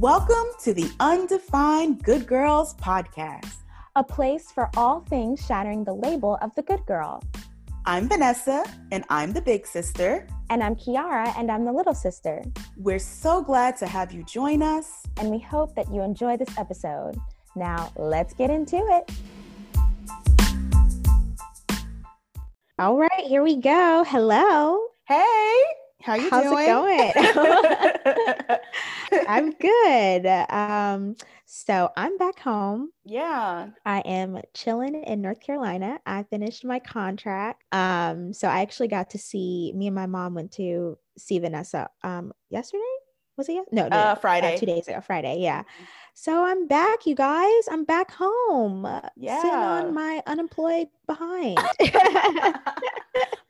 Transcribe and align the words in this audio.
Welcome 0.00 0.46
to 0.62 0.72
the 0.72 0.90
Undefined 0.98 2.02
Good 2.02 2.26
Girls 2.26 2.72
podcast, 2.76 3.56
a 3.96 4.02
place 4.02 4.50
for 4.50 4.70
all 4.74 5.00
things 5.00 5.44
shattering 5.44 5.84
the 5.84 5.92
label 5.92 6.38
of 6.40 6.54
the 6.54 6.62
good 6.62 6.86
girl. 6.86 7.22
I'm 7.84 8.08
Vanessa, 8.08 8.64
and 8.92 9.04
I'm 9.10 9.34
the 9.34 9.42
big 9.42 9.66
sister. 9.66 10.26
And 10.48 10.62
I'm 10.62 10.74
Kiara, 10.74 11.36
and 11.36 11.52
I'm 11.52 11.66
the 11.66 11.72
little 11.72 11.92
sister. 11.92 12.42
We're 12.78 12.98
so 12.98 13.42
glad 13.42 13.76
to 13.76 13.86
have 13.86 14.10
you 14.10 14.24
join 14.24 14.62
us. 14.62 15.02
And 15.18 15.30
we 15.30 15.38
hope 15.38 15.74
that 15.74 15.92
you 15.92 16.00
enjoy 16.00 16.38
this 16.38 16.56
episode. 16.56 17.18
Now, 17.54 17.92
let's 17.94 18.32
get 18.32 18.48
into 18.48 18.78
it. 18.78 19.12
All 22.78 22.96
right, 22.96 23.26
here 23.26 23.42
we 23.42 23.56
go. 23.56 24.06
Hello. 24.08 24.82
Hey, 25.06 25.62
how 26.00 26.14
you 26.14 26.30
How's 26.30 26.44
doing? 26.44 27.12
it 27.14 27.34
going? 27.34 28.58
I'm 29.26 29.52
good. 29.52 30.26
Um, 30.50 31.16
so 31.46 31.90
I'm 31.96 32.16
back 32.16 32.38
home. 32.38 32.90
yeah. 33.04 33.68
I 33.84 34.00
am 34.00 34.40
chilling 34.54 34.94
in 34.94 35.20
North 35.20 35.40
Carolina. 35.40 35.98
I 36.06 36.22
finished 36.24 36.64
my 36.64 36.78
contract. 36.78 37.64
Um, 37.72 38.32
so 38.32 38.48
I 38.48 38.60
actually 38.60 38.88
got 38.88 39.10
to 39.10 39.18
see 39.18 39.72
me 39.74 39.86
and 39.88 39.94
my 39.94 40.06
mom 40.06 40.34
went 40.34 40.52
to 40.52 40.98
see 41.18 41.38
Vanessa 41.38 41.88
um 42.02 42.32
yesterday. 42.50 42.82
Was 43.40 43.48
it? 43.48 43.64
No, 43.72 43.88
no, 43.88 43.96
Uh, 43.96 44.12
no, 44.14 44.20
Friday. 44.20 44.58
two 44.58 44.66
days 44.66 44.86
ago. 44.86 45.00
Friday, 45.00 45.38
yeah. 45.38 45.62
So 46.12 46.44
I'm 46.44 46.66
back, 46.66 47.06
you 47.06 47.14
guys. 47.14 47.64
I'm 47.70 47.84
back 47.84 48.10
home. 48.10 48.86
Yeah. 49.16 49.40
Sitting 49.40 49.56
on 49.56 49.94
my 49.94 50.22
unemployed 50.26 50.88
behind. 51.06 51.56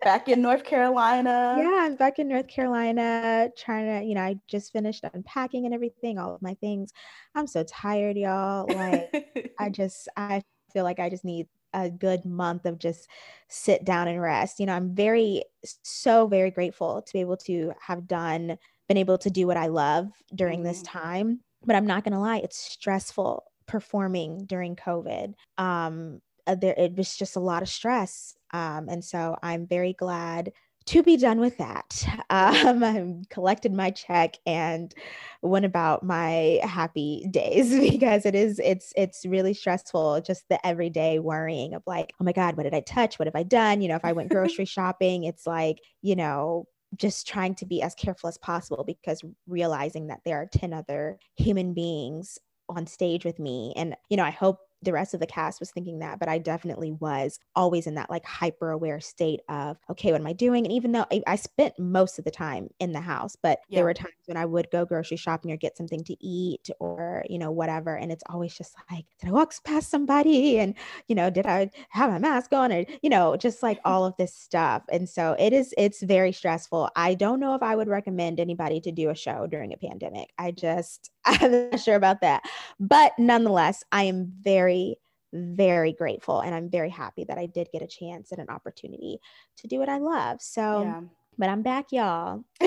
Back 0.02 0.28
in 0.28 0.40
North 0.40 0.62
Carolina. 0.62 1.56
yeah, 1.58 1.80
I'm 1.82 1.96
back 1.96 2.20
in 2.20 2.28
North 2.28 2.46
Carolina 2.46 3.50
trying 3.58 4.00
to, 4.00 4.06
you 4.06 4.14
know, 4.14 4.22
I 4.22 4.36
just 4.46 4.72
finished 4.72 5.04
unpacking 5.12 5.66
and 5.66 5.74
everything, 5.74 6.18
all 6.18 6.34
of 6.34 6.40
my 6.40 6.54
things. 6.54 6.92
I'm 7.34 7.46
so 7.48 7.64
tired, 7.64 8.16
y'all. 8.16 8.66
Like 8.72 9.52
I 9.58 9.68
just 9.72 10.08
I 10.16 10.42
feel 10.72 10.84
like 10.84 11.00
I 11.00 11.10
just 11.10 11.24
need 11.24 11.48
a 11.74 11.90
good 11.90 12.24
month 12.24 12.64
of 12.64 12.78
just 12.78 13.08
sit 13.48 13.84
down 13.84 14.06
and 14.08 14.20
rest. 14.22 14.58
You 14.60 14.66
know, 14.66 14.72
I'm 14.74 14.94
very 14.94 15.42
so 15.82 16.26
very 16.28 16.50
grateful 16.52 17.02
to 17.02 17.12
be 17.12 17.20
able 17.20 17.36
to 17.38 17.72
have 17.80 18.06
done 18.08 18.56
been 18.90 18.98
able 18.98 19.18
to 19.18 19.30
do 19.30 19.46
what 19.46 19.56
I 19.56 19.68
love 19.68 20.08
during 20.34 20.64
this 20.64 20.82
Mhm. 20.82 20.84
time, 20.84 21.40
but 21.64 21.76
I'm 21.76 21.86
not 21.86 22.02
going 22.04 22.12
to 22.14 22.18
lie, 22.18 22.38
it's 22.38 22.58
stressful 22.58 23.44
performing 23.66 24.46
during 24.46 24.74
COVID. 24.76 25.34
Um 25.58 26.20
uh, 26.46 26.56
there 26.56 26.74
it 26.76 26.96
was 26.96 27.16
just 27.16 27.36
a 27.36 27.40
lot 27.40 27.62
of 27.62 27.68
stress. 27.68 28.34
Um 28.52 28.88
and 28.88 29.04
so 29.04 29.36
I'm 29.42 29.66
very 29.66 29.92
glad 29.92 30.52
to 30.86 31.02
be 31.04 31.16
done 31.16 31.38
with 31.40 31.58
that. 31.58 32.04
Um, 32.30 32.82
I 32.84 33.14
collected 33.28 33.72
my 33.72 33.90
check 33.90 34.36
and 34.46 34.94
went 35.42 35.64
about 35.64 36.04
my 36.04 36.60
happy 36.62 37.26
days 37.30 37.70
because 37.90 38.24
it 38.26 38.34
is 38.34 38.58
it's 38.60 38.92
it's 38.96 39.24
really 39.26 39.54
stressful 39.54 40.20
just 40.22 40.48
the 40.48 40.64
everyday 40.66 41.18
worrying 41.18 41.74
of 41.74 41.82
like 41.86 42.12
oh 42.20 42.24
my 42.24 42.32
god 42.32 42.56
what 42.56 42.64
did 42.64 42.74
i 42.74 42.80
touch 42.80 43.18
what 43.18 43.26
have 43.26 43.34
i 43.36 43.42
done 43.42 43.82
you 43.82 43.88
know 43.88 43.96
if 43.96 44.04
i 44.04 44.12
went 44.12 44.30
grocery 44.32 44.64
shopping 44.64 45.24
it's 45.24 45.46
like 45.46 45.78
you 46.02 46.14
know 46.16 46.66
just 46.96 47.26
trying 47.26 47.54
to 47.56 47.66
be 47.66 47.82
as 47.82 47.94
careful 47.94 48.28
as 48.28 48.38
possible 48.38 48.84
because 48.84 49.22
realizing 49.46 50.08
that 50.08 50.20
there 50.24 50.36
are 50.36 50.46
10 50.46 50.72
other 50.72 51.18
human 51.36 51.74
beings 51.74 52.38
on 52.68 52.86
stage 52.86 53.24
with 53.24 53.38
me. 53.38 53.72
And 53.76 53.96
you 54.08 54.16
know 54.16 54.24
i 54.24 54.30
hope 54.30 54.58
the 54.82 54.92
rest 54.92 55.14
of 55.14 55.20
the 55.20 55.26
cast 55.26 55.60
was 55.60 55.70
thinking 55.70 55.98
that 55.98 56.18
but 56.18 56.28
i 56.28 56.38
definitely 56.38 56.92
was 56.92 57.38
always 57.54 57.86
in 57.86 57.94
that 57.94 58.10
like 58.10 58.24
hyper 58.24 58.70
aware 58.70 59.00
state 59.00 59.40
of 59.48 59.76
okay 59.90 60.12
what 60.12 60.20
am 60.20 60.26
i 60.26 60.32
doing? 60.32 60.64
And 60.64 60.72
even 60.72 60.92
though 60.92 61.06
I, 61.12 61.22
I 61.26 61.36
spent 61.36 61.78
most 61.78 62.18
of 62.18 62.24
the 62.24 62.30
time 62.30 62.68
in 62.80 62.92
the 62.92 63.00
house 63.00 63.36
but 63.42 63.60
Yeah. 63.68 63.76
there 63.78 63.84
were 63.84 63.94
times 63.94 64.14
when 64.26 64.36
i 64.36 64.44
would 64.46 64.70
go 64.70 64.84
grocery 64.84 65.16
shopping 65.16 65.52
or 65.52 65.56
get 65.56 65.76
something 65.76 66.02
to 66.04 66.16
eat 66.24 66.70
or 66.80 67.24
you 67.28 67.38
know 67.38 67.50
whatever 67.50 67.96
and 67.96 68.10
it's 68.12 68.24
always 68.28 68.54
just 68.56 68.74
like 68.90 69.04
did 69.20 69.28
i 69.28 69.32
walk 69.32 69.52
past 69.64 69.90
somebody? 69.90 70.58
And 70.58 70.74
you 71.08 71.14
know 71.14 71.28
did 71.30 71.46
i 71.46 71.70
have 71.90 72.10
my 72.10 72.18
mask 72.18 72.52
on? 72.52 72.72
or 72.72 72.84
you 73.02 73.10
know 73.10 73.36
just 73.36 73.62
like 73.62 73.78
all 73.84 74.04
of 74.06 74.14
this 74.16 74.34
stuff. 74.34 74.82
And 74.90 75.08
so 75.08 75.34
it 75.38 75.52
is 75.52 75.74
it's 75.76 76.02
very 76.02 76.32
stressful. 76.32 76.88
I 76.96 77.14
don't 77.14 77.40
know 77.40 77.54
if 77.54 77.62
i 77.62 77.74
would 77.76 77.88
recommend 77.88 78.38
anybody 78.40 78.80
to 78.82 78.92
do 78.92 79.10
a 79.10 79.14
show 79.14 79.46
during 79.46 79.72
a 79.72 79.76
pandemic. 79.76 80.30
I 80.38 80.52
just 80.52 81.10
i'm 81.26 81.70
not 81.70 81.80
sure 81.80 81.96
about 81.96 82.20
that. 82.22 82.42
But 82.78 83.12
nonetheless 83.18 83.82
i 83.92 84.04
am 84.04 84.32
very 84.40 84.69
very 84.70 84.96
very 85.32 85.92
grateful 85.92 86.40
and 86.40 86.54
i'm 86.54 86.68
very 86.68 86.90
happy 86.90 87.24
that 87.24 87.38
i 87.38 87.46
did 87.46 87.68
get 87.72 87.82
a 87.82 87.86
chance 87.86 88.32
and 88.32 88.40
an 88.40 88.48
opportunity 88.48 89.18
to 89.56 89.68
do 89.68 89.78
what 89.78 89.88
i 89.88 89.98
love 89.98 90.40
so 90.42 90.80
Yeah. 90.82 91.00
but 91.38 91.48
i'm 91.48 91.62
back 91.62 91.86
y'all 91.92 92.44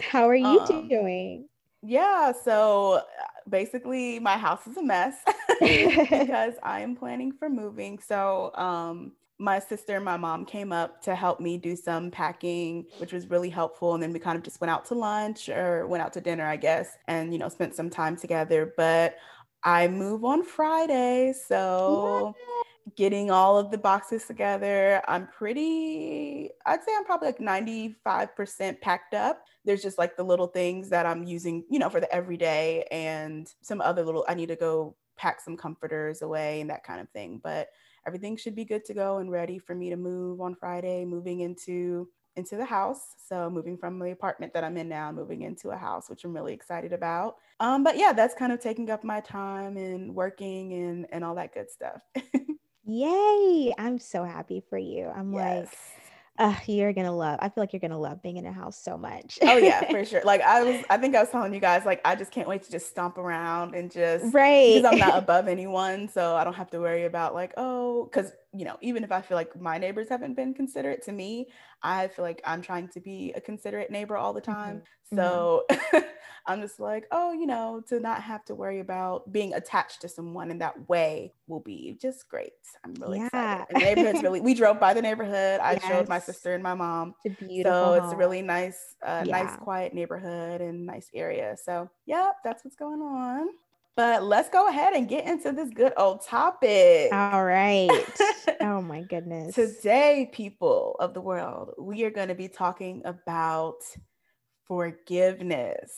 how 0.00 0.28
are 0.28 0.34
you 0.34 0.60
Um, 0.60 0.88
doing 0.88 1.48
Yeah, 1.82 2.32
so 2.32 2.94
uh, 2.94 3.24
basically 3.48 4.18
my 4.20 4.36
house 4.36 4.66
is 4.66 4.76
a 4.76 4.82
mess 4.82 5.16
because 5.60 6.54
I 6.62 6.80
am 6.80 6.96
planning 6.96 7.32
for 7.32 7.48
moving. 7.48 7.98
So 7.98 8.52
um 8.54 9.12
my 9.38 9.58
sister 9.58 9.96
and 9.96 10.04
my 10.04 10.18
mom 10.18 10.44
came 10.44 10.70
up 10.70 11.00
to 11.02 11.14
help 11.14 11.40
me 11.40 11.56
do 11.56 11.74
some 11.74 12.10
packing, 12.10 12.84
which 12.98 13.12
was 13.12 13.30
really 13.30 13.48
helpful. 13.48 13.94
And 13.94 14.02
then 14.02 14.12
we 14.12 14.18
kind 14.18 14.36
of 14.36 14.42
just 14.44 14.60
went 14.60 14.70
out 14.70 14.84
to 14.86 14.94
lunch 14.94 15.48
or 15.48 15.86
went 15.86 16.02
out 16.02 16.12
to 16.14 16.20
dinner, 16.20 16.44
I 16.46 16.56
guess, 16.56 16.98
and 17.08 17.32
you 17.32 17.38
know, 17.38 17.48
spent 17.48 17.74
some 17.74 17.88
time 17.88 18.16
together. 18.16 18.74
But 18.76 19.16
I 19.62 19.88
move 19.88 20.24
on 20.24 20.42
Friday, 20.42 21.34
so 21.46 22.34
getting 22.96 23.30
all 23.30 23.58
of 23.58 23.70
the 23.70 23.78
boxes 23.78 24.24
together. 24.24 25.02
I'm 25.06 25.26
pretty, 25.26 26.50
I'd 26.66 26.82
say 26.82 26.92
I'm 26.96 27.04
probably 27.04 27.28
like 27.28 27.38
95% 27.38 28.80
packed 28.80 29.14
up. 29.14 29.44
There's 29.64 29.82
just 29.82 29.98
like 29.98 30.16
the 30.16 30.22
little 30.22 30.46
things 30.46 30.88
that 30.90 31.06
I'm 31.06 31.24
using, 31.24 31.64
you 31.70 31.78
know, 31.78 31.90
for 31.90 32.00
the 32.00 32.12
everyday 32.14 32.86
and 32.90 33.52
some 33.60 33.80
other 33.80 34.02
little, 34.02 34.24
I 34.28 34.34
need 34.34 34.48
to 34.48 34.56
go 34.56 34.96
pack 35.16 35.40
some 35.40 35.56
comforters 35.56 36.22
away 36.22 36.60
and 36.60 36.70
that 36.70 36.84
kind 36.84 37.00
of 37.00 37.08
thing. 37.10 37.40
But 37.42 37.68
everything 38.06 38.36
should 38.36 38.56
be 38.56 38.64
good 38.64 38.84
to 38.86 38.94
go 38.94 39.18
and 39.18 39.30
ready 39.30 39.58
for 39.58 39.74
me 39.74 39.90
to 39.90 39.96
move 39.96 40.40
on 40.40 40.54
Friday, 40.54 41.04
moving 41.04 41.40
into 41.40 42.08
into 42.36 42.56
the 42.56 42.64
house. 42.64 43.14
So 43.28 43.50
moving 43.50 43.76
from 43.76 43.98
the 43.98 44.10
apartment 44.10 44.54
that 44.54 44.64
I'm 44.64 44.76
in 44.76 44.88
now, 44.88 45.12
moving 45.12 45.42
into 45.42 45.70
a 45.70 45.76
house, 45.76 46.08
which 46.08 46.24
I'm 46.24 46.34
really 46.34 46.54
excited 46.54 46.92
about. 46.92 47.36
Um, 47.58 47.84
but 47.84 47.96
yeah, 47.96 48.12
that's 48.12 48.34
kind 48.34 48.52
of 48.52 48.60
taking 48.60 48.90
up 48.90 49.04
my 49.04 49.20
time 49.20 49.76
and 49.76 50.14
working 50.14 50.72
and 50.72 51.06
and 51.10 51.24
all 51.24 51.34
that 51.36 51.54
good 51.54 51.70
stuff. 51.70 52.02
Yay! 52.84 53.74
I'm 53.78 53.98
so 53.98 54.24
happy 54.24 54.62
for 54.68 54.78
you. 54.78 55.08
I'm 55.14 55.32
like, 55.32 55.68
uh, 56.40 56.54
you're 56.66 56.92
gonna 56.94 57.14
love. 57.14 57.38
I 57.42 57.50
feel 57.50 57.62
like 57.62 57.72
you're 57.72 57.80
gonna 57.80 58.00
love 58.00 58.22
being 58.22 58.38
in 58.38 58.46
a 58.46 58.52
house 58.52 58.82
so 58.82 58.96
much. 58.96 59.38
oh 59.42 59.58
yeah, 59.58 59.88
for 59.90 60.04
sure. 60.06 60.22
Like 60.24 60.40
I 60.40 60.64
was, 60.64 60.82
I 60.88 60.96
think 60.96 61.14
I 61.14 61.20
was 61.20 61.28
telling 61.28 61.52
you 61.52 61.60
guys, 61.60 61.84
like 61.84 62.00
I 62.04 62.16
just 62.16 62.32
can't 62.32 62.48
wait 62.48 62.62
to 62.62 62.70
just 62.70 62.88
stomp 62.88 63.18
around 63.18 63.74
and 63.74 63.90
just 63.90 64.32
right. 64.34 64.76
because 64.76 64.90
I'm 64.90 64.98
not 64.98 65.18
above 65.18 65.48
anyone, 65.48 66.08
so 66.08 66.34
I 66.34 66.44
don't 66.44 66.54
have 66.54 66.70
to 66.70 66.80
worry 66.80 67.04
about 67.04 67.34
like, 67.34 67.52
oh, 67.58 68.04
because 68.04 68.32
you 68.52 68.64
know, 68.64 68.76
even 68.80 69.04
if 69.04 69.12
I 69.12 69.20
feel 69.22 69.36
like 69.36 69.58
my 69.60 69.78
neighbors 69.78 70.08
haven't 70.08 70.34
been 70.34 70.54
considerate 70.54 71.02
to 71.04 71.12
me, 71.12 71.50
I 71.82 72.08
feel 72.08 72.24
like 72.24 72.40
I'm 72.44 72.62
trying 72.62 72.88
to 72.88 73.00
be 73.00 73.32
a 73.36 73.40
considerate 73.40 73.90
neighbor 73.90 74.16
all 74.16 74.32
the 74.32 74.40
time. 74.40 74.82
mhm. 75.12 75.50
So 75.54 75.64
I'm 76.46 76.60
just 76.60 76.80
like, 76.80 77.06
oh, 77.12 77.32
you 77.32 77.46
know, 77.46 77.82
to 77.88 78.00
not 78.00 78.22
have 78.22 78.44
to 78.46 78.54
worry 78.54 78.80
about 78.80 79.30
being 79.32 79.54
attached 79.54 80.00
to 80.02 80.08
someone 80.08 80.50
in 80.50 80.58
that 80.58 80.88
way 80.88 81.34
will 81.46 81.60
be 81.60 81.96
just 82.00 82.28
great. 82.28 82.52
I'm 82.84 82.98
really 83.00 83.18
Yeah. 83.18 83.18
excited. 83.18 83.66
And 83.68 83.78
the 83.80 83.84
neighborhood's 83.84 84.22
really. 84.22 84.40
We 84.40 84.54
drove 84.54 84.80
by 84.80 84.94
the 84.94 85.02
neighborhood. 85.02 85.60
I 85.60 85.78
showed 85.78 86.08
my 86.08 86.18
sister 86.18 86.54
and 86.54 86.62
my 86.62 86.74
mom. 86.74 87.14
It's 87.24 87.26
a 87.26 87.44
beautiful. 87.44 87.92
So 87.92 87.94
it's 87.94 88.12
a 88.12 88.16
really 88.16 88.42
nice, 88.42 88.96
uh, 89.04 89.24
nice, 89.28 89.56
quiet 89.56 89.94
neighborhood 89.94 90.60
and 90.60 90.86
nice 90.86 91.10
area. 91.14 91.56
So, 91.62 91.90
yep, 92.06 92.36
that's 92.44 92.64
what's 92.64 92.76
going 92.76 93.00
on. 93.02 93.48
But 94.00 94.22
let's 94.22 94.48
go 94.48 94.66
ahead 94.66 94.94
and 94.94 95.06
get 95.06 95.26
into 95.26 95.52
this 95.52 95.68
good 95.68 95.92
old 95.94 96.24
topic. 96.24 97.12
All 97.12 97.44
right. 97.44 97.90
oh 98.62 98.80
my 98.80 99.02
goodness. 99.02 99.54
Today, 99.54 100.30
people 100.32 100.96
of 100.98 101.12
the 101.12 101.20
world, 101.20 101.74
we 101.78 102.04
are 102.04 102.10
going 102.10 102.28
to 102.28 102.34
be 102.34 102.48
talking 102.48 103.02
about 103.04 103.82
forgiveness. 104.64 105.92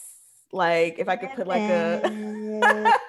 Like, 0.51 0.99
if 0.99 1.07
I 1.07 1.15
could 1.15 1.29
put 1.29 1.47
like 1.47 1.61
a 1.61 2.99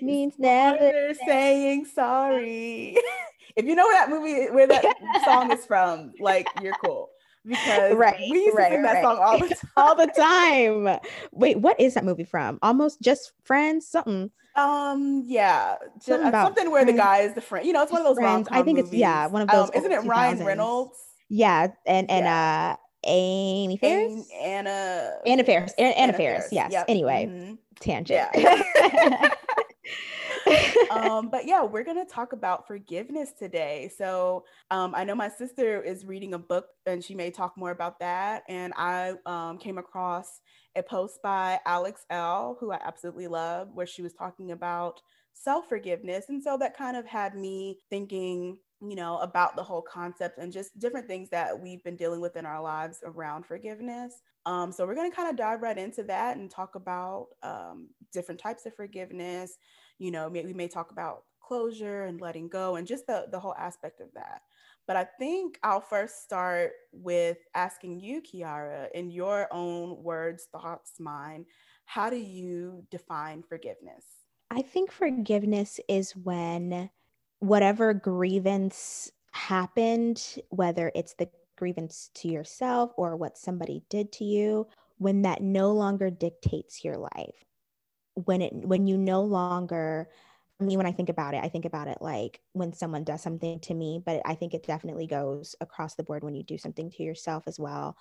means 0.00 0.32
never. 0.38 1.12
saying 1.26 1.84
sorry. 1.84 2.96
if 3.56 3.66
you 3.66 3.74
know 3.74 3.84
where 3.84 4.00
that 4.00 4.08
movie, 4.08 4.50
where 4.50 4.66
that 4.66 4.94
song 5.26 5.52
is 5.52 5.66
from, 5.66 6.14
like 6.20 6.48
you're 6.62 6.76
cool 6.82 7.10
because 7.46 7.94
Right, 7.94 8.18
we 8.20 8.38
used 8.38 8.56
to 8.56 8.62
right, 8.62 8.72
sing 8.72 8.82
that 8.82 8.92
right. 8.94 9.02
song 9.02 9.18
all 9.20 9.38
the 9.38 9.48
time. 9.48 9.58
all 9.76 9.94
the 9.96 10.06
time. 10.06 10.98
Wait, 11.32 11.58
what 11.58 11.78
is 11.80 11.94
that 11.94 12.04
movie 12.04 12.24
from? 12.24 12.58
Almost 12.62 13.00
just 13.02 13.32
friends, 13.44 13.86
something. 13.86 14.30
Um, 14.54 15.24
yeah, 15.26 15.76
just, 15.94 16.06
Something 16.08 16.28
about 16.28 16.46
something 16.48 16.70
where 16.70 16.82
the 16.84 16.92
friends. 16.92 17.00
guy 17.00 17.18
is 17.20 17.34
the 17.34 17.40
friend. 17.40 17.66
You 17.66 17.72
know, 17.72 17.82
it's 17.82 17.90
one 17.90 18.02
of 18.02 18.06
those 18.06 18.18
rom 18.18 18.46
I 18.50 18.62
think 18.62 18.78
it's- 18.78 18.92
yeah, 18.92 19.26
one 19.26 19.40
of 19.42 19.48
those 19.48 19.68
Um, 19.68 19.74
isn't 19.76 19.90
it 19.92 20.04
Ryan 20.04 20.44
Reynolds? 20.44 20.98
Yeah, 21.30 21.68
and 21.86 22.10
and 22.10 22.26
uh 22.26 22.76
Amy 23.04 23.78
Ferris. 23.78 24.28
Anna. 24.40 25.14
Anna 25.26 25.42
Faris. 25.42 25.72
Anna, 25.78 25.88
Anna 25.96 26.12
Faris. 26.12 26.40
Faris, 26.42 26.52
Yes. 26.52 26.70
yep, 26.72 26.84
Anyway, 26.88 27.26
mhm. 27.28 27.58
tangent. 27.80 28.28
Yeah. 28.34 29.30
um, 30.90 31.28
but 31.28 31.46
yeah, 31.46 31.62
we're 31.62 31.84
going 31.84 32.04
to 32.04 32.10
talk 32.10 32.32
about 32.32 32.66
forgiveness 32.66 33.32
today. 33.38 33.90
So 33.96 34.44
um, 34.70 34.94
I 34.94 35.04
know 35.04 35.14
my 35.14 35.28
sister 35.28 35.82
is 35.82 36.04
reading 36.04 36.34
a 36.34 36.38
book 36.38 36.66
and 36.86 37.02
she 37.02 37.14
may 37.14 37.30
talk 37.30 37.56
more 37.56 37.70
about 37.70 37.98
that. 38.00 38.42
And 38.48 38.72
I 38.76 39.14
um, 39.26 39.58
came 39.58 39.78
across 39.78 40.40
a 40.76 40.82
post 40.82 41.20
by 41.22 41.60
Alex 41.66 42.04
Elle, 42.10 42.56
who 42.60 42.72
I 42.72 42.80
absolutely 42.84 43.28
love, 43.28 43.68
where 43.74 43.86
she 43.86 44.02
was 44.02 44.14
talking 44.14 44.52
about 44.52 45.00
self 45.34 45.68
forgiveness. 45.68 46.26
And 46.28 46.42
so 46.42 46.56
that 46.58 46.76
kind 46.76 46.96
of 46.96 47.06
had 47.06 47.34
me 47.34 47.78
thinking, 47.90 48.58
you 48.80 48.96
know, 48.96 49.18
about 49.18 49.56
the 49.56 49.62
whole 49.62 49.82
concept 49.82 50.38
and 50.38 50.52
just 50.52 50.78
different 50.78 51.06
things 51.06 51.28
that 51.30 51.58
we've 51.58 51.82
been 51.84 51.96
dealing 51.96 52.20
with 52.20 52.36
in 52.36 52.46
our 52.46 52.62
lives 52.62 52.98
around 53.04 53.46
forgiveness. 53.46 54.14
Um, 54.44 54.72
so 54.72 54.86
we're 54.86 54.94
going 54.94 55.10
to 55.10 55.16
kind 55.16 55.30
of 55.30 55.36
dive 55.36 55.62
right 55.62 55.78
into 55.78 56.02
that 56.04 56.36
and 56.36 56.50
talk 56.50 56.74
about 56.74 57.28
um, 57.42 57.88
different 58.12 58.40
types 58.40 58.66
of 58.66 58.74
forgiveness. 58.74 59.56
You 60.02 60.10
know, 60.10 60.28
we 60.28 60.52
may 60.52 60.66
talk 60.66 60.90
about 60.90 61.22
closure 61.40 62.06
and 62.06 62.20
letting 62.20 62.48
go 62.48 62.74
and 62.74 62.88
just 62.88 63.06
the, 63.06 63.26
the 63.30 63.38
whole 63.38 63.54
aspect 63.54 64.00
of 64.00 64.08
that. 64.14 64.42
But 64.88 64.96
I 64.96 65.04
think 65.04 65.60
I'll 65.62 65.80
first 65.80 66.24
start 66.24 66.72
with 66.90 67.38
asking 67.54 68.00
you, 68.00 68.20
Kiara, 68.20 68.88
in 68.94 69.12
your 69.12 69.46
own 69.52 70.02
words, 70.02 70.48
thoughts, 70.50 70.98
mind, 70.98 71.46
how 71.84 72.10
do 72.10 72.16
you 72.16 72.84
define 72.90 73.44
forgiveness? 73.44 74.04
I 74.50 74.62
think 74.62 74.90
forgiveness 74.90 75.78
is 75.88 76.16
when 76.16 76.90
whatever 77.38 77.94
grievance 77.94 79.12
happened, 79.30 80.36
whether 80.48 80.90
it's 80.96 81.14
the 81.14 81.28
grievance 81.56 82.10
to 82.14 82.26
yourself 82.26 82.90
or 82.96 83.14
what 83.14 83.38
somebody 83.38 83.84
did 83.88 84.10
to 84.14 84.24
you, 84.24 84.66
when 84.98 85.22
that 85.22 85.42
no 85.42 85.70
longer 85.70 86.10
dictates 86.10 86.82
your 86.82 86.96
life. 86.96 87.44
When 88.14 88.42
it 88.42 88.52
when 88.54 88.86
you 88.86 88.98
no 88.98 89.22
longer 89.22 90.08
I 90.60 90.64
mean, 90.64 90.76
when 90.76 90.86
I 90.86 90.92
think 90.92 91.08
about 91.08 91.34
it, 91.34 91.42
I 91.42 91.48
think 91.48 91.64
about 91.64 91.88
it 91.88 91.98
like 92.00 92.40
when 92.52 92.72
someone 92.72 93.02
does 93.02 93.20
something 93.20 93.58
to 93.60 93.74
me, 93.74 94.00
but 94.04 94.22
I 94.24 94.36
think 94.36 94.54
it 94.54 94.64
definitely 94.64 95.08
goes 95.08 95.56
across 95.60 95.96
the 95.96 96.04
board 96.04 96.22
when 96.22 96.34
you 96.36 96.44
do 96.44 96.56
something 96.56 96.88
to 96.90 97.02
yourself 97.02 97.44
as 97.48 97.58
well. 97.58 97.96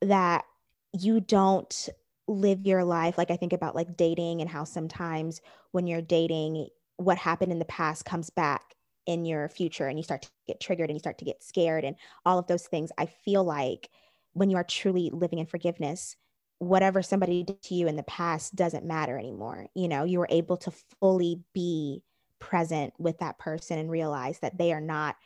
That 0.00 0.44
you 0.92 1.20
don't 1.20 1.88
live 2.26 2.66
your 2.66 2.84
life 2.84 3.18
like 3.18 3.30
I 3.30 3.36
think 3.36 3.52
about 3.52 3.76
like 3.76 3.96
dating 3.96 4.40
and 4.40 4.50
how 4.50 4.64
sometimes 4.64 5.40
when 5.72 5.86
you're 5.86 6.02
dating, 6.02 6.68
what 6.96 7.18
happened 7.18 7.52
in 7.52 7.58
the 7.58 7.64
past 7.64 8.04
comes 8.04 8.30
back 8.30 8.74
in 9.06 9.24
your 9.24 9.48
future 9.48 9.86
and 9.86 9.98
you 9.98 10.02
start 10.02 10.22
to 10.22 10.30
get 10.46 10.60
triggered 10.60 10.90
and 10.90 10.96
you 10.96 11.00
start 11.00 11.18
to 11.18 11.24
get 11.24 11.42
scared 11.42 11.84
and 11.84 11.96
all 12.24 12.38
of 12.38 12.46
those 12.46 12.66
things. 12.66 12.90
I 12.98 13.06
feel 13.06 13.44
like 13.44 13.88
when 14.32 14.50
you 14.50 14.56
are 14.56 14.64
truly 14.64 15.10
living 15.12 15.38
in 15.38 15.46
forgiveness, 15.46 16.16
whatever 16.60 17.02
somebody 17.02 17.42
did 17.42 17.60
to 17.62 17.74
you 17.74 17.88
in 17.88 17.96
the 17.96 18.02
past 18.02 18.54
doesn't 18.54 18.84
matter 18.84 19.18
anymore. 19.18 19.66
You 19.74 19.88
know, 19.88 20.04
you 20.04 20.18
were 20.18 20.28
able 20.30 20.58
to 20.58 20.72
fully 21.00 21.40
be 21.54 22.02
present 22.38 22.92
with 22.98 23.18
that 23.18 23.38
person 23.38 23.78
and 23.78 23.90
realize 23.90 24.38
that 24.40 24.58
they 24.58 24.72
are 24.72 24.80
not 24.80 25.16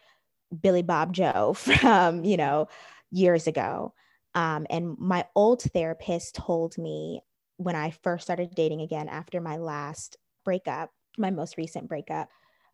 Billy 0.62 0.82
Bob 0.82 1.12
Joe 1.12 1.52
from, 1.58 2.24
you 2.24 2.36
know, 2.36 2.68
years 3.10 3.48
ago. 3.48 3.92
Um, 4.36 4.66
and 4.70 4.96
my 4.98 5.26
old 5.34 5.62
therapist 5.62 6.36
told 6.36 6.78
me 6.78 7.20
when 7.56 7.74
I 7.76 7.90
first 7.90 8.24
started 8.24 8.54
dating 8.54 8.80
again 8.80 9.08
after 9.08 9.40
my 9.40 9.56
last 9.56 10.16
breakup, 10.44 10.90
my 11.18 11.30
most 11.30 11.56
recent 11.56 11.88
breakup, 11.88 12.28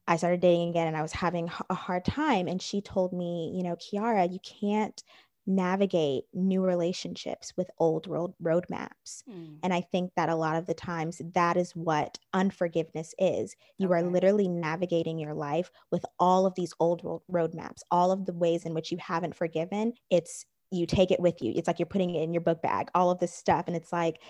I 0.07 0.17
started 0.17 0.41
dating 0.41 0.71
again 0.71 0.87
and 0.87 0.97
I 0.97 1.03
was 1.03 1.13
having 1.13 1.51
a 1.71 1.75
hard 1.75 2.05
time. 2.05 2.47
And 2.47 2.61
she 2.61 2.83
told 2.83 3.13
me, 3.15 3.53
you 3.55 3.63
know, 3.63 3.77
Kiara, 3.77 4.31
you 4.31 4.39
can't 4.41 5.03
navigate 5.51 6.25
new 6.33 6.63
relationships 6.63 7.53
with 7.57 7.71
old 7.79 8.07
road 8.07 8.33
roadmaps. 8.43 9.23
Hmm. 9.29 9.57
And 9.63 9.75
I 9.75 9.81
think 9.81 10.13
that 10.17 10.29
a 10.29 10.35
lot 10.35 10.57
of 10.57 10.67
the 10.67 10.75
times 10.75 11.21
that 11.35 11.57
is 11.57 11.73
what 11.73 12.19
unforgiveness 12.33 13.15
is. 13.19 13.57
You 13.79 13.89
okay. 13.89 13.99
are 13.99 14.03
literally 14.11 14.49
navigating 14.49 15.19
your 15.19 15.35
life 15.35 15.71
with 15.91 16.05
all 16.19 16.47
of 16.47 16.55
these 16.55 16.73
old 16.81 17.03
road 17.05 17.23
roadmaps, 17.31 17.81
all 17.91 18.13
of 18.13 18.27
the 18.27 18.33
ways 18.33 18.65
in 18.65 18.75
which 18.75 18.93
you 18.93 18.99
haven't 18.99 19.35
forgiven. 19.35 19.95
It's 20.11 20.45
you 20.71 20.87
take 20.87 21.11
it 21.11 21.21
with 21.21 21.43
you. 21.43 21.53
It's 21.57 21.67
like 21.67 21.79
you're 21.79 21.87
putting 21.87 22.15
it 22.15 22.23
in 22.23 22.33
your 22.33 22.43
book 22.43 22.63
bag, 22.63 22.91
all 22.95 23.11
of 23.11 23.19
this 23.19 23.35
stuff. 23.35 23.65
And 23.67 23.75
it's 23.75 23.93
like, 23.93 24.21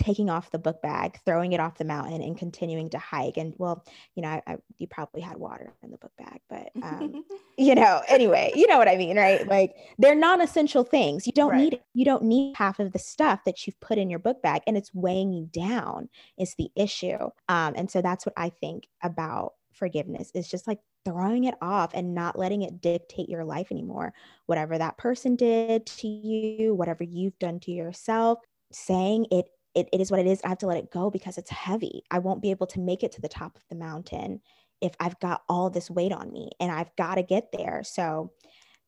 taking 0.00 0.30
off 0.30 0.50
the 0.50 0.58
book 0.58 0.80
bag, 0.82 1.18
throwing 1.26 1.52
it 1.52 1.60
off 1.60 1.78
the 1.78 1.84
mountain, 1.84 2.22
and 2.22 2.36
continuing 2.36 2.90
to 2.90 2.98
hike. 2.98 3.36
And 3.36 3.54
well, 3.58 3.84
you 4.14 4.22
know, 4.22 4.28
I, 4.28 4.42
I, 4.46 4.56
you 4.78 4.86
probably 4.86 5.20
had 5.20 5.36
water 5.36 5.72
in 5.82 5.90
the 5.90 5.98
book 5.98 6.12
bag, 6.18 6.40
but 6.48 6.70
um, 6.82 7.24
you 7.58 7.74
know, 7.74 8.02
anyway, 8.08 8.52
you 8.54 8.66
know 8.66 8.78
what 8.78 8.88
I 8.88 8.96
mean, 8.96 9.16
right? 9.16 9.46
Like 9.46 9.74
they're 9.98 10.14
non-essential 10.14 10.84
things. 10.84 11.26
You 11.26 11.32
don't 11.32 11.50
right. 11.50 11.58
need 11.58 11.80
you 11.94 12.04
don't 12.04 12.24
need 12.24 12.56
half 12.56 12.80
of 12.80 12.92
the 12.92 12.98
stuff 12.98 13.40
that 13.44 13.66
you've 13.66 13.78
put 13.80 13.98
in 13.98 14.10
your 14.10 14.18
book 14.18 14.42
bag, 14.42 14.62
and 14.66 14.76
it's 14.76 14.94
weighing 14.94 15.32
you 15.32 15.46
down. 15.52 16.08
Is 16.38 16.54
the 16.56 16.70
issue, 16.74 17.18
um, 17.48 17.74
and 17.76 17.90
so 17.90 18.00
that's 18.02 18.24
what 18.24 18.34
I 18.36 18.48
think 18.48 18.88
about 19.02 19.52
forgiveness 19.72 20.30
is 20.34 20.48
just 20.48 20.66
like 20.66 20.78
throwing 21.04 21.44
it 21.44 21.54
off 21.62 21.92
and 21.94 22.14
not 22.14 22.38
letting 22.38 22.62
it 22.62 22.80
dictate 22.80 23.28
your 23.28 23.44
life 23.44 23.68
anymore. 23.70 24.12
Whatever 24.46 24.76
that 24.76 24.98
person 24.98 25.36
did 25.36 25.86
to 25.86 26.06
you, 26.06 26.74
whatever 26.74 27.02
you've 27.04 27.38
done 27.38 27.60
to 27.60 27.70
yourself, 27.70 28.38
saying 28.72 29.26
it 29.30 29.46
it, 29.74 29.88
it 29.92 30.00
is 30.00 30.10
what 30.10 30.20
it 30.20 30.26
is. 30.26 30.40
I 30.44 30.48
have 30.48 30.58
to 30.58 30.66
let 30.66 30.78
it 30.78 30.90
go 30.90 31.10
because 31.10 31.38
it's 31.38 31.50
heavy. 31.50 32.02
I 32.10 32.18
won't 32.18 32.42
be 32.42 32.50
able 32.50 32.66
to 32.68 32.80
make 32.80 33.02
it 33.02 33.12
to 33.12 33.20
the 33.20 33.28
top 33.28 33.56
of 33.56 33.62
the 33.68 33.76
mountain 33.76 34.40
if 34.80 34.92
I've 34.98 35.18
got 35.20 35.42
all 35.48 35.70
this 35.70 35.90
weight 35.90 36.12
on 36.12 36.32
me 36.32 36.50
and 36.58 36.72
I've 36.72 36.94
got 36.96 37.16
to 37.16 37.22
get 37.22 37.52
there. 37.52 37.82
So 37.84 38.32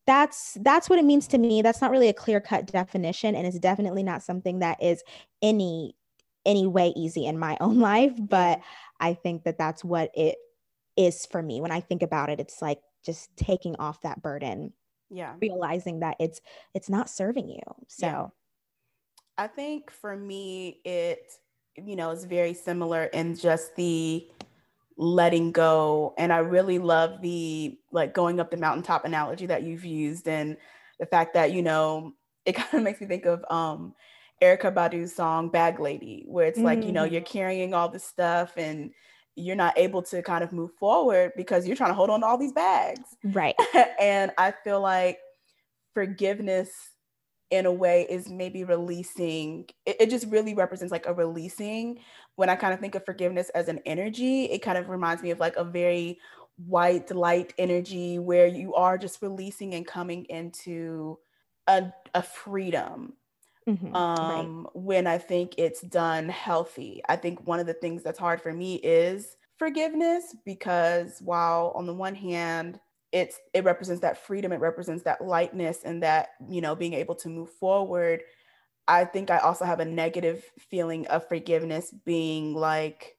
that's 0.05 0.57
that's 0.61 0.89
what 0.89 0.99
it 0.99 1.05
means 1.05 1.27
to 1.27 1.37
me. 1.37 1.61
That's 1.61 1.81
not 1.81 1.91
really 1.91 2.09
a 2.09 2.13
clear-cut 2.13 2.67
definition 2.67 3.35
and 3.35 3.47
it's 3.47 3.59
definitely 3.59 4.03
not 4.03 4.23
something 4.23 4.59
that 4.59 4.83
is 4.83 5.03
any 5.41 5.95
any 6.45 6.67
way 6.67 6.91
easy 6.97 7.25
in 7.25 7.39
my 7.39 7.57
own 7.61 7.79
life, 7.79 8.13
but 8.19 8.59
I 8.99 9.13
think 9.13 9.43
that 9.43 9.57
that's 9.57 9.83
what 9.83 10.11
it 10.13 10.35
is 10.97 11.25
for 11.25 11.41
me. 11.41 11.61
When 11.61 11.71
I 11.71 11.79
think 11.79 12.03
about 12.03 12.29
it, 12.29 12.39
it's 12.41 12.61
like 12.61 12.81
just 13.05 13.35
taking 13.37 13.75
off 13.77 14.01
that 14.01 14.21
burden. 14.21 14.73
Yeah. 15.09 15.35
Realizing 15.39 15.99
that 15.99 16.17
it's 16.19 16.41
it's 16.73 16.89
not 16.89 17.09
serving 17.09 17.47
you. 17.47 17.61
So 17.87 18.07
yeah 18.07 18.27
I 19.37 19.47
think 19.47 19.91
for 19.91 20.15
me, 20.15 20.81
it, 20.85 21.31
you 21.75 21.95
know, 21.95 22.11
is 22.11 22.25
very 22.25 22.53
similar 22.53 23.05
in 23.05 23.35
just 23.35 23.75
the 23.75 24.27
letting 24.97 25.51
go. 25.51 26.13
And 26.17 26.31
I 26.31 26.37
really 26.37 26.79
love 26.79 27.21
the 27.21 27.77
like 27.91 28.13
going 28.13 28.39
up 28.39 28.51
the 28.51 28.57
mountaintop 28.57 29.05
analogy 29.05 29.45
that 29.47 29.63
you've 29.63 29.85
used 29.85 30.27
and 30.27 30.57
the 30.99 31.05
fact 31.05 31.33
that, 31.33 31.51
you 31.51 31.61
know, 31.61 32.13
it 32.45 32.53
kind 32.55 32.73
of 32.73 32.83
makes 32.83 33.01
me 33.01 33.07
think 33.07 33.25
of 33.25 33.43
um 33.49 33.93
Erykah 34.41 34.73
Badu's 34.73 35.15
song 35.15 35.49
Bag 35.49 35.79
Lady, 35.79 36.25
where 36.27 36.45
it's 36.45 36.57
mm-hmm. 36.57 36.65
like, 36.65 36.83
you 36.83 36.91
know, 36.91 37.03
you're 37.05 37.21
mm-hmm. 37.21 37.31
carrying 37.31 37.73
all 37.73 37.89
this 37.89 38.03
stuff 38.03 38.53
and 38.57 38.91
you're 39.35 39.55
not 39.55 39.77
able 39.77 40.03
to 40.03 40.21
kind 40.21 40.43
of 40.43 40.51
move 40.51 40.71
forward 40.79 41.31
because 41.35 41.65
you're 41.65 41.75
trying 41.75 41.89
to 41.89 41.95
hold 41.95 42.09
on 42.09 42.21
to 42.21 42.25
all 42.25 42.37
these 42.37 42.51
bags. 42.51 43.15
Right. 43.23 43.55
and 43.99 44.31
I 44.37 44.53
feel 44.63 44.79
like 44.79 45.19
forgiveness 45.93 46.69
in 47.53 47.67
a 47.67 47.71
way 47.71 48.07
is 48.09 48.29
maybe 48.29 48.63
releasing 48.63 49.63
it, 49.85 49.95
it, 49.99 50.09
just 50.09 50.25
really 50.27 50.55
represents 50.55 50.91
like 50.91 51.05
a 51.05 51.13
releasing. 51.13 51.99
When 52.35 52.49
i 52.49 52.55
kind 52.55 52.73
of 52.73 52.79
think 52.79 52.95
of 52.95 53.05
forgiveness 53.05 53.49
as 53.49 53.67
an 53.67 53.79
energy 53.85 54.45
it 54.45 54.63
kind 54.63 54.77
of 54.77 54.89
reminds 54.89 55.21
me 55.21 55.29
of 55.29 55.39
like 55.39 55.55
a 55.55 55.63
very 55.63 56.17
white 56.57 57.13
light 57.15 57.53
energy 57.59 58.17
where 58.17 58.47
you 58.47 58.73
are 58.73 58.97
just 58.97 59.21
releasing 59.21 59.75
and 59.75 59.85
coming 59.85 60.25
into 60.25 61.19
a, 61.67 61.91
a 62.15 62.23
freedom. 62.23 63.13
Mm-hmm, 63.69 63.95
um, 63.95 64.63
right. 64.63 64.69
when 64.73 65.07
i 65.07 65.17
think 65.17 65.53
it's 65.57 65.79
done 65.79 66.27
healthy 66.27 67.01
i 67.07 67.15
think 67.15 67.47
one 67.47 67.61
of 67.61 67.65
the 67.65 67.73
things 67.73 68.03
that's 68.03 68.19
hard 68.19 68.41
for 68.41 68.51
me 68.51 68.75
is 68.83 69.37
forgiveness 69.57 70.35
because 70.43 71.21
while 71.21 71.71
on 71.73 71.85
the 71.85 71.93
one 71.93 72.13
hand 72.13 72.77
it's 73.13 73.39
it 73.53 73.63
represents 73.63 74.01
that 74.01 74.17
freedom 74.17 74.51
it 74.51 74.59
represents 74.59 75.03
that 75.03 75.23
lightness 75.23 75.79
and 75.85 76.03
that 76.03 76.29
you 76.49 76.59
know 76.59 76.75
being 76.75 76.93
able 76.93 77.15
to 77.15 77.29
move 77.29 77.49
forward 77.49 78.23
i 78.87 79.05
think 79.05 79.31
i 79.31 79.37
also 79.37 79.63
have 79.63 79.79
a 79.79 79.85
negative 79.85 80.43
feeling 80.59 81.07
of 81.07 81.25
forgiveness 81.29 81.93
being 82.05 82.53
like 82.53 83.15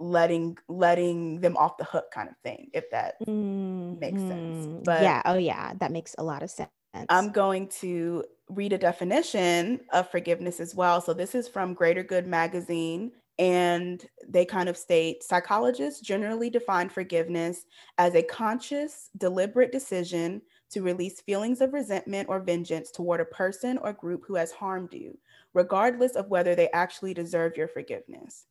letting 0.00 0.56
letting 0.68 1.40
them 1.40 1.56
off 1.56 1.76
the 1.78 1.84
hook 1.84 2.10
kind 2.12 2.28
of 2.28 2.36
thing 2.42 2.68
if 2.74 2.90
that 2.90 3.14
mm, 3.26 3.98
makes 3.98 4.20
sense. 4.20 4.66
Mm-hmm. 4.66 4.82
but 4.84 5.02
yeah 5.02 5.22
oh 5.24 5.38
yeah 5.38 5.72
that 5.78 5.90
makes 5.90 6.14
a 6.18 6.22
lot 6.22 6.42
of 6.42 6.50
sense. 6.50 6.70
I'm 7.10 7.30
going 7.30 7.68
to 7.80 8.24
read 8.48 8.72
a 8.72 8.78
definition 8.78 9.80
of 9.92 10.10
forgiveness 10.10 10.58
as 10.58 10.74
well. 10.74 11.00
So 11.00 11.12
this 11.12 11.34
is 11.34 11.46
from 11.46 11.74
greater 11.74 12.02
good 12.02 12.26
magazine 12.26 13.12
and 13.38 14.04
they 14.28 14.44
kind 14.44 14.68
of 14.68 14.76
state 14.76 15.22
psychologists 15.22 16.00
generally 16.00 16.50
define 16.50 16.88
forgiveness 16.88 17.66
as 17.96 18.14
a 18.14 18.22
conscious, 18.22 19.10
deliberate 19.16 19.70
decision 19.70 20.42
to 20.70 20.82
release 20.82 21.20
feelings 21.20 21.60
of 21.60 21.72
resentment 21.72 22.28
or 22.28 22.40
vengeance 22.40 22.90
toward 22.90 23.20
a 23.20 23.24
person 23.26 23.78
or 23.78 23.92
group 23.92 24.24
who 24.26 24.34
has 24.34 24.50
harmed 24.50 24.92
you, 24.92 25.16
regardless 25.54 26.16
of 26.16 26.28
whether 26.28 26.54
they 26.54 26.68
actually 26.72 27.14
deserve 27.14 27.56
your 27.56 27.68
forgiveness. 27.68 28.46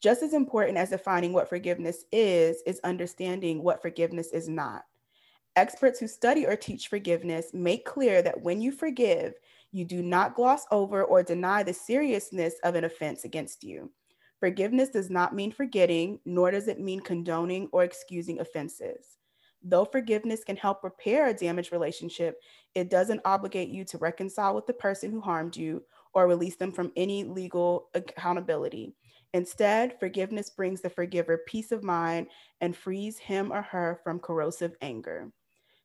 Just 0.00 0.22
as 0.22 0.34
important 0.34 0.78
as 0.78 0.90
defining 0.90 1.32
what 1.32 1.48
forgiveness 1.48 2.04
is, 2.12 2.62
is 2.66 2.80
understanding 2.84 3.62
what 3.62 3.82
forgiveness 3.82 4.32
is 4.32 4.48
not. 4.48 4.82
Experts 5.56 5.98
who 5.98 6.06
study 6.06 6.46
or 6.46 6.54
teach 6.54 6.88
forgiveness 6.88 7.50
make 7.52 7.84
clear 7.84 8.22
that 8.22 8.40
when 8.40 8.60
you 8.60 8.70
forgive, 8.70 9.34
you 9.72 9.84
do 9.84 10.02
not 10.02 10.34
gloss 10.34 10.64
over 10.70 11.04
or 11.04 11.22
deny 11.22 11.62
the 11.62 11.74
seriousness 11.74 12.54
of 12.62 12.74
an 12.74 12.84
offense 12.84 13.24
against 13.24 13.64
you. 13.64 13.90
Forgiveness 14.40 14.90
does 14.90 15.10
not 15.10 15.34
mean 15.34 15.50
forgetting, 15.50 16.20
nor 16.24 16.50
does 16.50 16.68
it 16.68 16.80
mean 16.80 17.00
condoning 17.00 17.68
or 17.72 17.82
excusing 17.82 18.40
offenses. 18.40 19.18
Though 19.62 19.84
forgiveness 19.84 20.44
can 20.44 20.56
help 20.56 20.84
repair 20.84 21.26
a 21.26 21.34
damaged 21.34 21.72
relationship, 21.72 22.40
it 22.74 22.90
doesn't 22.90 23.22
obligate 23.24 23.68
you 23.68 23.84
to 23.86 23.98
reconcile 23.98 24.54
with 24.54 24.66
the 24.66 24.72
person 24.72 25.10
who 25.10 25.20
harmed 25.20 25.56
you 25.56 25.82
or 26.14 26.28
release 26.28 26.56
them 26.56 26.70
from 26.70 26.92
any 26.96 27.24
legal 27.24 27.88
accountability. 27.94 28.94
Instead, 29.34 29.98
forgiveness 29.98 30.50
brings 30.50 30.80
the 30.80 30.88
forgiver 30.88 31.38
peace 31.46 31.72
of 31.72 31.82
mind 31.82 32.28
and 32.60 32.76
frees 32.76 33.18
him 33.18 33.52
or 33.52 33.62
her 33.62 34.00
from 34.02 34.20
corrosive 34.20 34.76
anger. 34.80 35.30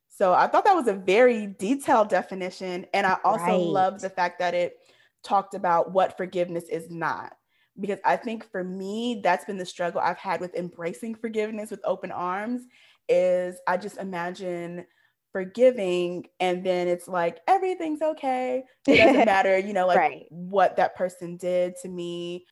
So 0.08 0.32
I 0.32 0.46
thought 0.46 0.64
that 0.64 0.76
was 0.76 0.86
a 0.86 0.94
very 0.94 1.48
detailed 1.58 2.08
definition. 2.08 2.86
And 2.94 3.06
I 3.06 3.18
also 3.24 3.44
right. 3.44 3.54
love 3.54 4.00
the 4.00 4.08
fact 4.08 4.38
that 4.38 4.54
it 4.54 4.78
talked 5.24 5.54
about 5.54 5.92
what 5.92 6.16
forgiveness 6.16 6.64
is 6.70 6.88
not. 6.88 7.36
Because 7.80 7.98
I 8.04 8.16
think 8.16 8.50
for 8.50 8.62
me, 8.62 9.20
that's 9.22 9.44
been 9.44 9.58
the 9.58 9.66
struggle 9.66 10.00
I've 10.00 10.18
had 10.18 10.40
with 10.40 10.54
embracing 10.54 11.14
forgiveness 11.16 11.70
with 11.70 11.80
open 11.84 12.12
arms 12.12 12.62
is 13.08 13.56
I 13.66 13.76
just 13.76 13.98
imagine 13.98 14.86
forgiving 15.32 16.26
and 16.38 16.64
then 16.64 16.86
it's 16.86 17.08
like 17.08 17.40
everything's 17.48 18.00
okay. 18.00 18.62
It 18.86 18.96
doesn't 18.96 19.24
matter, 19.26 19.58
you 19.58 19.72
know, 19.72 19.86
like 19.86 19.98
right. 19.98 20.26
what 20.30 20.76
that 20.76 20.94
person 20.94 21.36
did 21.36 21.74
to 21.82 21.88
me. 21.88 22.46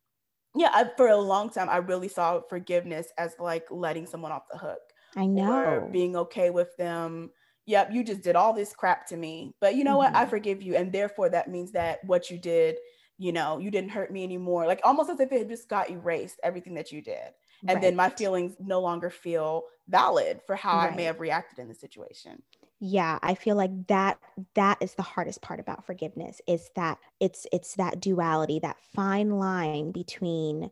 Yeah, 0.54 0.70
I, 0.72 0.90
for 0.96 1.08
a 1.08 1.16
long 1.16 1.50
time 1.50 1.68
I 1.68 1.76
really 1.76 2.08
saw 2.08 2.40
forgiveness 2.48 3.06
as 3.16 3.36
like 3.38 3.66
letting 3.70 4.06
someone 4.06 4.32
off 4.32 4.42
the 4.50 4.58
hook. 4.58 4.80
I 5.16 5.26
know. 5.26 5.88
being 5.92 6.16
okay 6.16 6.50
with 6.50 6.76
them 6.76 7.30
yep, 7.66 7.90
you 7.92 8.04
just 8.04 8.22
did 8.22 8.36
all 8.36 8.52
this 8.52 8.74
crap 8.74 9.06
to 9.08 9.16
me, 9.16 9.54
but 9.60 9.74
you 9.74 9.84
know 9.84 9.92
mm-hmm. 9.92 10.12
what? 10.12 10.16
I 10.16 10.22
mm-hmm. 10.22 10.30
forgive 10.30 10.62
you. 10.62 10.76
And 10.76 10.92
therefore, 10.92 11.28
that 11.30 11.50
means 11.50 11.72
that 11.72 12.04
what 12.04 12.30
you 12.30 12.38
did, 12.38 12.76
you 13.18 13.32
know, 13.32 13.58
you 13.58 13.70
didn't 13.70 13.90
hurt 13.90 14.12
me 14.12 14.24
anymore. 14.24 14.66
Like 14.66 14.80
almost 14.84 15.10
as 15.10 15.20
if 15.20 15.32
it 15.32 15.48
just 15.48 15.68
got 15.68 15.90
erased, 15.90 16.40
everything 16.42 16.74
that 16.74 16.92
you 16.92 17.02
did. 17.02 17.30
And 17.68 17.76
right. 17.76 17.80
then 17.80 17.96
my 17.96 18.08
feelings 18.08 18.56
no 18.58 18.80
longer 18.80 19.10
feel 19.10 19.64
valid 19.88 20.40
for 20.46 20.56
how 20.56 20.78
right. 20.78 20.92
I 20.92 20.96
may 20.96 21.04
have 21.04 21.20
reacted 21.20 21.58
in 21.58 21.68
the 21.68 21.74
situation. 21.74 22.42
Yeah, 22.80 23.20
I 23.22 23.36
feel 23.36 23.54
like 23.54 23.86
that 23.86 24.18
that 24.54 24.78
is 24.80 24.94
the 24.94 25.02
hardest 25.02 25.40
part 25.40 25.60
about 25.60 25.86
forgiveness 25.86 26.40
is 26.48 26.68
that 26.74 26.98
it's 27.20 27.46
it's 27.52 27.76
that 27.76 28.00
duality, 28.00 28.58
that 28.58 28.76
fine 28.92 29.30
line 29.30 29.92
between 29.92 30.70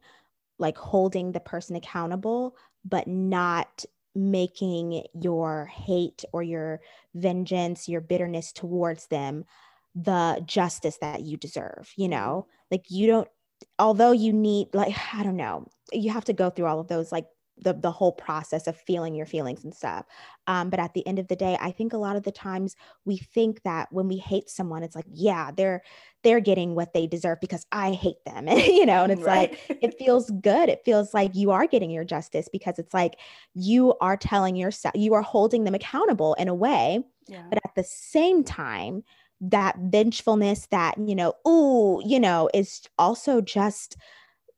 like 0.58 0.76
holding 0.76 1.32
the 1.32 1.40
person 1.40 1.76
accountable 1.76 2.56
but 2.84 3.06
not 3.06 3.84
making 4.14 5.04
your 5.14 5.66
hate 5.66 6.24
or 6.32 6.42
your 6.42 6.80
vengeance, 7.14 7.88
your 7.88 8.00
bitterness 8.00 8.52
towards 8.52 9.06
them 9.06 9.44
the 9.94 10.42
justice 10.46 10.98
that 11.00 11.22
you 11.22 11.36
deserve, 11.36 11.92
you 11.96 12.08
know? 12.08 12.46
Like 12.70 12.90
you 12.90 13.06
don't 13.06 13.28
although 13.78 14.12
you 14.12 14.32
need 14.32 14.68
like 14.72 14.94
I 15.14 15.22
don't 15.22 15.36
know, 15.36 15.66
you 15.92 16.10
have 16.10 16.24
to 16.26 16.32
go 16.32 16.50
through 16.50 16.66
all 16.66 16.80
of 16.80 16.88
those 16.88 17.12
like 17.12 17.26
the 17.62 17.74
the 17.74 17.90
whole 17.90 18.12
process 18.12 18.66
of 18.66 18.76
feeling 18.76 19.14
your 19.14 19.26
feelings 19.26 19.64
and 19.64 19.74
stuff. 19.74 20.06
Um, 20.46 20.70
but 20.70 20.80
at 20.80 20.94
the 20.94 21.06
end 21.06 21.18
of 21.18 21.28
the 21.28 21.36
day, 21.36 21.56
I 21.60 21.70
think 21.70 21.92
a 21.92 21.98
lot 21.98 22.16
of 22.16 22.22
the 22.22 22.32
times 22.32 22.74
we 23.04 23.18
think 23.18 23.62
that 23.62 23.88
when 23.92 24.08
we 24.08 24.16
hate 24.16 24.48
someone, 24.48 24.82
it's 24.82 24.96
like, 24.96 25.06
yeah, 25.12 25.50
they're 25.54 25.82
they're 26.22 26.40
getting 26.40 26.74
what 26.74 26.92
they 26.92 27.06
deserve 27.06 27.38
because 27.40 27.66
I 27.72 27.92
hate 27.92 28.24
them, 28.24 28.48
you 28.48 28.86
know. 28.86 29.02
And 29.02 29.12
it's 29.12 29.22
right. 29.22 29.58
like 29.68 29.78
it 29.82 29.98
feels 29.98 30.30
good. 30.30 30.68
It 30.68 30.82
feels 30.84 31.12
like 31.14 31.34
you 31.34 31.50
are 31.50 31.66
getting 31.66 31.90
your 31.90 32.04
justice 32.04 32.48
because 32.50 32.78
it's 32.78 32.94
like 32.94 33.18
you 33.54 33.94
are 34.00 34.16
telling 34.16 34.56
yourself 34.56 34.94
you 34.96 35.14
are 35.14 35.22
holding 35.22 35.64
them 35.64 35.74
accountable 35.74 36.34
in 36.34 36.48
a 36.48 36.54
way. 36.54 37.00
Yeah. 37.26 37.44
But 37.48 37.58
at 37.64 37.74
the 37.76 37.84
same 37.84 38.42
time, 38.42 39.04
that 39.40 39.76
vengefulness, 39.78 40.66
that 40.70 40.96
you 40.98 41.14
know, 41.14 41.34
ooh, 41.46 42.02
you 42.04 42.20
know, 42.20 42.48
is 42.54 42.82
also 42.98 43.40
just 43.40 43.96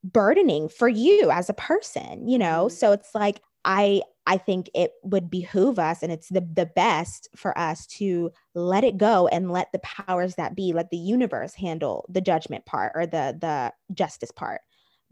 burdening 0.04 0.68
for 0.68 0.88
you 0.88 1.30
as 1.30 1.48
a 1.48 1.54
person, 1.54 2.28
you 2.28 2.38
know? 2.38 2.66
Mm-hmm. 2.66 2.74
So 2.74 2.92
it's 2.92 3.14
like, 3.14 3.40
I, 3.64 4.02
I 4.26 4.38
think 4.38 4.68
it 4.74 4.92
would 5.04 5.30
behoove 5.30 5.78
us 5.78 6.02
and 6.02 6.10
it's 6.12 6.28
the, 6.28 6.40
the 6.40 6.66
best 6.66 7.28
for 7.36 7.56
us 7.56 7.86
to 7.86 8.30
let 8.54 8.84
it 8.84 8.96
go 8.96 9.28
and 9.28 9.50
let 9.50 9.70
the 9.72 9.78
powers 9.80 10.34
that 10.34 10.56
be, 10.56 10.72
let 10.72 10.90
the 10.90 10.96
universe 10.96 11.54
handle 11.54 12.04
the 12.08 12.20
judgment 12.20 12.66
part 12.66 12.92
or 12.94 13.06
the 13.06 13.36
the 13.40 13.72
justice 13.94 14.30
part. 14.30 14.60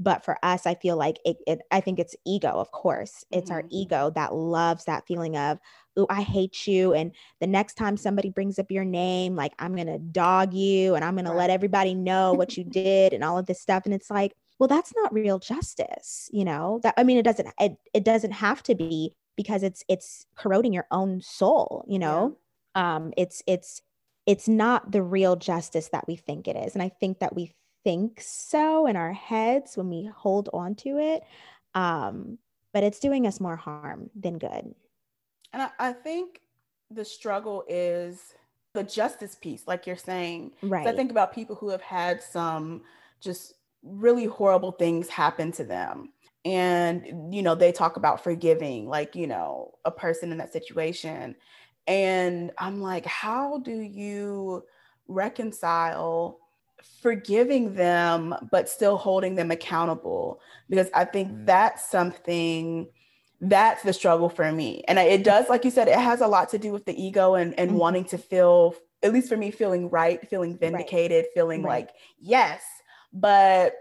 But 0.00 0.24
for 0.24 0.38
us, 0.42 0.66
I 0.66 0.74
feel 0.74 0.96
like 0.96 1.18
it, 1.24 1.36
it 1.46 1.60
I 1.70 1.80
think 1.80 1.98
it's 1.98 2.16
ego, 2.26 2.48
of 2.48 2.72
course. 2.72 3.24
It's 3.30 3.50
mm-hmm. 3.50 3.54
our 3.54 3.64
ego 3.70 4.10
that 4.14 4.34
loves 4.34 4.86
that 4.86 5.06
feeling 5.06 5.36
of, 5.36 5.58
oh, 5.96 6.06
I 6.08 6.22
hate 6.22 6.66
you. 6.66 6.94
And 6.94 7.14
the 7.40 7.46
next 7.46 7.74
time 7.74 7.96
somebody 7.96 8.30
brings 8.30 8.58
up 8.58 8.70
your 8.70 8.84
name, 8.84 9.36
like 9.36 9.52
I'm 9.58 9.76
gonna 9.76 9.98
dog 9.98 10.54
you 10.54 10.94
and 10.94 11.04
I'm 11.04 11.14
gonna 11.14 11.30
right. 11.30 11.38
let 11.38 11.50
everybody 11.50 11.94
know 11.94 12.32
what 12.32 12.56
you 12.56 12.64
did 12.64 13.12
and 13.12 13.22
all 13.22 13.38
of 13.38 13.46
this 13.46 13.60
stuff. 13.60 13.84
And 13.84 13.94
it's 13.94 14.10
like, 14.10 14.34
well 14.60 14.68
that's 14.68 14.92
not 14.94 15.12
real 15.12 15.40
justice 15.40 16.30
you 16.32 16.44
know 16.44 16.78
that 16.84 16.94
i 16.96 17.02
mean 17.02 17.16
it 17.16 17.24
doesn't 17.24 17.48
it, 17.58 17.76
it 17.92 18.04
doesn't 18.04 18.30
have 18.30 18.62
to 18.62 18.76
be 18.76 19.12
because 19.36 19.64
it's 19.64 19.82
it's 19.88 20.26
corroding 20.36 20.72
your 20.72 20.86
own 20.92 21.20
soul 21.20 21.84
you 21.88 21.98
know 21.98 22.36
yeah. 22.76 22.96
um 22.96 23.12
it's 23.16 23.42
it's 23.48 23.82
it's 24.26 24.46
not 24.46 24.92
the 24.92 25.02
real 25.02 25.34
justice 25.34 25.88
that 25.88 26.06
we 26.06 26.14
think 26.14 26.46
it 26.46 26.56
is 26.56 26.74
and 26.74 26.82
i 26.82 26.88
think 27.00 27.18
that 27.18 27.34
we 27.34 27.52
think 27.84 28.20
so 28.20 28.86
in 28.86 28.96
our 28.96 29.12
heads 29.12 29.76
when 29.76 29.88
we 29.88 30.10
hold 30.14 30.48
on 30.52 30.74
to 30.74 30.98
it 30.98 31.22
um 31.74 32.38
but 32.72 32.84
it's 32.84 33.00
doing 33.00 33.26
us 33.26 33.40
more 33.40 33.56
harm 33.56 34.10
than 34.14 34.38
good. 34.38 34.74
And 35.52 35.62
I, 35.62 35.70
I 35.78 35.92
think 35.92 36.40
the 36.90 37.04
struggle 37.04 37.64
is 37.68 38.34
the 38.74 38.84
justice 38.84 39.34
piece 39.34 39.66
like 39.66 39.86
you're 39.86 39.96
saying. 39.96 40.52
Right 40.62 40.86
i 40.86 40.92
think 40.92 41.10
about 41.10 41.34
people 41.34 41.56
who 41.56 41.68
have 41.70 41.82
had 41.82 42.22
some 42.22 42.82
just 43.20 43.54
really 43.82 44.26
horrible 44.26 44.72
things 44.72 45.08
happen 45.08 45.52
to 45.52 45.64
them. 45.64 46.12
And 46.44 47.34
you 47.34 47.42
know 47.42 47.54
they 47.54 47.72
talk 47.72 47.96
about 47.96 48.22
forgiving 48.22 48.88
like 48.88 49.14
you 49.14 49.26
know 49.26 49.74
a 49.84 49.90
person 49.90 50.32
in 50.32 50.38
that 50.38 50.52
situation. 50.52 51.36
And 51.86 52.52
i'm 52.58 52.80
like 52.80 53.06
how 53.06 53.58
do 53.58 53.72
you 53.72 54.64
reconcile 55.08 56.38
forgiving 57.02 57.74
them 57.74 58.34
but 58.50 58.68
still 58.68 58.96
holding 58.96 59.34
them 59.34 59.50
accountable 59.50 60.40
because 60.68 60.88
i 60.94 61.04
think 61.04 61.30
mm. 61.30 61.46
that's 61.46 61.90
something 61.90 62.88
that's 63.40 63.82
the 63.82 63.92
struggle 63.92 64.28
for 64.28 64.52
me 64.52 64.82
and 64.86 64.98
it 64.98 65.24
does 65.24 65.48
like 65.48 65.64
you 65.64 65.70
said 65.70 65.88
it 65.88 65.98
has 65.98 66.20
a 66.20 66.26
lot 66.26 66.48
to 66.48 66.58
do 66.58 66.72
with 66.72 66.84
the 66.84 67.02
ego 67.02 67.34
and, 67.34 67.58
and 67.58 67.70
mm-hmm. 67.70 67.78
wanting 67.78 68.04
to 68.04 68.18
feel 68.18 68.74
at 69.02 69.12
least 69.12 69.28
for 69.28 69.36
me 69.36 69.50
feeling 69.50 69.88
right 69.88 70.28
feeling 70.28 70.58
vindicated 70.58 71.24
right. 71.24 71.34
feeling 71.34 71.62
right. 71.62 71.86
like 71.86 71.90
yes 72.18 72.62
but 73.12 73.74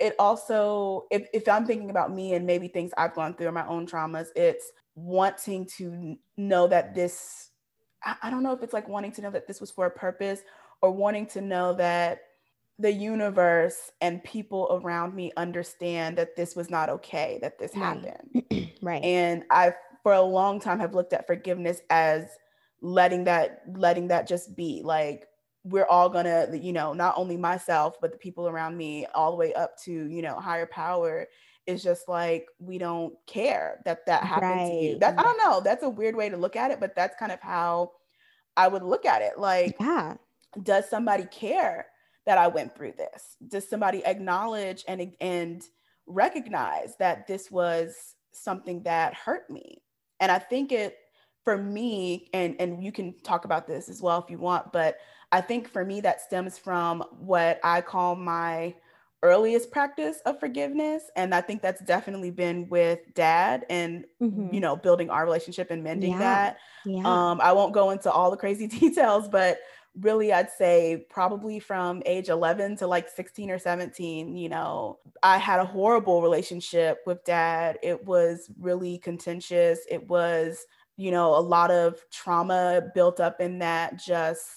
it 0.00 0.14
also, 0.18 1.06
if, 1.10 1.28
if 1.32 1.48
I'm 1.48 1.66
thinking 1.66 1.90
about 1.90 2.12
me 2.12 2.34
and 2.34 2.46
maybe 2.46 2.68
things 2.68 2.92
I've 2.96 3.14
gone 3.14 3.34
through 3.34 3.48
or 3.48 3.52
my 3.52 3.66
own 3.66 3.86
traumas, 3.86 4.26
it's 4.34 4.70
wanting 4.94 5.66
to 5.78 6.16
know 6.36 6.66
that 6.66 6.94
this, 6.94 7.50
I, 8.02 8.16
I 8.24 8.30
don't 8.30 8.42
know 8.42 8.52
if 8.52 8.62
it's 8.62 8.72
like 8.72 8.88
wanting 8.88 9.12
to 9.12 9.22
know 9.22 9.30
that 9.30 9.46
this 9.46 9.60
was 9.60 9.70
for 9.70 9.86
a 9.86 9.90
purpose 9.90 10.40
or 10.84 10.90
wanting 10.90 11.24
to 11.24 11.40
know 11.40 11.72
that 11.72 12.20
the 12.78 12.92
universe 12.92 13.90
and 14.02 14.22
people 14.22 14.68
around 14.70 15.14
me 15.14 15.32
understand 15.38 16.18
that 16.18 16.36
this 16.36 16.54
was 16.54 16.68
not 16.68 16.90
okay, 16.90 17.38
that 17.40 17.58
this 17.58 17.74
right. 17.74 18.04
happened. 18.04 18.70
right. 18.82 19.02
And 19.02 19.44
I, 19.50 19.72
for 20.02 20.12
a 20.12 20.20
long 20.20 20.60
time, 20.60 20.78
have 20.80 20.94
looked 20.94 21.14
at 21.14 21.26
forgiveness 21.26 21.80
as 21.88 22.26
letting 22.82 23.24
that 23.24 23.62
letting 23.76 24.08
that 24.08 24.28
just 24.28 24.54
be 24.54 24.82
like 24.84 25.26
we're 25.62 25.86
all 25.86 26.10
gonna 26.10 26.48
you 26.52 26.74
know 26.74 26.92
not 26.92 27.14
only 27.16 27.34
myself 27.34 27.96
but 27.98 28.12
the 28.12 28.18
people 28.18 28.46
around 28.46 28.76
me 28.76 29.06
all 29.14 29.30
the 29.30 29.38
way 29.38 29.54
up 29.54 29.78
to 29.82 29.90
you 29.90 30.20
know 30.20 30.38
higher 30.38 30.66
power 30.66 31.26
is 31.66 31.82
just 31.82 32.10
like 32.10 32.46
we 32.58 32.76
don't 32.76 33.14
care 33.26 33.80
that 33.86 34.04
that 34.04 34.22
happened 34.22 34.50
right. 34.50 34.68
to 34.68 34.74
you 34.74 34.98
that 34.98 35.18
i 35.18 35.22
don't 35.22 35.38
know 35.38 35.62
that's 35.64 35.82
a 35.82 35.88
weird 35.88 36.14
way 36.14 36.28
to 36.28 36.36
look 36.36 36.56
at 36.56 36.70
it 36.70 36.78
but 36.78 36.94
that's 36.94 37.16
kind 37.18 37.32
of 37.32 37.40
how 37.40 37.90
i 38.58 38.68
would 38.68 38.82
look 38.82 39.06
at 39.06 39.22
it 39.22 39.38
like 39.38 39.74
yeah 39.80 40.14
does 40.62 40.88
somebody 40.88 41.24
care 41.26 41.86
that 42.26 42.38
i 42.38 42.46
went 42.46 42.74
through 42.74 42.92
this 42.96 43.36
does 43.48 43.68
somebody 43.68 44.04
acknowledge 44.04 44.84
and 44.88 45.12
and 45.20 45.62
recognize 46.06 46.96
that 46.98 47.26
this 47.26 47.50
was 47.50 48.14
something 48.32 48.82
that 48.82 49.14
hurt 49.14 49.48
me 49.50 49.82
and 50.20 50.30
i 50.30 50.38
think 50.38 50.72
it 50.72 50.96
for 51.44 51.56
me 51.56 52.28
and 52.32 52.56
and 52.58 52.82
you 52.82 52.92
can 52.92 53.14
talk 53.22 53.44
about 53.44 53.66
this 53.66 53.88
as 53.88 54.00
well 54.00 54.22
if 54.22 54.30
you 54.30 54.38
want 54.38 54.72
but 54.72 54.98
I 55.34 55.40
think 55.40 55.68
for 55.68 55.84
me, 55.84 56.00
that 56.02 56.20
stems 56.20 56.58
from 56.58 57.02
what 57.18 57.58
I 57.64 57.80
call 57.80 58.14
my 58.14 58.72
earliest 59.24 59.72
practice 59.72 60.18
of 60.26 60.38
forgiveness. 60.38 61.02
And 61.16 61.34
I 61.34 61.40
think 61.40 61.60
that's 61.60 61.82
definitely 61.82 62.30
been 62.30 62.68
with 62.68 63.00
dad 63.14 63.66
and, 63.68 64.04
mm-hmm. 64.22 64.54
you 64.54 64.60
know, 64.60 64.76
building 64.76 65.10
our 65.10 65.24
relationship 65.24 65.72
and 65.72 65.82
mending 65.82 66.12
yeah. 66.12 66.18
that. 66.18 66.58
Yeah. 66.84 67.02
Um, 67.04 67.40
I 67.40 67.50
won't 67.50 67.74
go 67.74 67.90
into 67.90 68.12
all 68.12 68.30
the 68.30 68.36
crazy 68.36 68.66
details, 68.80 69.26
but 69.26 69.58
really 70.00 70.32
I'd 70.32 70.50
say 70.50 71.06
probably 71.08 71.60
from 71.60 72.02
age 72.06 72.28
11 72.28 72.76
to 72.78 72.86
like 72.86 73.08
16 73.08 73.50
or 73.50 73.58
17, 73.58 74.36
you 74.36 74.48
know, 74.48 74.98
I 75.22 75.38
had 75.38 75.60
a 75.60 75.64
horrible 75.64 76.22
relationship 76.22 76.98
with 77.06 77.24
dad. 77.24 77.78
It 77.82 78.04
was 78.04 78.50
really 78.58 78.98
contentious. 78.98 79.80
It 79.90 80.08
was, 80.08 80.66
you 80.96 81.10
know, 81.10 81.36
a 81.36 81.40
lot 81.40 81.70
of 81.70 82.00
trauma 82.10 82.82
built 82.94 83.20
up 83.20 83.40
in 83.40 83.58
that 83.60 83.98
just 83.98 84.48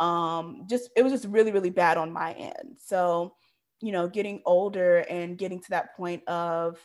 um, 0.00 0.66
just 0.68 0.90
it 0.96 1.02
was 1.02 1.12
just 1.12 1.26
really 1.26 1.52
really 1.52 1.70
bad 1.70 1.96
on 1.96 2.12
my 2.12 2.32
end 2.32 2.76
so 2.78 3.34
you 3.82 3.90
know, 3.92 4.08
getting 4.08 4.40
older 4.46 4.98
and 5.10 5.36
getting 5.36 5.60
to 5.60 5.70
that 5.70 5.94
point 5.96 6.26
of, 6.28 6.78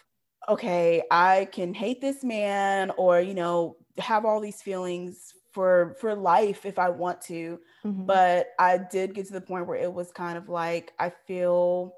okay, 0.49 1.03
I 1.11 1.47
can 1.53 1.73
hate 1.73 2.01
this 2.01 2.23
man 2.23 2.91
or, 2.97 3.21
you 3.21 3.35
know, 3.35 3.77
have 3.99 4.25
all 4.25 4.41
these 4.41 4.61
feelings 4.61 5.33
for 5.57 5.95
for 5.99 6.13
life 6.13 6.67
if 6.67 6.77
I 6.77 6.89
want 6.89 7.19
to. 7.21 7.59
Mm-hmm. 7.83 8.05
But 8.05 8.49
I 8.59 8.77
did 8.77 9.15
get 9.15 9.25
to 9.25 9.33
the 9.33 9.41
point 9.41 9.65
where 9.65 9.79
it 9.79 9.91
was 9.91 10.11
kind 10.11 10.37
of 10.37 10.49
like 10.49 10.93
I 10.99 11.11
feel 11.25 11.95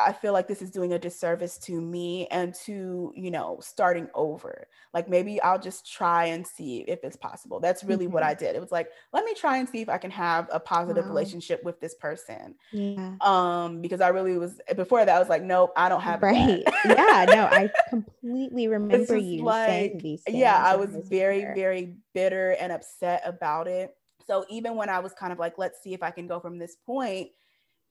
I 0.00 0.12
feel 0.12 0.32
like 0.32 0.46
this 0.46 0.62
is 0.62 0.70
doing 0.70 0.92
a 0.92 0.98
disservice 0.98 1.58
to 1.58 1.80
me 1.80 2.28
and 2.28 2.54
to, 2.66 3.12
you 3.16 3.30
know, 3.30 3.58
starting 3.60 4.08
over. 4.14 4.68
Like 4.94 5.08
maybe 5.08 5.40
I'll 5.42 5.58
just 5.58 5.90
try 5.90 6.26
and 6.26 6.46
see 6.46 6.84
if 6.86 7.00
it's 7.02 7.16
possible. 7.16 7.58
That's 7.58 7.82
really 7.82 8.04
mm-hmm. 8.04 8.14
what 8.14 8.22
I 8.22 8.34
did. 8.34 8.54
It 8.54 8.60
was 8.60 8.70
like, 8.70 8.88
let 9.12 9.24
me 9.24 9.34
try 9.34 9.58
and 9.58 9.68
see 9.68 9.80
if 9.80 9.88
I 9.88 9.98
can 9.98 10.12
have 10.12 10.48
a 10.52 10.60
positive 10.60 11.04
wow. 11.04 11.10
relationship 11.10 11.64
with 11.64 11.80
this 11.80 11.94
person. 11.94 12.54
Yeah. 12.72 13.14
Um, 13.20 13.80
because 13.80 14.00
I 14.00 14.08
really 14.08 14.38
was 14.38 14.60
before 14.76 15.04
that, 15.04 15.14
I 15.14 15.18
was 15.18 15.28
like, 15.28 15.42
nope, 15.42 15.72
I 15.76 15.88
don't 15.88 16.02
have 16.02 16.22
right. 16.22 16.62
yeah, 16.84 17.26
no, 17.28 17.48
I 17.50 17.70
completely 17.88 18.68
remember 18.68 19.16
you 19.16 19.42
like, 19.42 19.68
saying 19.68 19.98
these 19.98 20.22
things. 20.22 20.38
Yeah, 20.38 20.56
I 20.56 20.76
was 20.76 20.90
very, 21.08 21.40
very 21.54 21.96
bitter 22.14 22.52
and 22.60 22.70
upset 22.70 23.22
about 23.24 23.66
it. 23.66 23.94
So 24.26 24.44
even 24.48 24.76
when 24.76 24.90
I 24.90 25.00
was 25.00 25.12
kind 25.14 25.32
of 25.32 25.38
like, 25.38 25.58
let's 25.58 25.82
see 25.82 25.94
if 25.94 26.02
I 26.02 26.10
can 26.10 26.28
go 26.28 26.38
from 26.38 26.58
this 26.58 26.76
point 26.86 27.30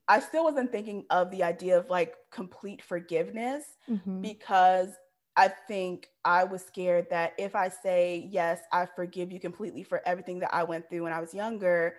I 0.07 0.19
still 0.19 0.43
wasn't 0.43 0.71
thinking 0.71 1.05
of 1.09 1.31
the 1.31 1.43
idea 1.43 1.77
of 1.77 1.89
like 1.89 2.15
complete 2.31 2.81
forgiveness 2.81 3.63
mm-hmm. 3.89 4.21
because 4.21 4.89
I 5.35 5.49
think 5.49 6.09
I 6.25 6.45
was 6.45 6.65
scared 6.65 7.07
that 7.11 7.33
if 7.37 7.55
I 7.55 7.69
say, 7.69 8.27
yes, 8.31 8.59
I 8.71 8.87
forgive 8.95 9.31
you 9.31 9.39
completely 9.39 9.83
for 9.83 10.01
everything 10.05 10.39
that 10.39 10.53
I 10.53 10.63
went 10.63 10.89
through 10.89 11.03
when 11.03 11.13
I 11.13 11.19
was 11.19 11.33
younger, 11.33 11.95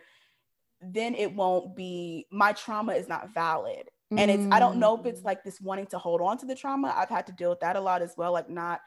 then 0.80 1.14
it 1.14 1.34
won't 1.34 1.76
be, 1.76 2.26
my 2.32 2.52
trauma 2.52 2.94
is 2.94 3.08
not 3.08 3.32
valid. 3.34 3.90
Mm-hmm. 4.12 4.18
And 4.18 4.30
it's, 4.30 4.54
I 4.54 4.58
don't 4.58 4.78
know 4.78 4.98
if 4.98 5.06
it's 5.06 5.20
mm. 5.20 5.26
like 5.26 5.44
this 5.44 5.60
wanting 5.60 5.86
to 5.88 5.98
hold 5.98 6.20
on 6.20 6.38
to 6.38 6.46
the 6.46 6.54
trauma. 6.54 6.94
I've 6.96 7.10
had 7.10 7.26
to 7.26 7.32
deal 7.32 7.50
with 7.50 7.60
that 7.60 7.76
a 7.76 7.80
lot 7.80 8.00
as 8.00 8.14
well, 8.16 8.32
like 8.32 8.48
not, 8.48 8.80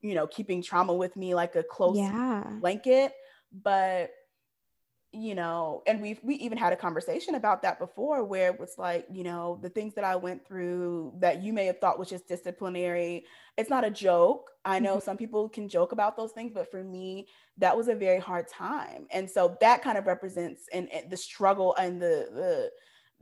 you 0.00 0.14
know, 0.14 0.26
keeping 0.26 0.62
trauma 0.62 0.94
with 0.94 1.16
me 1.16 1.34
like 1.34 1.56
a 1.56 1.62
close 1.62 1.98
yeah. 1.98 2.44
blanket. 2.60 3.12
But 3.52 4.10
you 5.12 5.34
know 5.34 5.82
and 5.86 6.00
we've 6.00 6.20
we 6.22 6.36
even 6.36 6.56
had 6.56 6.72
a 6.72 6.76
conversation 6.76 7.34
about 7.34 7.62
that 7.62 7.80
before 7.80 8.22
where 8.22 8.52
it 8.52 8.60
was 8.60 8.74
like 8.78 9.06
you 9.10 9.24
know 9.24 9.58
the 9.60 9.68
things 9.68 9.92
that 9.94 10.04
i 10.04 10.14
went 10.14 10.46
through 10.46 11.12
that 11.18 11.42
you 11.42 11.52
may 11.52 11.66
have 11.66 11.78
thought 11.80 11.98
was 11.98 12.08
just 12.08 12.28
disciplinary 12.28 13.24
it's 13.56 13.70
not 13.70 13.84
a 13.84 13.90
joke 13.90 14.50
i 14.64 14.78
know 14.78 14.96
mm-hmm. 14.96 15.04
some 15.04 15.16
people 15.16 15.48
can 15.48 15.68
joke 15.68 15.90
about 15.90 16.16
those 16.16 16.30
things 16.30 16.52
but 16.54 16.70
for 16.70 16.84
me 16.84 17.26
that 17.58 17.76
was 17.76 17.88
a 17.88 17.94
very 17.94 18.20
hard 18.20 18.46
time 18.48 19.06
and 19.10 19.28
so 19.28 19.56
that 19.60 19.82
kind 19.82 19.98
of 19.98 20.06
represents 20.06 20.66
and, 20.72 20.88
and 20.92 21.10
the 21.10 21.16
struggle 21.16 21.74
and 21.76 22.00
the 22.00 22.28
the 22.32 22.70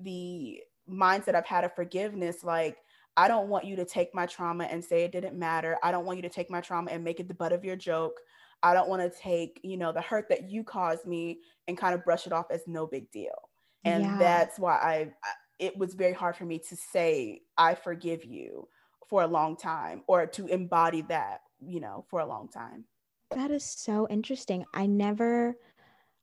the 0.00 0.61
mindset 0.90 1.35
i've 1.35 1.47
had 1.47 1.64
of 1.64 1.75
forgiveness 1.75 2.45
like 2.45 2.76
I 3.16 3.26
don't 3.26 3.49
want 3.49 3.64
you 3.64 3.75
to 3.75 3.85
take 3.85 4.14
my 4.14 4.26
trauma 4.26 4.62
and 4.66 4.85
say 4.85 5.02
it 5.02 5.11
didn't 5.11 5.37
matter. 5.37 5.76
I 5.83 5.90
don't 5.90 6.07
want 6.07 6.18
you 6.18 6.23
to 6.23 6.28
take 6.28 6.52
my 6.52 6.61
trauma 6.61 6.92
and 6.92 7.02
make 7.02 7.18
it 7.18 7.26
the 7.26 7.35
butt 7.35 7.52
of 7.52 7.64
your 7.64 7.75
joke. 7.75 8.21
I 8.62 8.75
don't 8.75 8.88
want 8.88 9.03
to 9.03 9.19
take, 9.19 9.61
you 9.62 9.77
know, 9.77 9.93
the 9.93 10.00
hurt 10.00 10.29
that 10.31 10.50
you 10.50 10.65
caused 10.65 11.07
me 11.07 11.41
and 11.67 11.79
kind 11.79 11.95
of 11.95 12.05
brush 12.05 12.27
it 12.27 12.33
off 12.33 12.50
as 12.50 12.62
no 12.67 12.87
big 12.87 13.11
deal. 13.11 13.49
And 13.85 14.05
yeah. 14.05 14.19
that's 14.19 14.59
why 14.59 14.75
I, 14.75 15.12
it 15.59 15.77
was 15.77 15.95
very 15.95 16.12
hard 16.12 16.37
for 16.37 16.45
me 16.45 16.59
to 16.69 16.77
say, 16.77 17.43
I 17.57 17.75
forgive 17.75 18.25
you 18.25 18.69
for 19.09 19.23
a 19.23 19.27
long 19.27 19.57
time 19.57 20.03
or 20.07 20.27
to 20.27 20.47
embody 20.49 21.03
that, 21.03 21.43
you 21.61 21.81
know, 21.81 22.05
for 22.11 22.21
a 22.21 22.27
long 22.27 22.49
time. 22.49 22.85
That 23.31 23.50
is 23.50 23.65
so 23.65 24.07
interesting. 24.09 24.65
I 24.75 24.87
never, 24.87 25.57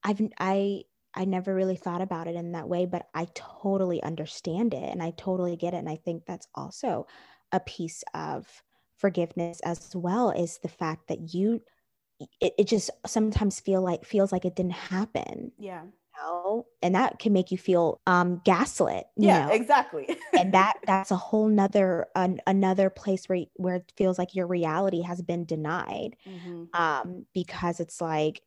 I've, 0.03 0.21
I, 0.39 0.83
I 1.13 1.25
never 1.25 1.55
really 1.55 1.77
thought 1.77 2.01
about 2.01 2.27
it 2.27 2.35
in 2.35 2.51
that 2.51 2.67
way, 2.67 2.85
but 2.85 3.07
I 3.13 3.27
totally 3.33 4.03
understand 4.03 4.73
it 4.73 4.91
and 4.91 5.01
I 5.01 5.11
totally 5.11 5.55
get 5.55 5.73
it. 5.73 5.77
And 5.77 5.89
I 5.89 5.95
think 5.95 6.25
that's 6.25 6.47
also 6.53 7.07
a 7.51 7.59
piece 7.61 8.03
of 8.13 8.45
forgiveness 8.97 9.61
as 9.61 9.95
well 9.95 10.31
is 10.31 10.59
the 10.61 10.67
fact 10.67 11.07
that 11.07 11.33
you 11.33 11.61
it, 12.19 12.53
it 12.57 12.67
just 12.67 12.89
sometimes 13.05 13.59
feel 13.59 13.81
like 13.81 14.05
feels 14.05 14.31
like 14.31 14.45
it 14.45 14.55
didn't 14.55 14.73
happen. 14.73 15.51
Yeah. 15.57 15.83
You 15.83 16.23
know? 16.23 16.65
And 16.81 16.95
that 16.95 17.19
can 17.19 17.33
make 17.33 17.51
you 17.51 17.57
feel 17.57 17.99
um 18.07 18.41
gaslit. 18.45 19.05
yeah, 19.17 19.47
know? 19.47 19.53
exactly. 19.53 20.17
and 20.37 20.53
that 20.53 20.77
that's 20.87 21.11
a 21.11 21.15
whole 21.15 21.47
nother 21.47 22.07
an, 22.15 22.39
another 22.47 22.89
place 22.89 23.27
where 23.27 23.45
where 23.55 23.75
it 23.75 23.91
feels 23.97 24.17
like 24.17 24.35
your 24.35 24.47
reality 24.47 25.01
has 25.01 25.21
been 25.21 25.45
denied. 25.45 26.15
Mm-hmm. 26.27 26.63
Um, 26.73 27.25
because 27.33 27.79
it's 27.79 28.01
like, 28.01 28.41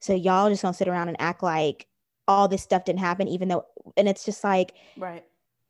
so 0.00 0.14
y'all 0.14 0.48
just 0.48 0.62
gonna 0.62 0.74
sit 0.74 0.88
around 0.88 1.08
and 1.08 1.20
act 1.20 1.42
like 1.42 1.86
all 2.26 2.48
this 2.48 2.62
stuff 2.62 2.84
didn't 2.84 3.00
happen, 3.00 3.28
even 3.28 3.48
though 3.48 3.66
and 3.96 4.08
it's 4.08 4.24
just 4.24 4.42
like 4.42 4.74
right. 4.96 5.24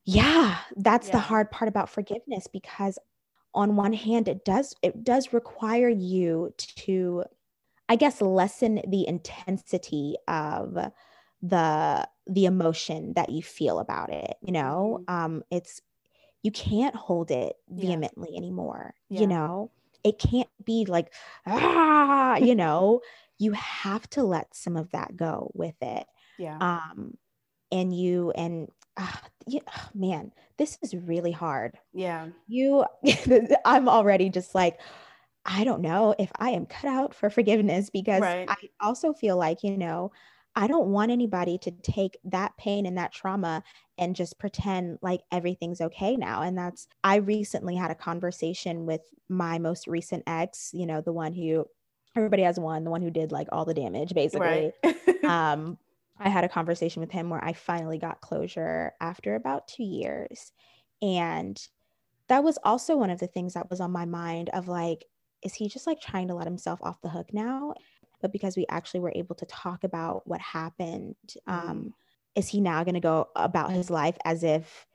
Yeah, 0.05 0.57
that's 0.77 1.09
yeah. 1.09 1.13
the 1.13 1.19
hard 1.19 1.51
part 1.51 1.69
about 1.69 1.91
forgiveness 1.91 2.47
because 2.51 2.99
on 3.55 3.77
one 3.77 3.93
hand 3.93 4.29
it 4.29 4.45
does 4.45 4.75
it 4.83 5.05
does 5.05 5.33
require 5.33 5.89
you 5.89 6.53
to 6.57 7.25
i 7.89 7.97
guess 7.97 8.21
lessen 8.21 8.81
the 8.89 9.07
intensity 9.07 10.17
of 10.27 10.77
the 11.43 12.09
the 12.27 12.45
emotion 12.45 13.13
that 13.15 13.31
you 13.31 13.43
feel 13.43 13.79
about 13.79 14.13
it 14.13 14.37
you 14.43 14.53
know 14.53 15.01
mm-hmm. 15.09 15.15
um 15.15 15.43
it's 15.51 15.81
you 16.43 16.51
can't 16.51 16.95
hold 16.95 17.31
it 17.31 17.57
vehemently 17.69 18.31
yeah. 18.33 18.39
anymore 18.39 18.95
yeah. 19.09 19.21
you 19.21 19.27
know 19.27 19.71
it 20.05 20.19
can't 20.19 20.49
be 20.65 20.85
like 20.87 21.13
ah 21.47 22.37
you 22.37 22.55
know 22.55 23.01
you 23.39 23.53
have 23.53 24.09
to 24.11 24.23
let 24.23 24.55
some 24.55 24.77
of 24.77 24.91
that 24.91 25.17
go 25.17 25.51
with 25.55 25.77
it 25.81 26.07
yeah 26.39 26.59
um 26.61 27.17
and 27.71 27.95
you 27.97 28.31
and 28.33 28.69
uh, 28.99 29.07
yeah, 29.47 29.61
man, 29.95 30.33
this 30.59 30.79
is 30.83 30.95
really 30.95 31.33
hard. 31.33 31.79
Yeah. 31.95 32.29
You, 32.47 32.85
I'm 33.65 33.89
already 33.89 34.29
just 34.29 34.55
like, 34.55 34.79
I 35.47 35.65
don't 35.65 35.81
know 35.81 36.15
if 36.19 36.31
I 36.37 36.51
am 36.51 36.67
cut 36.67 36.91
out 36.91 37.15
for 37.15 37.31
forgiveness 37.31 37.89
because 37.89 38.21
right. 38.21 38.49
I 38.51 38.57
also 38.81 39.15
feel 39.15 39.37
like, 39.37 39.63
you 39.63 39.79
know, 39.79 40.13
I 40.55 40.67
don't 40.67 40.89
want 40.89 41.13
anybody 41.13 41.57
to 41.59 41.71
take 41.71 42.19
that 42.25 42.57
pain 42.59 42.85
and 42.85 42.99
that 42.99 43.13
trauma 43.13 43.63
and 43.97 44.17
just 44.17 44.39
pretend 44.39 44.99
like 45.01 45.21
everything's 45.31 45.81
okay 45.81 46.17
now. 46.17 46.43
And 46.43 46.59
that's, 46.59 46.89
I 47.05 47.17
recently 47.17 47.77
had 47.77 47.91
a 47.91 47.95
conversation 47.95 48.85
with 48.85 49.03
my 49.29 49.59
most 49.59 49.87
recent 49.87 50.25
ex, 50.27 50.71
you 50.75 50.85
know, 50.85 51.01
the 51.01 51.13
one 51.13 51.33
who, 51.33 51.65
everybody 52.17 52.43
has 52.43 52.59
one, 52.59 52.85
the 52.85 52.91
one 52.91 53.03
who 53.03 53.11
did 53.11 53.31
like 53.31 53.47
all 53.53 53.65
the 53.65 53.75
damage 53.75 54.13
basically. 54.15 54.73
Right. 54.85 55.25
um, 55.25 55.79
I 56.21 56.29
had 56.29 56.45
a 56.45 56.49
conversation 56.49 57.01
with 57.01 57.11
him 57.11 57.31
where 57.31 57.43
I 57.45 57.53
finally 57.53 57.99
got 57.99 58.21
closure 58.21 58.93
after 59.01 59.35
about 59.35 59.69
two 59.69 59.85
years. 59.85 60.53
And 61.01 61.61
that 62.29 62.45
was 62.45 62.59
also 62.65 62.97
one 62.97 63.11
of 63.11 63.21
the 63.21 63.27
things 63.27 63.55
that 63.55 63.71
was 63.71 63.81
on 63.81 63.91
my 63.91 64.05
mind 64.05 64.51
of 64.51 64.69
like, 64.69 65.05
is 65.43 65.55
he 65.55 65.69
just 65.69 65.87
like 65.87 66.01
trying 66.01 66.29
to 66.29 66.35
let 66.35 66.47
himself 66.47 66.81
off 66.83 67.01
the 67.01 67.09
hook 67.09 67.33
now? 67.33 67.75
But 68.21 68.33
because 68.33 68.57
we 68.57 68.67
actually 68.69 69.01
were 69.01 69.13
able 69.15 69.37
to 69.37 69.47
talk 69.47 69.85
about 69.85 70.27
what 70.27 70.41
happened, 70.41 71.15
um, 71.47 71.95
is 72.35 72.49
he 72.49 72.61
now 72.61 72.83
going 72.85 72.95
to 72.95 73.01
go 73.01 73.29
about 73.37 73.71
his 73.71 73.91
life 73.91 74.17
as 74.25 74.43
if, 74.43 74.87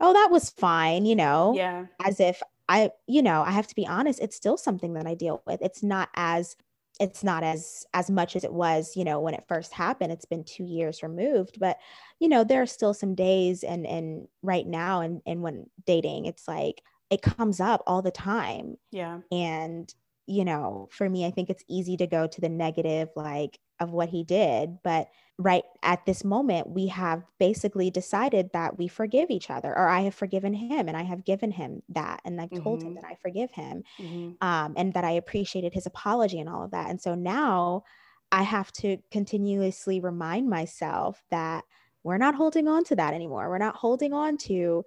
oh, 0.00 0.14
that 0.14 0.30
was 0.30 0.50
fine, 0.50 1.04
you 1.04 1.14
know? 1.14 1.52
Yeah. 1.54 1.86
As 2.02 2.20
if 2.20 2.42
I, 2.68 2.90
you 3.06 3.20
know, 3.20 3.42
I 3.42 3.50
have 3.50 3.66
to 3.66 3.74
be 3.74 3.86
honest, 3.86 4.20
it's 4.20 4.36
still 4.36 4.56
something 4.56 4.94
that 4.94 5.06
I 5.06 5.14
deal 5.14 5.42
with. 5.46 5.60
It's 5.60 5.82
not 5.82 6.08
as 6.14 6.56
it's 6.98 7.22
not 7.24 7.42
as 7.42 7.86
as 7.94 8.10
much 8.10 8.36
as 8.36 8.44
it 8.44 8.52
was 8.52 8.96
you 8.96 9.04
know 9.04 9.20
when 9.20 9.34
it 9.34 9.44
first 9.48 9.72
happened 9.72 10.12
it's 10.12 10.24
been 10.24 10.44
two 10.44 10.64
years 10.64 11.02
removed 11.02 11.58
but 11.58 11.78
you 12.18 12.28
know 12.28 12.44
there 12.44 12.60
are 12.60 12.66
still 12.66 12.92
some 12.92 13.14
days 13.14 13.62
and 13.62 13.86
and 13.86 14.26
right 14.42 14.66
now 14.66 15.00
and 15.00 15.22
and 15.26 15.42
when 15.42 15.66
dating 15.86 16.26
it's 16.26 16.46
like 16.48 16.82
it 17.10 17.22
comes 17.22 17.60
up 17.60 17.82
all 17.86 18.02
the 18.02 18.12
time. 18.12 18.76
Yeah. 18.92 19.18
And 19.32 19.92
you 20.26 20.44
know 20.44 20.88
for 20.92 21.10
me 21.10 21.26
i 21.26 21.30
think 21.32 21.50
it's 21.50 21.64
easy 21.66 21.96
to 21.96 22.06
go 22.06 22.24
to 22.24 22.40
the 22.40 22.48
negative 22.48 23.08
like 23.16 23.58
of 23.80 23.90
what 23.90 24.10
he 24.10 24.22
did 24.22 24.78
but 24.82 25.08
right 25.40 25.64
at 25.82 26.04
this 26.04 26.22
moment 26.22 26.68
we 26.68 26.86
have 26.86 27.24
basically 27.38 27.90
decided 27.90 28.50
that 28.52 28.78
we 28.78 28.86
forgive 28.86 29.30
each 29.30 29.48
other 29.48 29.70
or 29.76 29.88
i 29.88 30.00
have 30.00 30.14
forgiven 30.14 30.52
him 30.52 30.86
and 30.86 30.96
i 30.96 31.02
have 31.02 31.24
given 31.24 31.50
him 31.50 31.82
that 31.88 32.20
and 32.24 32.40
i've 32.40 32.50
told 32.62 32.80
mm-hmm. 32.80 32.88
him 32.88 32.94
that 32.94 33.04
i 33.04 33.14
forgive 33.22 33.50
him 33.50 33.82
mm-hmm. 33.98 34.46
um, 34.46 34.74
and 34.76 34.92
that 34.92 35.04
i 35.04 35.12
appreciated 35.12 35.72
his 35.72 35.86
apology 35.86 36.38
and 36.38 36.48
all 36.48 36.62
of 36.62 36.70
that 36.70 36.90
and 36.90 37.00
so 37.00 37.14
now 37.14 37.82
i 38.30 38.42
have 38.42 38.70
to 38.70 38.98
continuously 39.10 39.98
remind 39.98 40.48
myself 40.48 41.22
that 41.30 41.64
we're 42.02 42.18
not 42.18 42.34
holding 42.34 42.68
on 42.68 42.84
to 42.84 42.94
that 42.94 43.14
anymore 43.14 43.48
we're 43.48 43.58
not 43.58 43.76
holding 43.76 44.12
on 44.12 44.36
to 44.36 44.84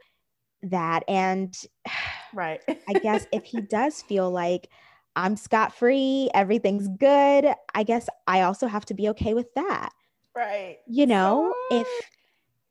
that 0.62 1.04
and 1.08 1.66
right 2.34 2.62
i 2.88 2.94
guess 2.94 3.26
if 3.32 3.44
he 3.44 3.60
does 3.70 4.04
feel 4.04 4.30
like 4.30 4.70
i'm 5.16 5.36
scot-free 5.36 6.30
everything's 6.34 6.88
good. 6.88 7.54
I 7.76 7.84
guess 7.84 8.08
i 8.28 8.42
also 8.42 8.68
have 8.68 8.86
to 8.86 8.94
be 8.94 9.10
okay 9.10 9.34
with 9.34 9.54
that. 9.56 9.90
Right. 10.36 10.80
You 10.88 11.06
know 11.06 11.54
if 11.72 11.88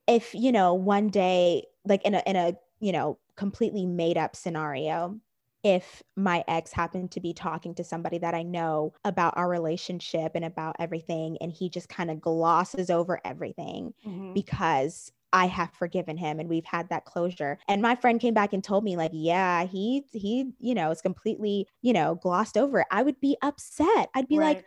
if 0.07 0.33
you 0.35 0.51
know 0.51 0.73
one 0.73 1.09
day 1.09 1.65
like 1.85 2.03
in 2.03 2.15
a 2.15 2.23
in 2.25 2.35
a 2.35 2.55
you 2.79 2.91
know 2.91 3.17
completely 3.35 3.85
made 3.85 4.17
up 4.17 4.35
scenario 4.35 5.19
if 5.63 6.03
my 6.17 6.43
ex 6.47 6.73
happened 6.73 7.11
to 7.11 7.21
be 7.21 7.33
talking 7.33 7.73
to 7.75 7.83
somebody 7.83 8.17
that 8.17 8.35
I 8.35 8.43
know 8.43 8.93
about 9.05 9.37
our 9.37 9.49
relationship 9.49 10.33
and 10.35 10.43
about 10.43 10.75
everything, 10.77 11.37
and 11.39 11.51
he 11.51 11.69
just 11.69 11.87
kind 11.87 12.11
of 12.11 12.19
glosses 12.19 12.89
over 12.89 13.21
everything 13.23 13.93
mm-hmm. 14.05 14.33
because 14.33 15.11
I 15.33 15.47
have 15.47 15.73
forgiven 15.73 16.15
him 16.15 16.39
and 16.39 16.47
we've 16.47 16.63
had 16.63 16.87
that 16.89 17.05
closure. 17.05 17.57
And 17.67 17.81
my 17.81 17.95
friend 17.95 18.21
came 18.21 18.35
back 18.35 18.53
and 18.53 18.63
told 18.63 18.83
me, 18.83 18.95
like, 18.95 19.11
yeah, 19.13 19.65
he, 19.65 20.05
he, 20.11 20.51
you 20.59 20.75
know, 20.75 20.91
is 20.91 21.01
completely, 21.01 21.67
you 21.81 21.91
know, 21.91 22.15
glossed 22.15 22.55
over 22.55 22.81
it. 22.81 22.87
I 22.91 23.01
would 23.01 23.19
be 23.19 23.35
upset. 23.41 24.09
I'd 24.13 24.27
be 24.27 24.37
right. 24.37 24.57
like, 24.57 24.65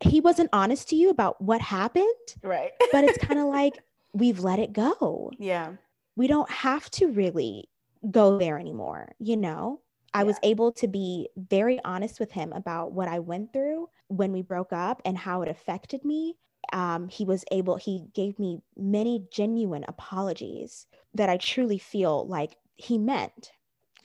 he 0.00 0.20
wasn't 0.20 0.50
honest 0.52 0.88
to 0.90 0.96
you 0.96 1.10
about 1.10 1.40
what 1.42 1.60
happened. 1.60 2.06
Right. 2.42 2.70
but 2.92 3.04
it's 3.04 3.18
kind 3.24 3.40
of 3.40 3.46
like, 3.46 3.74
we've 4.12 4.38
let 4.38 4.60
it 4.60 4.72
go. 4.72 5.32
Yeah. 5.38 5.72
We 6.16 6.28
don't 6.28 6.50
have 6.50 6.88
to 6.92 7.08
really 7.08 7.68
go 8.10 8.38
there 8.38 8.58
anymore, 8.58 9.12
you 9.18 9.36
know? 9.36 9.80
I 10.12 10.20
yeah. 10.20 10.26
was 10.26 10.36
able 10.44 10.70
to 10.72 10.86
be 10.86 11.28
very 11.36 11.80
honest 11.84 12.20
with 12.20 12.30
him 12.30 12.52
about 12.52 12.92
what 12.92 13.08
I 13.08 13.18
went 13.18 13.52
through 13.52 13.88
when 14.06 14.30
we 14.30 14.42
broke 14.42 14.72
up 14.72 15.02
and 15.04 15.18
how 15.18 15.42
it 15.42 15.48
affected 15.48 16.04
me 16.04 16.36
um, 16.72 17.08
he 17.08 17.24
was 17.24 17.44
able, 17.50 17.76
he 17.76 18.04
gave 18.14 18.38
me 18.38 18.60
many 18.76 19.26
genuine 19.30 19.84
apologies 19.88 20.86
that 21.14 21.28
I 21.28 21.36
truly 21.36 21.78
feel 21.78 22.26
like 22.26 22.56
he 22.76 22.98
meant. 22.98 23.52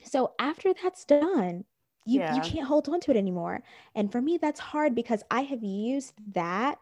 So 0.04 0.32
after 0.38 0.72
that's 0.72 1.04
done, 1.04 1.64
you, 2.06 2.20
yeah. 2.20 2.34
you 2.34 2.40
can't 2.40 2.66
hold 2.66 2.88
on 2.88 3.00
to 3.00 3.10
it 3.10 3.16
anymore. 3.16 3.62
And 3.94 4.10
for 4.10 4.20
me, 4.22 4.38
that's 4.40 4.60
hard 4.60 4.94
because 4.94 5.22
I 5.30 5.42
have 5.42 5.62
used 5.62 6.14
that. 6.32 6.78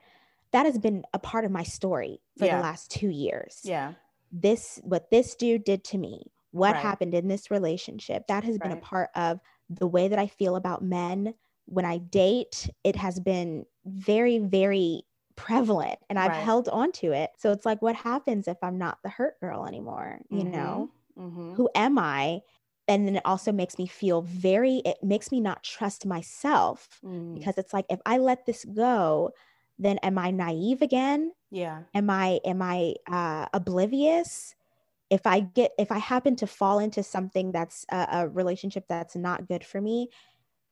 That 0.53 0.65
has 0.65 0.79
been 0.79 1.05
a 1.13 1.19
part 1.19 1.45
of 1.45 1.51
my 1.51 1.63
story 1.63 2.21
for 2.39 2.47
yeah. 2.47 2.57
the 2.57 2.63
last 2.63 2.91
two 2.91 3.11
years. 3.11 3.61
Yeah. 3.65 3.95
This, 4.33 4.81
what 4.83 5.11
this 5.11 5.35
dude 5.35 5.65
did 5.65 5.85
to 5.85 5.99
me, 5.99 6.31
what 6.53 6.75
right. 6.75 6.83
happened 6.83 7.15
in 7.15 7.29
this 7.29 7.51
relationship, 7.51 8.27
that 8.29 8.45
has 8.45 8.57
been 8.59 8.73
a 8.73 8.77
part 8.77 9.11
of 9.15 9.41
the 9.69 9.87
way 9.87 10.09
that 10.09 10.19
I 10.19 10.27
feel 10.27 10.57
about 10.57 10.83
men. 10.83 11.35
When 11.67 11.85
I 11.85 11.99
date, 11.99 12.71
it 12.85 12.97
has 12.97 13.21
been 13.21 13.67
very, 13.85 14.39
very 14.39 15.03
prevalent 15.39 15.99
and 16.11 16.19
I've 16.19 16.33
right. 16.33 16.43
held 16.43 16.69
on 16.69 16.91
to 16.93 17.13
it. 17.13 17.31
So 17.39 17.53
it's 17.53 17.65
like, 17.65 17.81
what 17.81 17.95
happens 17.95 18.49
if 18.49 18.59
I'm 18.61 18.77
not 18.77 18.99
the 19.03 19.09
hurt 19.09 19.39
girl 19.41 19.67
anymore? 19.67 20.19
You 20.29 20.43
mm-hmm. 20.43 20.51
know, 20.51 20.91
mm-hmm. 21.17 21.55
who 21.55 21.71
am 21.75 21.99
I? 21.99 22.41
And 22.89 23.07
then 23.07 23.17
it 23.17 23.23
also 23.25 23.53
makes 23.53 23.79
me 23.79 23.87
feel 23.87 24.23
very, 24.23 24.79
it 24.85 24.97
makes 25.03 25.31
me 25.31 25.41
not 25.41 25.63
trust 25.63 26.05
myself 26.07 26.99
mm. 27.05 27.35
because 27.35 27.57
it's 27.57 27.73
like, 27.73 27.87
if 27.89 28.01
I 28.05 28.19
let 28.19 28.47
this 28.47 28.65
go, 28.65 29.31
then 29.79 29.99
am 29.99 30.19
I 30.19 30.33
naive 30.33 30.83
again? 30.83 31.33
Yeah. 31.51 31.83
Am 31.95 32.11
I, 32.11 32.41
am 32.45 32.61
I 32.61 32.95
uh, 33.09 33.47
oblivious? 33.53 34.55
If 35.09 35.27
I 35.27 35.41
get, 35.41 35.71
if 35.79 35.93
I 35.93 35.99
happen 35.99 36.35
to 36.37 36.47
fall 36.47 36.81
into 36.81 37.03
something 37.03 37.53
that's 37.53 37.87
a, 37.91 38.09
a 38.11 38.29
relationship 38.29 38.87
that's 38.89 39.15
not 39.15 39.47
good 39.47 39.65
for 39.65 39.81
me, 39.81 40.09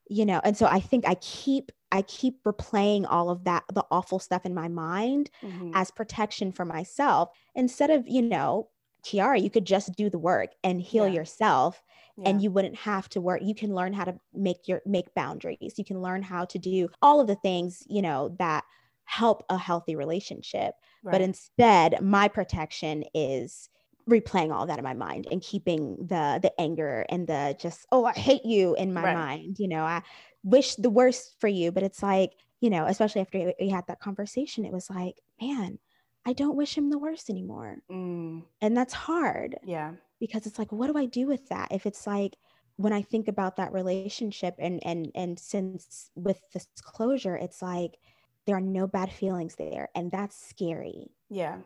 you 0.08 0.26
know, 0.26 0.40
and 0.42 0.56
so 0.56 0.66
I 0.66 0.80
think 0.80 1.06
I 1.06 1.14
keep 1.16 1.70
I 1.92 2.02
keep 2.02 2.42
replaying 2.44 3.06
all 3.08 3.30
of 3.30 3.44
that, 3.44 3.64
the 3.72 3.84
awful 3.90 4.18
stuff 4.18 4.44
in 4.44 4.54
my 4.54 4.68
mind 4.68 5.30
mm-hmm. 5.42 5.70
as 5.74 5.90
protection 5.90 6.52
for 6.52 6.64
myself. 6.64 7.30
Instead 7.54 7.90
of, 7.90 8.06
you 8.06 8.22
know, 8.22 8.68
Kiara, 9.04 9.40
you 9.40 9.50
could 9.50 9.64
just 9.64 9.94
do 9.96 10.10
the 10.10 10.18
work 10.18 10.50
and 10.64 10.80
heal 10.80 11.06
yeah. 11.06 11.14
yourself 11.14 11.82
yeah. 12.16 12.28
and 12.28 12.42
you 12.42 12.50
wouldn't 12.50 12.76
have 12.76 13.08
to 13.10 13.20
work. 13.20 13.40
You 13.42 13.54
can 13.54 13.74
learn 13.74 13.92
how 13.92 14.04
to 14.04 14.18
make 14.34 14.66
your 14.66 14.82
make 14.84 15.14
boundaries. 15.14 15.74
You 15.76 15.84
can 15.84 16.02
learn 16.02 16.22
how 16.22 16.44
to 16.46 16.58
do 16.58 16.88
all 17.02 17.20
of 17.20 17.26
the 17.26 17.36
things, 17.36 17.82
you 17.88 18.02
know, 18.02 18.34
that 18.38 18.64
help 19.04 19.44
a 19.48 19.56
healthy 19.56 19.94
relationship. 19.94 20.74
Right. 21.04 21.12
But 21.12 21.20
instead, 21.20 22.02
my 22.02 22.28
protection 22.28 23.04
is 23.14 23.68
replaying 24.08 24.54
all 24.54 24.66
that 24.66 24.78
in 24.78 24.84
my 24.84 24.94
mind 24.94 25.26
and 25.30 25.42
keeping 25.42 25.96
the 25.96 26.38
the 26.40 26.52
anger 26.60 27.04
and 27.08 27.26
the 27.26 27.56
just 27.58 27.86
oh 27.90 28.04
i 28.04 28.12
hate 28.12 28.44
you 28.44 28.74
in 28.76 28.92
my 28.92 29.02
right. 29.02 29.14
mind 29.14 29.58
you 29.58 29.66
know 29.66 29.82
i 29.82 30.00
wish 30.44 30.76
the 30.76 30.90
worst 30.90 31.34
for 31.40 31.48
you 31.48 31.72
but 31.72 31.82
it's 31.82 32.02
like 32.02 32.32
you 32.60 32.70
know 32.70 32.86
especially 32.86 33.20
after 33.20 33.52
we 33.60 33.68
had 33.68 33.86
that 33.88 34.00
conversation 34.00 34.64
it 34.64 34.72
was 34.72 34.88
like 34.88 35.20
man 35.40 35.78
i 36.24 36.32
don't 36.32 36.56
wish 36.56 36.76
him 36.76 36.88
the 36.88 36.98
worst 36.98 37.30
anymore. 37.30 37.78
Mm. 37.90 38.44
and 38.60 38.76
that's 38.76 38.94
hard 38.94 39.56
yeah. 39.64 39.92
because 40.20 40.46
it's 40.46 40.58
like 40.58 40.70
what 40.70 40.86
do 40.86 40.98
i 40.98 41.06
do 41.06 41.26
with 41.26 41.48
that? 41.48 41.68
If 41.72 41.84
it's 41.84 42.06
like 42.06 42.36
when 42.76 42.92
i 42.92 43.02
think 43.02 43.26
about 43.26 43.56
that 43.56 43.72
relationship 43.72 44.54
and 44.58 44.84
and 44.86 45.10
and 45.16 45.38
since 45.38 46.10
with 46.14 46.40
this 46.52 46.68
closure 46.82 47.36
it's 47.36 47.60
like 47.60 47.98
there 48.46 48.56
are 48.56 48.60
no 48.60 48.86
bad 48.86 49.10
feelings 49.10 49.56
there 49.56 49.88
and 49.96 50.12
that's 50.12 50.48
scary. 50.48 51.10
Yeah 51.28 51.58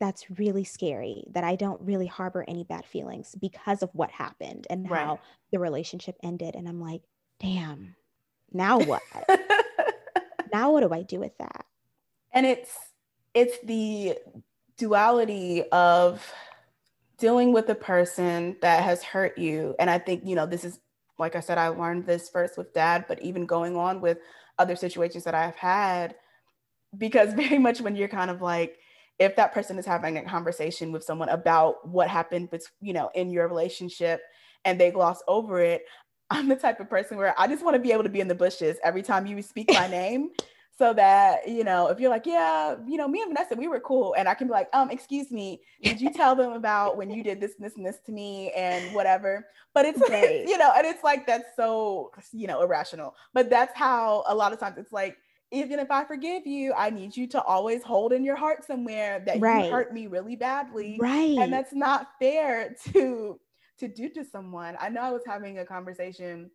that's 0.00 0.30
really 0.38 0.64
scary 0.64 1.24
that 1.32 1.44
I 1.44 1.56
don't 1.56 1.80
really 1.82 2.06
harbor 2.06 2.44
any 2.46 2.64
bad 2.64 2.84
feelings 2.84 3.34
because 3.40 3.82
of 3.82 3.90
what 3.92 4.10
happened 4.10 4.66
and 4.70 4.88
right. 4.90 5.04
how 5.04 5.20
the 5.50 5.58
relationship 5.58 6.16
ended. 6.22 6.54
And 6.54 6.68
I'm 6.68 6.80
like, 6.80 7.02
damn, 7.40 7.96
now 8.52 8.78
what? 8.78 9.02
now 10.52 10.72
what 10.72 10.82
do 10.82 10.92
I 10.92 11.02
do 11.02 11.18
with 11.18 11.36
that? 11.38 11.64
And 12.32 12.46
it's 12.46 12.76
it's 13.34 13.58
the 13.64 14.16
duality 14.76 15.64
of 15.70 16.32
dealing 17.18 17.52
with 17.52 17.68
a 17.68 17.74
person 17.74 18.56
that 18.62 18.82
has 18.84 19.02
hurt 19.02 19.36
you. 19.36 19.74
And 19.78 19.90
I 19.90 19.98
think, 19.98 20.22
you 20.24 20.36
know, 20.36 20.46
this 20.46 20.64
is 20.64 20.78
like 21.18 21.34
I 21.34 21.40
said, 21.40 21.58
I 21.58 21.68
learned 21.68 22.06
this 22.06 22.28
first 22.28 22.56
with 22.56 22.72
dad, 22.72 23.04
but 23.08 23.20
even 23.22 23.44
going 23.44 23.76
on 23.76 24.00
with 24.00 24.18
other 24.58 24.76
situations 24.76 25.24
that 25.24 25.34
I've 25.34 25.56
had, 25.56 26.14
because 26.96 27.34
very 27.34 27.58
much 27.58 27.80
when 27.80 27.96
you're 27.96 28.08
kind 28.08 28.30
of 28.30 28.40
like, 28.40 28.78
if 29.18 29.36
that 29.36 29.52
person 29.52 29.78
is 29.78 29.86
having 29.86 30.16
a 30.16 30.24
conversation 30.24 30.92
with 30.92 31.04
someone 31.04 31.28
about 31.28 31.86
what 31.86 32.08
happened, 32.08 32.50
but 32.50 32.62
you 32.80 32.92
know, 32.92 33.10
in 33.14 33.30
your 33.30 33.48
relationship, 33.48 34.22
and 34.64 34.80
they 34.80 34.90
gloss 34.90 35.22
over 35.28 35.60
it, 35.60 35.82
I'm 36.30 36.48
the 36.48 36.56
type 36.56 36.78
of 36.80 36.90
person 36.90 37.16
where 37.16 37.34
I 37.38 37.46
just 37.46 37.64
want 37.64 37.74
to 37.74 37.80
be 37.80 37.92
able 37.92 38.02
to 38.02 38.10
be 38.10 38.20
in 38.20 38.28
the 38.28 38.34
bushes 38.34 38.76
every 38.84 39.02
time 39.02 39.26
you 39.26 39.40
speak 39.42 39.70
my 39.72 39.88
name. 39.90 40.30
So 40.78 40.94
that, 40.94 41.48
you 41.48 41.64
know, 41.64 41.88
if 41.88 41.98
you're 41.98 42.10
like, 42.10 42.24
yeah, 42.24 42.76
you 42.86 42.98
know, 42.98 43.08
me 43.08 43.20
and 43.20 43.34
Vanessa, 43.34 43.56
we 43.56 43.66
were 43.66 43.80
cool. 43.80 44.14
And 44.16 44.28
I 44.28 44.34
can 44.34 44.46
be 44.46 44.52
like, 44.52 44.68
um, 44.72 44.90
excuse 44.90 45.32
me, 45.32 45.60
did 45.82 46.00
you 46.00 46.12
tell 46.12 46.36
them 46.36 46.52
about 46.52 46.96
when 46.96 47.10
you 47.10 47.24
did 47.24 47.40
this, 47.40 47.54
and 47.56 47.66
this, 47.66 47.76
and 47.76 47.84
this 47.84 47.98
to 48.06 48.12
me 48.12 48.52
and 48.52 48.94
whatever? 48.94 49.46
But 49.74 49.86
it's, 49.86 49.98
right. 50.08 50.46
you 50.46 50.56
know, 50.56 50.70
and 50.76 50.86
it's 50.86 51.02
like, 51.02 51.26
that's 51.26 51.48
so, 51.56 52.12
you 52.32 52.46
know, 52.46 52.62
irrational. 52.62 53.16
But 53.34 53.50
that's 53.50 53.76
how 53.76 54.22
a 54.28 54.34
lot 54.34 54.52
of 54.52 54.60
times 54.60 54.78
it's 54.78 54.92
like, 54.92 55.16
even 55.50 55.78
if 55.78 55.90
I 55.90 56.04
forgive 56.04 56.46
you, 56.46 56.74
I 56.74 56.90
need 56.90 57.16
you 57.16 57.26
to 57.28 57.42
always 57.42 57.82
hold 57.82 58.12
in 58.12 58.24
your 58.24 58.36
heart 58.36 58.64
somewhere 58.66 59.22
that 59.26 59.40
right. 59.40 59.64
you 59.64 59.70
hurt 59.70 59.94
me 59.94 60.06
really 60.06 60.36
badly. 60.36 60.98
Right. 61.00 61.38
And 61.38 61.52
that's 61.52 61.72
not 61.72 62.08
fair 62.18 62.74
to 62.92 63.40
to 63.78 63.88
do 63.88 64.08
to 64.10 64.24
someone. 64.24 64.76
I 64.80 64.88
know 64.88 65.00
I 65.00 65.10
was 65.10 65.22
having 65.26 65.58
a 65.58 65.64
conversation 65.64 66.50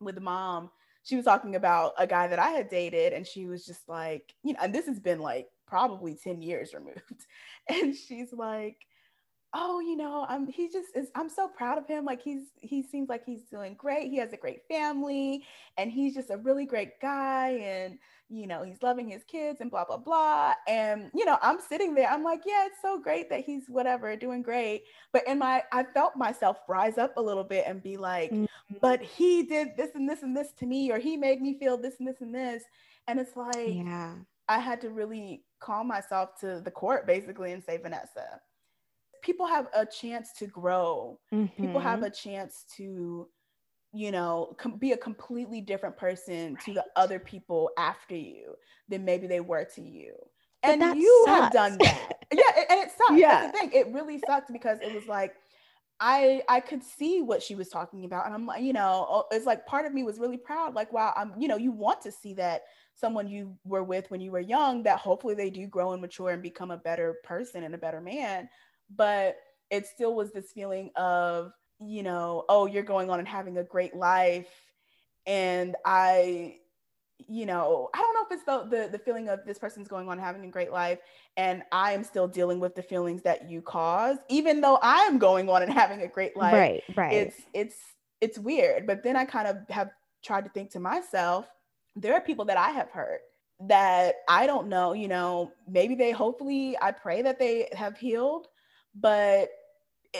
with 0.00 0.20
mom. 0.20 0.70
She 1.02 1.16
was 1.16 1.24
talking 1.24 1.56
about 1.56 1.94
a 1.98 2.06
guy 2.06 2.28
that 2.28 2.38
I 2.38 2.50
had 2.50 2.68
dated, 2.68 3.14
and 3.14 3.26
she 3.26 3.46
was 3.46 3.64
just 3.64 3.88
like, 3.88 4.34
you 4.44 4.52
know, 4.52 4.60
and 4.62 4.74
this 4.74 4.86
has 4.86 5.00
been 5.00 5.18
like 5.18 5.48
probably 5.66 6.14
10 6.14 6.42
years 6.42 6.74
removed. 6.74 7.00
And 7.68 7.94
she's 7.94 8.32
like, 8.32 8.78
oh, 9.52 9.80
you 9.80 9.96
know, 9.96 10.26
I'm 10.28 10.46
he 10.48 10.68
just 10.68 10.88
is 10.94 11.08
I'm 11.14 11.28
so 11.28 11.48
proud 11.48 11.78
of 11.78 11.86
him. 11.86 12.04
Like 12.04 12.22
he's 12.22 12.46
he 12.60 12.82
seems 12.82 13.08
like 13.08 13.24
he's 13.24 13.42
doing 13.42 13.74
great. 13.74 14.10
He 14.10 14.16
has 14.18 14.32
a 14.32 14.36
great 14.36 14.66
family 14.68 15.44
and 15.76 15.90
he's 15.90 16.14
just 16.14 16.30
a 16.30 16.36
really 16.36 16.66
great 16.66 17.00
guy 17.00 17.50
and 17.62 17.98
you 18.30 18.46
know, 18.46 18.62
he's 18.62 18.82
loving 18.82 19.08
his 19.08 19.24
kids 19.24 19.60
and 19.60 19.70
blah 19.70 19.84
blah 19.84 19.96
blah. 19.96 20.54
And 20.68 21.10
you 21.14 21.24
know, 21.24 21.38
I'm 21.42 21.58
sitting 21.60 21.94
there, 21.94 22.08
I'm 22.08 22.22
like, 22.22 22.42
yeah, 22.46 22.66
it's 22.66 22.80
so 22.80 22.98
great 22.98 23.28
that 23.30 23.44
he's 23.44 23.64
whatever, 23.68 24.14
doing 24.16 24.42
great. 24.42 24.84
But 25.12 25.26
in 25.26 25.38
my 25.38 25.62
I 25.72 25.84
felt 25.84 26.16
myself 26.16 26.58
rise 26.68 26.96
up 26.96 27.16
a 27.16 27.22
little 27.22 27.44
bit 27.44 27.64
and 27.66 27.82
be 27.82 27.96
like, 27.96 28.30
mm-hmm. 28.30 28.74
but 28.80 29.02
he 29.02 29.42
did 29.42 29.76
this 29.76 29.90
and 29.94 30.08
this 30.08 30.22
and 30.22 30.36
this 30.36 30.52
to 30.58 30.66
me 30.66 30.90
or 30.92 30.98
he 30.98 31.16
made 31.16 31.40
me 31.42 31.58
feel 31.58 31.76
this 31.76 31.96
and 31.98 32.08
this 32.08 32.20
and 32.20 32.34
this. 32.34 32.62
And 33.08 33.18
it's 33.18 33.36
like, 33.36 33.74
yeah. 33.74 34.14
I 34.48 34.58
had 34.58 34.80
to 34.82 34.90
really 34.90 35.44
call 35.60 35.84
myself 35.84 36.38
to 36.40 36.60
the 36.60 36.70
court 36.70 37.06
basically 37.06 37.52
and 37.52 37.62
say, 37.62 37.76
Vanessa, 37.76 38.40
people 39.22 39.46
have 39.46 39.68
a 39.74 39.84
chance 39.86 40.32
to 40.38 40.46
grow. 40.46 41.18
Mm-hmm. 41.32 41.62
People 41.62 41.80
have 41.80 41.98
mm-hmm. 41.98 42.06
a 42.06 42.10
chance 42.10 42.64
to, 42.76 43.28
you 43.92 44.10
know, 44.10 44.54
com- 44.58 44.76
be 44.76 44.92
a 44.92 44.96
completely 44.96 45.60
different 45.60 45.96
person 45.96 46.54
right. 46.54 46.64
to 46.64 46.74
the 46.74 46.84
other 46.96 47.18
people 47.18 47.70
after 47.78 48.16
you 48.16 48.54
than 48.88 49.04
maybe 49.04 49.26
they 49.26 49.40
were 49.40 49.64
to 49.64 49.82
you. 49.82 50.14
And 50.62 50.82
you 50.98 51.24
sucks. 51.26 51.40
have 51.40 51.52
done 51.52 51.78
that. 51.80 52.12
yeah, 52.32 52.64
and 52.68 52.80
it 52.80 52.90
sucks. 52.90 53.18
Yeah. 53.18 53.40
That's 53.40 53.52
the 53.52 53.58
thing. 53.58 53.70
It 53.72 53.92
really 53.92 54.20
sucked 54.26 54.52
because 54.52 54.78
it 54.80 54.94
was 54.94 55.06
like 55.06 55.34
I 55.98 56.42
I 56.48 56.60
could 56.60 56.82
see 56.82 57.22
what 57.22 57.42
she 57.42 57.54
was 57.54 57.68
talking 57.68 58.04
about, 58.04 58.26
and 58.26 58.34
I'm 58.34 58.46
like, 58.46 58.62
you 58.62 58.72
know, 58.72 59.06
oh, 59.08 59.24
it's 59.30 59.46
like 59.46 59.66
part 59.66 59.86
of 59.86 59.94
me 59.94 60.02
was 60.02 60.18
really 60.18 60.36
proud. 60.36 60.74
Like, 60.74 60.92
wow, 60.92 61.14
I'm, 61.16 61.32
you 61.38 61.48
know, 61.48 61.56
you 61.56 61.72
want 61.72 62.02
to 62.02 62.12
see 62.12 62.34
that 62.34 62.62
someone 62.94 63.26
you 63.26 63.56
were 63.64 63.84
with 63.84 64.10
when 64.10 64.20
you 64.20 64.30
were 64.30 64.40
young, 64.40 64.82
that 64.82 64.98
hopefully 64.98 65.34
they 65.34 65.48
do 65.48 65.66
grow 65.66 65.92
and 65.92 66.02
mature 66.02 66.30
and 66.30 66.42
become 66.42 66.70
a 66.70 66.76
better 66.76 67.16
person 67.24 67.64
and 67.64 67.74
a 67.74 67.78
better 67.78 68.00
man 68.02 68.48
but 68.96 69.36
it 69.70 69.86
still 69.86 70.14
was 70.14 70.32
this 70.32 70.50
feeling 70.52 70.90
of 70.96 71.52
you 71.80 72.02
know 72.02 72.44
oh 72.48 72.66
you're 72.66 72.82
going 72.82 73.10
on 73.10 73.18
and 73.18 73.28
having 73.28 73.58
a 73.58 73.64
great 73.64 73.94
life. 73.94 74.48
And 75.26 75.76
i 75.84 76.56
you 77.28 77.46
know 77.46 77.90
i 77.94 77.98
don't 77.98 78.14
know 78.14 78.24
if 78.24 78.32
it's 78.32 78.44
the, 78.44 78.76
the 78.76 78.90
the 78.90 78.98
feeling 78.98 79.28
of 79.28 79.40
this 79.44 79.58
person's 79.58 79.88
going 79.88 80.08
on 80.08 80.18
having 80.18 80.44
a 80.44 80.48
great 80.48 80.72
life 80.72 80.98
and 81.36 81.62
i 81.70 81.92
am 81.92 82.02
still 82.02 82.26
dealing 82.26 82.58
with 82.58 82.74
the 82.74 82.82
feelings 82.82 83.22
that 83.22 83.48
you 83.48 83.60
caused 83.60 84.20
even 84.30 84.60
though 84.60 84.78
i 84.82 85.00
am 85.00 85.18
going 85.18 85.48
on 85.48 85.62
and 85.62 85.72
having 85.72 86.02
a 86.02 86.08
great 86.08 86.36
life. 86.36 86.54
Right 86.54 86.82
right. 86.96 87.12
It's 87.12 87.36
it's 87.52 87.76
it's 88.20 88.38
weird. 88.38 88.86
But 88.86 89.02
then 89.02 89.16
i 89.16 89.24
kind 89.24 89.46
of 89.46 89.58
have 89.68 89.90
tried 90.22 90.44
to 90.44 90.50
think 90.50 90.70
to 90.70 90.80
myself 90.80 91.48
there 91.96 92.14
are 92.14 92.20
people 92.20 92.44
that 92.44 92.56
i 92.56 92.70
have 92.70 92.90
hurt 92.90 93.20
that 93.60 94.16
i 94.28 94.46
don't 94.46 94.68
know 94.68 94.92
you 94.92 95.08
know 95.08 95.52
maybe 95.68 95.94
they 95.94 96.10
hopefully 96.10 96.76
i 96.80 96.90
pray 96.90 97.20
that 97.22 97.38
they 97.38 97.68
have 97.72 97.98
healed 97.98 98.48
but 98.94 99.50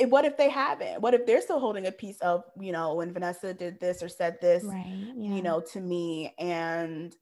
what 0.07 0.25
if 0.25 0.37
they 0.37 0.49
haven't? 0.49 1.01
What 1.01 1.15
if 1.15 1.27
they're 1.27 1.43
still 1.43 1.61
holding 1.61 1.87
a 1.87 1.93
piece 1.93 2.21
of, 2.21 2.45
you 2.59 2.73
know, 2.73 2.95
when 2.95 3.13
Vanessa 3.13 3.53
did 3.53 3.81
this 3.81 4.03
or 4.03 4.09
said 4.09 4.39
this, 4.41 4.63
right, 4.65 4.87
yeah. 5.17 5.35
you 5.35 5.43
know, 5.43 5.61
to 5.73 5.81
me 5.81 6.35
and 6.39 7.15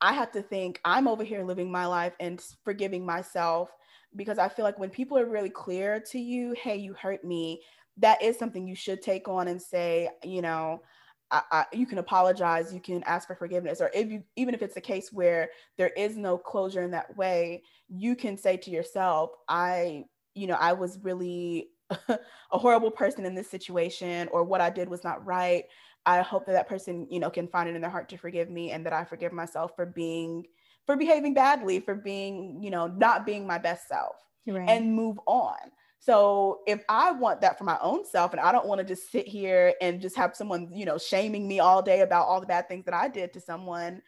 I 0.00 0.12
have 0.12 0.30
to 0.32 0.42
think 0.42 0.80
I'm 0.84 1.08
over 1.08 1.24
here 1.24 1.44
living 1.44 1.70
my 1.70 1.86
life 1.86 2.14
and 2.20 2.42
forgiving 2.64 3.04
myself 3.04 3.70
because 4.14 4.38
I 4.38 4.48
feel 4.48 4.64
like 4.64 4.78
when 4.78 4.90
people 4.90 5.18
are 5.18 5.26
really 5.26 5.50
clear 5.50 6.00
to 6.10 6.18
you, 6.18 6.54
hey, 6.60 6.76
you 6.76 6.94
hurt 6.94 7.24
me, 7.24 7.62
that 7.98 8.22
is 8.22 8.38
something 8.38 8.66
you 8.66 8.74
should 8.74 9.02
take 9.02 9.28
on 9.28 9.48
and 9.48 9.60
say, 9.60 10.08
you 10.22 10.42
know, 10.42 10.82
I, 11.30 11.42
I, 11.50 11.64
you 11.72 11.86
can 11.86 11.98
apologize, 11.98 12.72
you 12.72 12.80
can 12.80 13.02
ask 13.04 13.26
for 13.26 13.34
forgiveness, 13.34 13.80
or 13.80 13.90
if 13.94 14.10
you 14.10 14.22
even 14.36 14.54
if 14.54 14.62
it's 14.62 14.76
a 14.76 14.82
case 14.82 15.12
where 15.12 15.48
there 15.76 15.90
is 15.96 16.16
no 16.16 16.38
closure 16.38 16.82
in 16.82 16.92
that 16.92 17.16
way, 17.16 17.62
you 17.88 18.14
can 18.14 18.36
say 18.36 18.56
to 18.58 18.70
yourself, 18.70 19.30
I, 19.48 20.04
you 20.34 20.46
know, 20.46 20.56
I 20.60 20.74
was 20.74 20.98
really 21.02 21.70
a 22.08 22.18
horrible 22.58 22.90
person 22.90 23.24
in 23.24 23.34
this 23.34 23.50
situation, 23.50 24.28
or 24.32 24.44
what 24.44 24.60
I 24.60 24.70
did 24.70 24.88
was 24.88 25.04
not 25.04 25.24
right. 25.24 25.64
I 26.04 26.20
hope 26.20 26.46
that 26.46 26.52
that 26.52 26.68
person, 26.68 27.06
you 27.10 27.18
know, 27.18 27.30
can 27.30 27.48
find 27.48 27.68
it 27.68 27.74
in 27.74 27.80
their 27.80 27.90
heart 27.90 28.08
to 28.10 28.16
forgive 28.16 28.48
me 28.48 28.70
and 28.70 28.86
that 28.86 28.92
I 28.92 29.04
forgive 29.04 29.32
myself 29.32 29.74
for 29.74 29.86
being, 29.86 30.46
for 30.84 30.96
behaving 30.96 31.34
badly, 31.34 31.80
for 31.80 31.96
being, 31.96 32.62
you 32.62 32.70
know, 32.70 32.86
not 32.86 33.26
being 33.26 33.46
my 33.46 33.58
best 33.58 33.88
self 33.88 34.14
right. 34.46 34.68
and 34.68 34.94
move 34.94 35.18
on. 35.26 35.56
So 35.98 36.60
if 36.68 36.84
I 36.88 37.10
want 37.10 37.40
that 37.40 37.58
for 37.58 37.64
my 37.64 37.78
own 37.82 38.04
self 38.04 38.32
and 38.32 38.40
I 38.40 38.52
don't 38.52 38.66
want 38.66 38.78
to 38.78 38.84
just 38.84 39.10
sit 39.10 39.26
here 39.26 39.74
and 39.80 40.00
just 40.00 40.14
have 40.16 40.36
someone, 40.36 40.68
you 40.72 40.84
know, 40.84 40.98
shaming 40.98 41.48
me 41.48 41.58
all 41.58 41.82
day 41.82 42.02
about 42.02 42.26
all 42.26 42.40
the 42.40 42.46
bad 42.46 42.68
things 42.68 42.84
that 42.84 42.94
I 42.94 43.08
did 43.08 43.32
to 43.32 43.40
someone, 43.40 44.00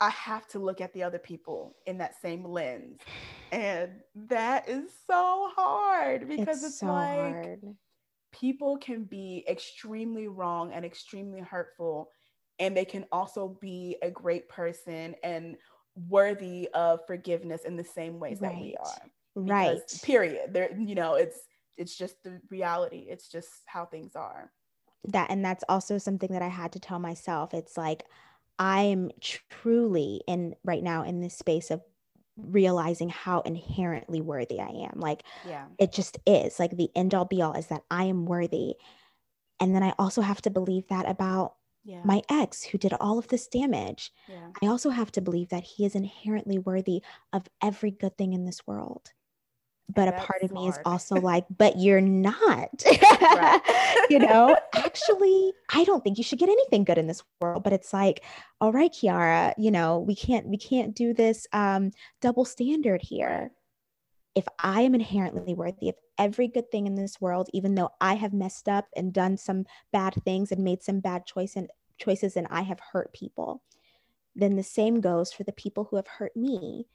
I 0.00 0.10
have 0.10 0.46
to 0.48 0.58
look 0.58 0.80
at 0.80 0.92
the 0.92 1.02
other 1.02 1.18
people 1.18 1.74
in 1.86 1.98
that 1.98 2.20
same 2.20 2.44
lens. 2.44 3.00
And 3.50 3.90
that 4.14 4.68
is 4.68 4.90
so 5.06 5.50
hard 5.56 6.28
because 6.28 6.58
it's, 6.58 6.66
it's 6.66 6.80
so 6.80 6.86
like 6.86 7.18
hard. 7.18 7.60
people 8.32 8.76
can 8.78 9.04
be 9.04 9.44
extremely 9.48 10.28
wrong 10.28 10.72
and 10.72 10.84
extremely 10.84 11.40
hurtful 11.40 12.10
and 12.58 12.76
they 12.76 12.84
can 12.84 13.04
also 13.12 13.56
be 13.60 13.96
a 14.02 14.10
great 14.10 14.48
person 14.48 15.14
and 15.22 15.56
worthy 16.08 16.68
of 16.74 17.00
forgiveness 17.06 17.62
in 17.64 17.76
the 17.76 17.84
same 17.84 18.18
ways 18.18 18.38
right. 18.40 18.52
that 18.54 18.60
we 18.60 18.76
are. 18.80 19.10
Because, 19.34 19.48
right. 19.48 20.02
period 20.02 20.52
there 20.52 20.70
you 20.76 20.96
know 20.96 21.14
it's 21.14 21.38
it's 21.76 21.96
just 21.96 22.22
the 22.24 22.40
reality. 22.50 23.06
It's 23.08 23.28
just 23.28 23.48
how 23.66 23.86
things 23.86 24.16
are. 24.16 24.50
That 25.04 25.30
and 25.30 25.44
that's 25.44 25.62
also 25.68 25.96
something 25.96 26.32
that 26.32 26.42
i 26.42 26.48
had 26.48 26.72
to 26.72 26.80
tell 26.80 26.98
myself. 26.98 27.54
It's 27.54 27.76
like 27.76 28.04
i'm 28.58 29.10
truly 29.50 30.22
in 30.26 30.54
right 30.64 30.82
now 30.82 31.04
in 31.04 31.20
this 31.20 31.36
space 31.36 31.70
of 31.70 31.80
realizing 32.38 33.08
how 33.08 33.40
inherently 33.40 34.20
worthy 34.20 34.60
I 34.60 34.68
am. 34.68 35.00
Like, 35.00 35.24
yeah, 35.46 35.66
it 35.78 35.92
just 35.92 36.18
is 36.26 36.58
like 36.58 36.76
the 36.76 36.90
end 36.94 37.14
all 37.14 37.24
be 37.24 37.42
all 37.42 37.54
is 37.54 37.66
that 37.66 37.82
I 37.90 38.04
am 38.04 38.26
worthy. 38.26 38.74
And 39.60 39.74
then 39.74 39.82
I 39.82 39.92
also 39.98 40.22
have 40.22 40.40
to 40.42 40.50
believe 40.50 40.86
that 40.88 41.08
about 41.08 41.54
yeah. 41.84 42.02
my 42.04 42.22
ex 42.30 42.62
who 42.62 42.78
did 42.78 42.92
all 42.94 43.18
of 43.18 43.28
this 43.28 43.48
damage. 43.48 44.12
Yeah. 44.28 44.50
I 44.62 44.66
also 44.66 44.90
have 44.90 45.10
to 45.12 45.20
believe 45.20 45.48
that 45.48 45.64
he 45.64 45.84
is 45.84 45.94
inherently 45.94 46.58
worthy 46.58 47.02
of 47.32 47.48
every 47.62 47.90
good 47.90 48.16
thing 48.16 48.32
in 48.32 48.44
this 48.44 48.66
world 48.66 49.12
but 49.94 50.08
a 50.08 50.12
part 50.12 50.42
of 50.42 50.52
me 50.52 50.68
is 50.68 50.78
also 50.84 51.16
like 51.16 51.44
but 51.56 51.78
you're 51.78 52.00
not. 52.00 52.84
You 54.10 54.18
know? 54.20 54.56
Actually 54.74 55.52
i 55.70 55.84
don't 55.84 56.02
think 56.02 56.16
you 56.16 56.24
should 56.24 56.38
get 56.38 56.48
anything 56.48 56.84
good 56.84 56.98
in 56.98 57.06
this 57.06 57.22
world 57.40 57.62
but 57.62 57.72
it's 57.72 57.92
like 57.92 58.24
all 58.60 58.72
right 58.72 58.92
kiara 58.92 59.52
you 59.58 59.70
know 59.70 59.98
we 59.98 60.14
can't 60.14 60.46
we 60.46 60.56
can't 60.56 60.94
do 60.94 61.12
this 61.12 61.46
um 61.52 61.90
double 62.20 62.44
standard 62.44 63.02
here. 63.02 63.50
If 64.34 64.46
i 64.58 64.82
am 64.82 64.94
inherently 64.94 65.54
worthy 65.54 65.90
of 65.90 65.96
every 66.16 66.48
good 66.48 66.70
thing 66.70 66.86
in 66.86 66.94
this 66.94 67.20
world 67.20 67.48
even 67.52 67.74
though 67.74 67.90
i 68.00 68.14
have 68.14 68.32
messed 68.32 68.68
up 68.68 68.86
and 68.96 69.12
done 69.12 69.36
some 69.36 69.66
bad 69.92 70.14
things 70.24 70.52
and 70.52 70.64
made 70.64 70.82
some 70.82 71.00
bad 71.00 71.26
choice 71.26 71.54
and 71.56 71.68
choices 71.98 72.36
and 72.36 72.46
i 72.50 72.62
have 72.62 72.80
hurt 72.92 73.12
people 73.12 73.62
then 74.34 74.56
the 74.56 74.62
same 74.62 75.00
goes 75.00 75.32
for 75.32 75.44
the 75.44 75.52
people 75.52 75.84
who 75.84 75.96
have 75.96 76.06
hurt 76.06 76.36
me 76.36 76.86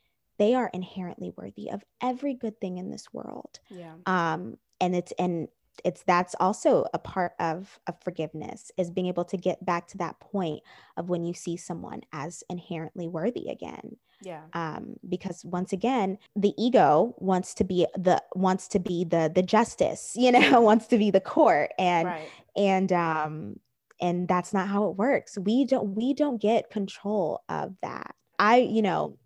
they 0.44 0.56
are 0.56 0.70
inherently 0.74 1.32
worthy 1.38 1.72
of 1.72 1.86
every 2.02 2.34
good 2.34 2.60
thing 2.60 2.78
in 2.78 2.92
this 2.92 3.08
world. 3.14 3.62
Yeah. 3.70 3.94
Um, 4.06 4.58
and 4.82 4.94
it's 4.94 5.14
and 5.18 5.48
it's 5.86 6.04
that's 6.04 6.36
also 6.38 6.86
a 6.94 7.00
part 7.00 7.32
of 7.40 7.80
of 7.88 7.96
forgiveness 8.04 8.70
is 8.78 8.92
being 8.92 9.08
able 9.08 9.24
to 9.24 9.38
get 9.38 9.66
back 9.66 9.88
to 9.88 9.98
that 10.00 10.20
point 10.20 10.62
of 10.98 11.08
when 11.08 11.24
you 11.24 11.34
see 11.34 11.56
someone 11.56 12.02
as 12.12 12.44
inherently 12.50 13.08
worthy 13.08 13.50
again 13.50 13.96
yeah 14.22 14.42
um 14.54 14.96
because 15.10 15.44
once 15.46 15.74
again 15.74 16.20
the 16.36 16.54
ego 16.64 17.16
wants 17.18 17.56
to 17.56 17.64
be 17.64 17.88
the 17.98 18.22
wants 18.36 18.68
to 18.68 18.78
be 18.78 19.04
the 19.04 19.32
the 19.34 19.42
justice 19.42 20.14
you 20.16 20.32
know 20.32 20.62
wants 20.70 20.86
to 20.86 21.00
be 21.00 21.10
the 21.10 21.20
court 21.20 21.72
and 21.80 22.08
right. 22.08 22.30
and 22.56 22.92
um 22.94 23.60
and 24.00 24.28
that's 24.28 24.54
not 24.54 24.68
how 24.68 24.88
it 24.90 24.96
works 24.96 25.40
we 25.40 25.66
don't 25.66 25.96
we 25.96 26.14
don't 26.14 26.40
get 26.40 26.70
control 26.70 27.42
of 27.50 27.74
that 27.82 28.14
i 28.38 28.58
you 28.58 28.84
know 28.84 29.18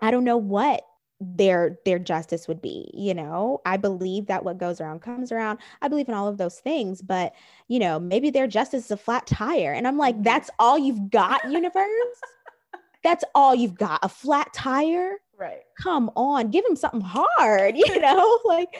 I 0.00 0.10
don't 0.10 0.24
know 0.24 0.36
what 0.36 0.82
their 1.20 1.78
their 1.86 1.98
justice 1.98 2.46
would 2.46 2.60
be 2.60 2.90
you 2.92 3.14
know? 3.14 3.60
I 3.64 3.76
believe 3.76 4.26
that 4.26 4.44
what 4.44 4.58
goes 4.58 4.80
around 4.80 5.00
comes 5.00 5.32
around. 5.32 5.58
I 5.80 5.88
believe 5.88 6.08
in 6.08 6.14
all 6.14 6.28
of 6.28 6.38
those 6.38 6.58
things 6.58 7.00
but 7.00 7.34
you 7.68 7.78
know 7.78 7.98
maybe 7.98 8.30
their 8.30 8.46
justice 8.46 8.86
is 8.86 8.90
a 8.90 8.96
flat 8.96 9.26
tire. 9.26 9.72
And 9.72 9.86
i'm 9.86 9.98
like 9.98 10.14
mm-hmm. 10.14 10.24
that's 10.24 10.50
all 10.58 10.78
you've 10.78 11.10
got 11.10 11.50
universe? 11.50 11.86
That's 13.04 13.24
all 13.36 13.54
you've 13.54 13.76
got 13.76 14.00
a 14.02 14.08
flat 14.08 14.52
tire? 14.52 15.20
Right. 15.38 15.60
Come 15.80 16.10
on 16.16 16.50
give 16.50 16.64
him 16.66 16.74
something 16.74 17.02
hard 17.02 17.76
you 17.76 18.00
know? 18.00 18.40
Like 18.44 18.76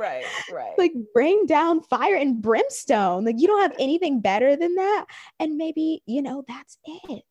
right 0.00 0.24
right. 0.52 0.74
like 0.78 0.92
bring 1.14 1.46
down 1.46 1.80
fire 1.82 2.16
and 2.16 2.42
brimstone. 2.42 3.24
Like 3.24 3.36
you 3.38 3.46
don't 3.46 3.62
have 3.62 3.76
anything 3.78 4.20
better 4.20 4.56
than 4.56 4.74
that. 4.74 5.06
And 5.38 5.56
maybe 5.56 6.02
you 6.06 6.22
know 6.22 6.44
that's 6.48 6.78
it 6.84 7.22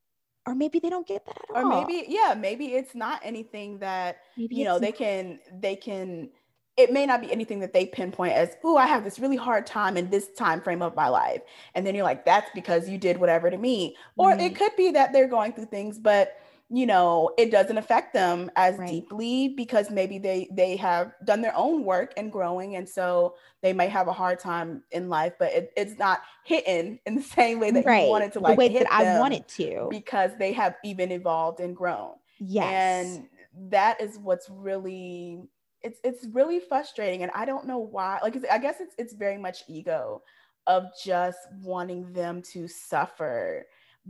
or 0.47 0.55
maybe 0.55 0.79
they 0.79 0.89
don't 0.89 1.05
get 1.05 1.25
that 1.25 1.37
or 1.49 1.63
all. 1.63 1.85
maybe 1.85 2.05
yeah 2.07 2.33
maybe 2.35 2.67
it's 2.67 2.95
not 2.95 3.19
anything 3.23 3.77
that 3.79 4.19
maybe 4.37 4.55
you 4.55 4.63
know 4.63 4.79
they 4.79 4.87
not. 4.87 4.97
can 4.97 5.39
they 5.59 5.75
can 5.75 6.29
it 6.77 6.93
may 6.93 7.05
not 7.05 7.21
be 7.21 7.31
anything 7.31 7.59
that 7.59 7.73
they 7.73 7.85
pinpoint 7.85 8.33
as 8.33 8.55
oh 8.63 8.77
i 8.77 8.87
have 8.87 9.03
this 9.03 9.19
really 9.19 9.35
hard 9.35 9.65
time 9.65 9.97
in 9.97 10.09
this 10.09 10.29
time 10.37 10.61
frame 10.61 10.81
of 10.81 10.95
my 10.95 11.09
life 11.09 11.41
and 11.75 11.85
then 11.85 11.93
you're 11.93 12.03
like 12.03 12.25
that's 12.25 12.49
because 12.55 12.89
you 12.89 12.97
did 12.97 13.17
whatever 13.17 13.49
to 13.51 13.57
me 13.57 13.95
or 14.15 14.31
mm-hmm. 14.31 14.39
it 14.39 14.55
could 14.55 14.75
be 14.77 14.89
that 14.89 15.11
they're 15.11 15.27
going 15.27 15.51
through 15.51 15.65
things 15.65 15.99
but 15.99 16.37
you 16.69 16.85
know 16.85 17.31
it 17.37 17.49
doesn't 17.49 17.77
affect 17.77 18.13
them 18.13 18.51
as 18.55 18.77
right. 18.77 18.89
deeply 18.89 19.49
because 19.49 19.89
maybe 19.89 20.19
they 20.19 20.47
they 20.51 20.75
have 20.75 21.13
done 21.23 21.41
their 21.41 21.55
own 21.55 21.83
work 21.85 22.13
and 22.17 22.31
growing 22.31 22.75
and 22.75 22.87
so 22.87 23.35
they 23.61 23.71
might 23.71 23.89
have 23.89 24.07
a 24.07 24.13
hard 24.13 24.37
time 24.37 24.83
in 24.91 25.07
life 25.07 25.33
but 25.39 25.51
it, 25.53 25.71
it's 25.77 25.97
not 25.97 26.21
hitting 26.43 26.99
in 27.05 27.15
the 27.15 27.21
same 27.35 27.59
way 27.59 27.71
that 27.71 27.85
right. 27.85 28.03
you 28.03 28.09
wanted 28.09 28.33
to 28.33 28.39
like 28.39 28.55
the 28.55 28.59
way 28.59 28.67
that 28.69 28.91
i 28.91 29.19
wanted 29.19 29.47
to 29.47 29.87
because 29.89 30.31
they 30.37 30.51
have 30.51 30.75
even 30.83 31.11
evolved 31.11 31.59
and 31.59 31.75
grown 31.75 32.11
yes 32.39 33.05
and 33.05 33.27
that 33.71 33.99
is 34.01 34.17
what's 34.19 34.49
really 34.49 35.41
it's 35.83 35.99
it's 36.03 36.25
really 36.33 36.59
frustrating 36.59 37.23
and 37.23 37.31
i 37.33 37.45
don't 37.45 37.65
know 37.65 37.77
why 37.77 38.19
like 38.21 38.37
i 38.51 38.57
guess 38.57 38.81
it's 38.81 38.93
it's 38.97 39.13
very 39.13 39.37
much 39.37 39.63
ego 39.69 40.21
of 40.65 40.87
just 41.01 41.39
wanting 41.63 42.11
them 42.11 42.41
to 42.41 42.67
suffer 42.67 43.65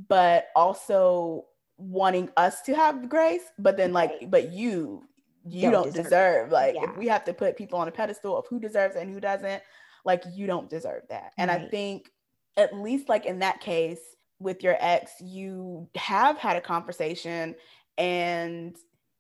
but 0.08 0.48
also 0.56 1.46
wanting 1.78 2.30
us 2.38 2.62
to 2.64 2.76
have 2.76 3.10
grace, 3.10 3.44
but 3.60 3.78
then 3.78 3.94
like, 3.94 4.30
but 4.30 4.52
you 4.52 5.04
you 5.46 5.62
don't, 5.62 5.72
don't 5.72 5.86
deserve, 5.94 6.04
deserve. 6.04 6.52
like 6.52 6.76
yeah. 6.76 6.90
if 6.90 6.98
we 6.98 7.08
have 7.08 7.24
to 7.24 7.34
put 7.34 7.56
people 7.56 7.80
on 7.80 7.88
a 7.88 7.92
pedestal 7.92 8.38
of 8.38 8.46
who 8.50 8.60
deserves 8.60 8.96
and 8.96 9.10
who 9.10 9.20
doesn't, 9.20 9.62
like 10.04 10.24
you 10.34 10.48
don't 10.48 10.70
deserve 10.70 11.04
that. 11.10 11.32
And 11.38 11.50
right. 11.50 11.62
I 11.62 11.68
think 11.70 12.12
at 12.58 12.76
least 12.76 13.08
like 13.08 13.26
in 13.26 13.40
that 13.40 13.62
case 13.62 14.00
with 14.40 14.64
your 14.64 14.76
ex, 14.80 15.14
you 15.22 15.88
have 15.96 16.38
had 16.38 16.58
a 16.58 16.62
conversation 16.62 17.56
and 17.98 18.76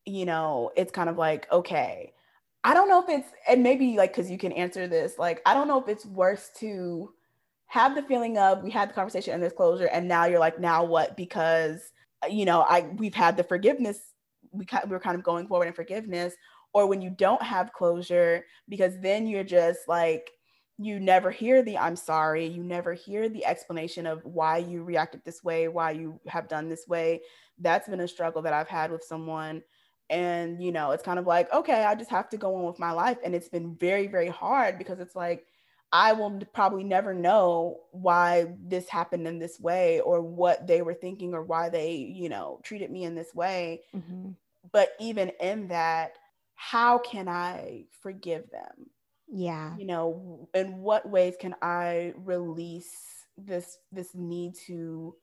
you 0.05 0.25
know, 0.25 0.71
it's 0.77 0.91
kind 0.91 1.09
of 1.09 1.17
like, 1.17 1.51
okay, 1.51 2.13
I 2.63 2.73
don't 2.73 2.89
know 2.89 3.03
if 3.03 3.09
it's 3.09 3.29
and 3.47 3.61
maybe 3.61 3.97
like 3.97 4.15
because 4.15 4.31
you 4.31 4.37
can 4.37 4.51
answer 4.51 4.87
this, 4.87 5.17
like 5.17 5.41
I 5.45 5.53
don't 5.53 5.67
know 5.67 5.79
if 5.79 5.87
it's 5.87 6.05
worse 6.05 6.49
to 6.59 7.13
have 7.67 7.95
the 7.95 8.03
feeling 8.03 8.37
of 8.37 8.63
we 8.63 8.71
had 8.71 8.89
the 8.89 8.93
conversation 8.93 9.33
and 9.33 9.43
there's 9.43 9.53
closure, 9.53 9.87
and 9.87 10.07
now 10.07 10.25
you're 10.25 10.39
like, 10.39 10.59
now 10.59 10.83
what? 10.83 11.17
Because 11.17 11.91
you 12.29 12.45
know, 12.45 12.61
I 12.61 12.81
we've 12.97 13.15
had 13.15 13.37
the 13.37 13.43
forgiveness. 13.43 13.99
We 14.51 14.65
we're 14.87 14.99
kind 14.99 15.15
of 15.15 15.23
going 15.23 15.47
forward 15.47 15.67
in 15.67 15.73
forgiveness, 15.73 16.33
or 16.73 16.87
when 16.87 17.01
you 17.01 17.09
don't 17.09 17.41
have 17.41 17.73
closure, 17.73 18.45
because 18.69 18.99
then 19.01 19.27
you're 19.27 19.43
just 19.43 19.87
like 19.87 20.31
you 20.79 20.99
never 20.99 21.31
hear 21.31 21.63
the 21.63 21.77
I'm 21.77 21.95
sorry, 21.95 22.45
you 22.45 22.63
never 22.63 22.93
hear 22.93 23.29
the 23.29 23.45
explanation 23.45 24.05
of 24.05 24.23
why 24.25 24.57
you 24.57 24.83
reacted 24.83 25.21
this 25.25 25.43
way, 25.43 25.67
why 25.67 25.91
you 25.91 26.19
have 26.27 26.47
done 26.47 26.69
this 26.69 26.87
way. 26.87 27.21
That's 27.57 27.89
been 27.89 28.01
a 28.01 28.07
struggle 28.07 28.41
that 28.43 28.53
I've 28.53 28.67
had 28.67 28.91
with 28.91 29.03
someone. 29.03 29.63
And, 30.09 30.63
you 30.63 30.71
know, 30.71 30.91
it's 30.91 31.03
kind 31.03 31.19
of 31.19 31.25
like, 31.27 31.51
okay, 31.51 31.83
I 31.83 31.95
just 31.95 32.11
have 32.11 32.29
to 32.29 32.37
go 32.37 32.55
on 32.55 32.65
with 32.65 32.79
my 32.79 32.91
life. 32.91 33.17
And 33.25 33.35
it's 33.35 33.49
been 33.49 33.75
very, 33.75 34.07
very 34.07 34.29
hard 34.29 34.77
because 34.77 34.99
it's 34.99 35.15
like, 35.15 35.45
I 35.91 36.13
will 36.13 36.39
probably 36.53 36.83
never 36.83 37.13
know 37.13 37.79
why 37.91 38.47
this 38.61 38.89
happened 38.89 39.27
in 39.27 39.39
this 39.39 39.59
way 39.59 40.01
or 40.01 40.21
what 40.21 40.67
they 40.67 40.81
were 40.81 40.93
thinking 40.93 41.33
or 41.33 41.43
why 41.43 41.69
they, 41.69 41.93
you 41.93 42.27
know, 42.29 42.59
treated 42.63 42.91
me 42.91 43.05
in 43.05 43.15
this 43.15 43.33
way. 43.33 43.83
Mm-hmm. 43.95 44.31
But 44.71 44.89
even 44.99 45.31
in 45.39 45.69
that, 45.69 46.17
how 46.55 46.97
can 46.97 47.29
I 47.29 47.85
forgive 48.01 48.49
them? 48.51 48.89
Yeah. 49.29 49.75
You 49.77 49.85
know, 49.85 50.49
in 50.53 50.77
what 50.79 51.09
ways 51.09 51.35
can 51.39 51.55
I 51.61 52.13
release 52.17 53.25
this 53.37 53.77
this 53.91 54.15
need 54.15 54.55
to 54.65 55.15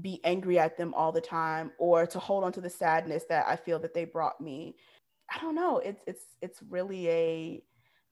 be 0.00 0.20
angry 0.24 0.58
at 0.58 0.76
them 0.76 0.94
all 0.94 1.12
the 1.12 1.20
time 1.20 1.72
or 1.78 2.06
to 2.06 2.18
hold 2.18 2.44
on 2.44 2.52
to 2.52 2.60
the 2.60 2.70
sadness 2.70 3.24
that 3.28 3.46
I 3.48 3.56
feel 3.56 3.78
that 3.80 3.94
they 3.94 4.04
brought 4.04 4.40
me. 4.40 4.76
I 5.34 5.40
don't 5.40 5.54
know. 5.54 5.78
It's 5.78 6.02
it's 6.06 6.24
it's 6.40 6.60
really 6.68 7.08
a 7.08 7.62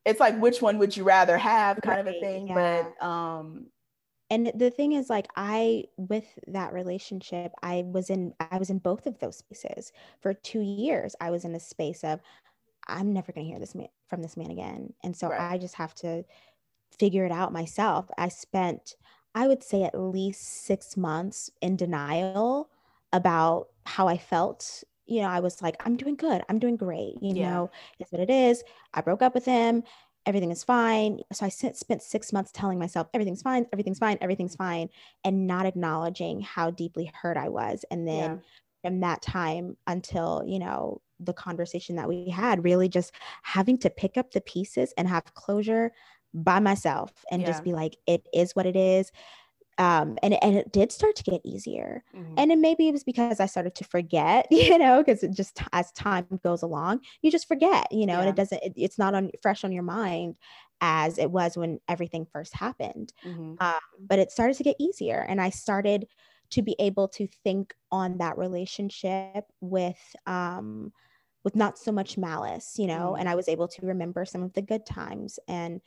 it's 0.04 0.20
like 0.20 0.38
which 0.38 0.62
one 0.62 0.78
would 0.78 0.96
you 0.96 1.04
rather 1.04 1.36
have 1.38 1.80
kind 1.82 2.06
right, 2.06 2.08
of 2.08 2.14
a 2.14 2.20
thing. 2.20 2.48
Yeah. 2.48 2.82
But 2.98 3.06
um 3.06 3.66
and 4.30 4.52
the 4.54 4.70
thing 4.70 4.92
is 4.92 5.10
like 5.10 5.26
i 5.34 5.84
with 5.96 6.38
that 6.46 6.72
relationship 6.72 7.50
i 7.64 7.82
was 7.86 8.10
in 8.10 8.32
i 8.38 8.58
was 8.58 8.70
in 8.70 8.78
both 8.78 9.06
of 9.06 9.18
those 9.18 9.38
spaces 9.38 9.90
for 10.20 10.32
two 10.32 10.60
years 10.60 11.16
i 11.20 11.30
was 11.30 11.44
in 11.44 11.52
a 11.56 11.58
space 11.58 12.04
of 12.04 12.20
i'm 12.86 13.12
never 13.12 13.32
going 13.32 13.44
to 13.44 13.50
hear 13.50 13.58
this 13.58 13.74
man, 13.74 13.88
from 14.08 14.22
this 14.22 14.36
man 14.36 14.52
again 14.52 14.92
and 15.02 15.16
so 15.16 15.28
right. 15.28 15.40
i 15.40 15.58
just 15.58 15.74
have 15.74 15.96
to 15.96 16.24
figure 16.96 17.24
it 17.24 17.32
out 17.32 17.52
myself 17.52 18.08
i 18.18 18.28
spent 18.28 18.94
I 19.34 19.46
would 19.46 19.62
say 19.62 19.82
at 19.82 19.98
least 19.98 20.64
six 20.64 20.96
months 20.96 21.50
in 21.60 21.76
denial 21.76 22.68
about 23.12 23.68
how 23.86 24.08
I 24.08 24.18
felt. 24.18 24.82
You 25.10 25.22
know, 25.22 25.28
I 25.28 25.40
was 25.40 25.60
like, 25.60 25.76
I'm 25.84 25.96
doing 25.96 26.14
good. 26.14 26.42
I'm 26.48 26.58
doing 26.58 26.76
great. 26.76 27.14
You 27.20 27.34
yeah. 27.34 27.50
know, 27.50 27.70
it's 27.98 28.12
what 28.12 28.22
it 28.22 28.30
is. 28.30 28.62
I 28.94 29.00
broke 29.02 29.20
up 29.20 29.34
with 29.34 29.44
him. 29.44 29.82
Everything 30.26 30.50
is 30.50 30.62
fine. 30.62 31.20
So 31.32 31.46
I 31.46 31.48
spent 31.48 32.02
six 32.02 32.32
months 32.32 32.52
telling 32.52 32.78
myself, 32.78 33.08
everything's 33.14 33.42
fine, 33.42 33.66
everything's 33.72 33.98
fine, 33.98 34.18
everything's 34.20 34.54
fine, 34.54 34.88
and 35.24 35.46
not 35.46 35.66
acknowledging 35.66 36.42
how 36.42 36.70
deeply 36.70 37.10
hurt 37.20 37.36
I 37.36 37.48
was. 37.48 37.84
And 37.90 38.06
then 38.06 38.30
yeah. 38.30 38.88
from 38.88 39.00
that 39.00 39.22
time 39.22 39.76
until, 39.86 40.44
you 40.46 40.58
know, 40.58 41.00
the 41.18 41.32
conversation 41.32 41.96
that 41.96 42.08
we 42.08 42.28
had, 42.28 42.64
really 42.64 42.88
just 42.88 43.12
having 43.42 43.78
to 43.78 43.90
pick 43.90 44.16
up 44.16 44.30
the 44.30 44.40
pieces 44.42 44.92
and 44.96 45.08
have 45.08 45.34
closure 45.34 45.92
by 46.34 46.60
myself 46.60 47.12
and 47.30 47.42
yeah. 47.42 47.48
just 47.48 47.64
be 47.64 47.72
like, 47.72 47.96
it 48.06 48.26
is 48.32 48.54
what 48.54 48.66
it 48.66 48.76
is. 48.76 49.10
Um, 49.80 50.18
and, 50.22 50.36
and 50.44 50.56
it 50.56 50.72
did 50.72 50.92
start 50.92 51.16
to 51.16 51.22
get 51.22 51.40
easier. 51.42 52.04
Mm-hmm. 52.14 52.34
And 52.36 52.50
then 52.50 52.60
maybe 52.60 52.86
it 52.86 52.92
was 52.92 53.02
because 53.02 53.40
I 53.40 53.46
started 53.46 53.74
to 53.76 53.84
forget, 53.84 54.46
you 54.50 54.76
know, 54.76 55.02
because 55.02 55.22
it 55.22 55.32
just 55.32 55.58
as 55.72 55.90
time 55.92 56.26
goes 56.44 56.62
along, 56.62 57.00
you 57.22 57.30
just 57.30 57.48
forget, 57.48 57.90
you 57.90 58.04
know, 58.04 58.14
yeah. 58.14 58.20
and 58.20 58.28
it 58.28 58.36
doesn't, 58.36 58.62
it, 58.62 58.74
it's 58.76 58.98
not 58.98 59.14
on 59.14 59.30
fresh 59.42 59.64
on 59.64 59.72
your 59.72 59.82
mind 59.82 60.36
as 60.82 61.16
it 61.16 61.30
was 61.30 61.56
when 61.56 61.80
everything 61.88 62.26
first 62.30 62.54
happened. 62.54 63.14
Mm-hmm. 63.24 63.54
Um, 63.58 63.80
but 63.98 64.18
it 64.18 64.30
started 64.30 64.58
to 64.58 64.64
get 64.64 64.76
easier. 64.78 65.24
And 65.26 65.40
I 65.40 65.48
started 65.48 66.06
to 66.50 66.60
be 66.60 66.76
able 66.78 67.08
to 67.08 67.26
think 67.42 67.74
on 67.90 68.18
that 68.18 68.36
relationship 68.36 69.46
with, 69.62 69.98
um, 70.26 70.92
with 71.42 71.56
not 71.56 71.78
so 71.78 71.90
much 71.90 72.18
malice, 72.18 72.74
you 72.76 72.86
know, 72.86 73.12
mm-hmm. 73.12 73.20
and 73.20 73.28
I 73.30 73.34
was 73.34 73.48
able 73.48 73.68
to 73.68 73.86
remember 73.86 74.26
some 74.26 74.42
of 74.42 74.52
the 74.52 74.60
good 74.60 74.84
times 74.84 75.38
and 75.48 75.80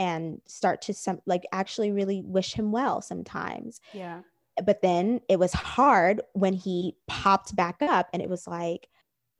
and 0.00 0.40
start 0.46 0.80
to 0.80 0.94
some 0.94 1.20
like 1.26 1.44
actually 1.52 1.92
really 1.92 2.22
wish 2.22 2.54
him 2.54 2.72
well 2.72 3.02
sometimes. 3.02 3.80
Yeah. 3.92 4.22
But 4.64 4.80
then 4.80 5.20
it 5.28 5.38
was 5.38 5.52
hard 5.52 6.22
when 6.32 6.54
he 6.54 6.96
popped 7.06 7.54
back 7.54 7.76
up 7.82 8.08
and 8.12 8.22
it 8.22 8.28
was 8.30 8.46
like, 8.46 8.88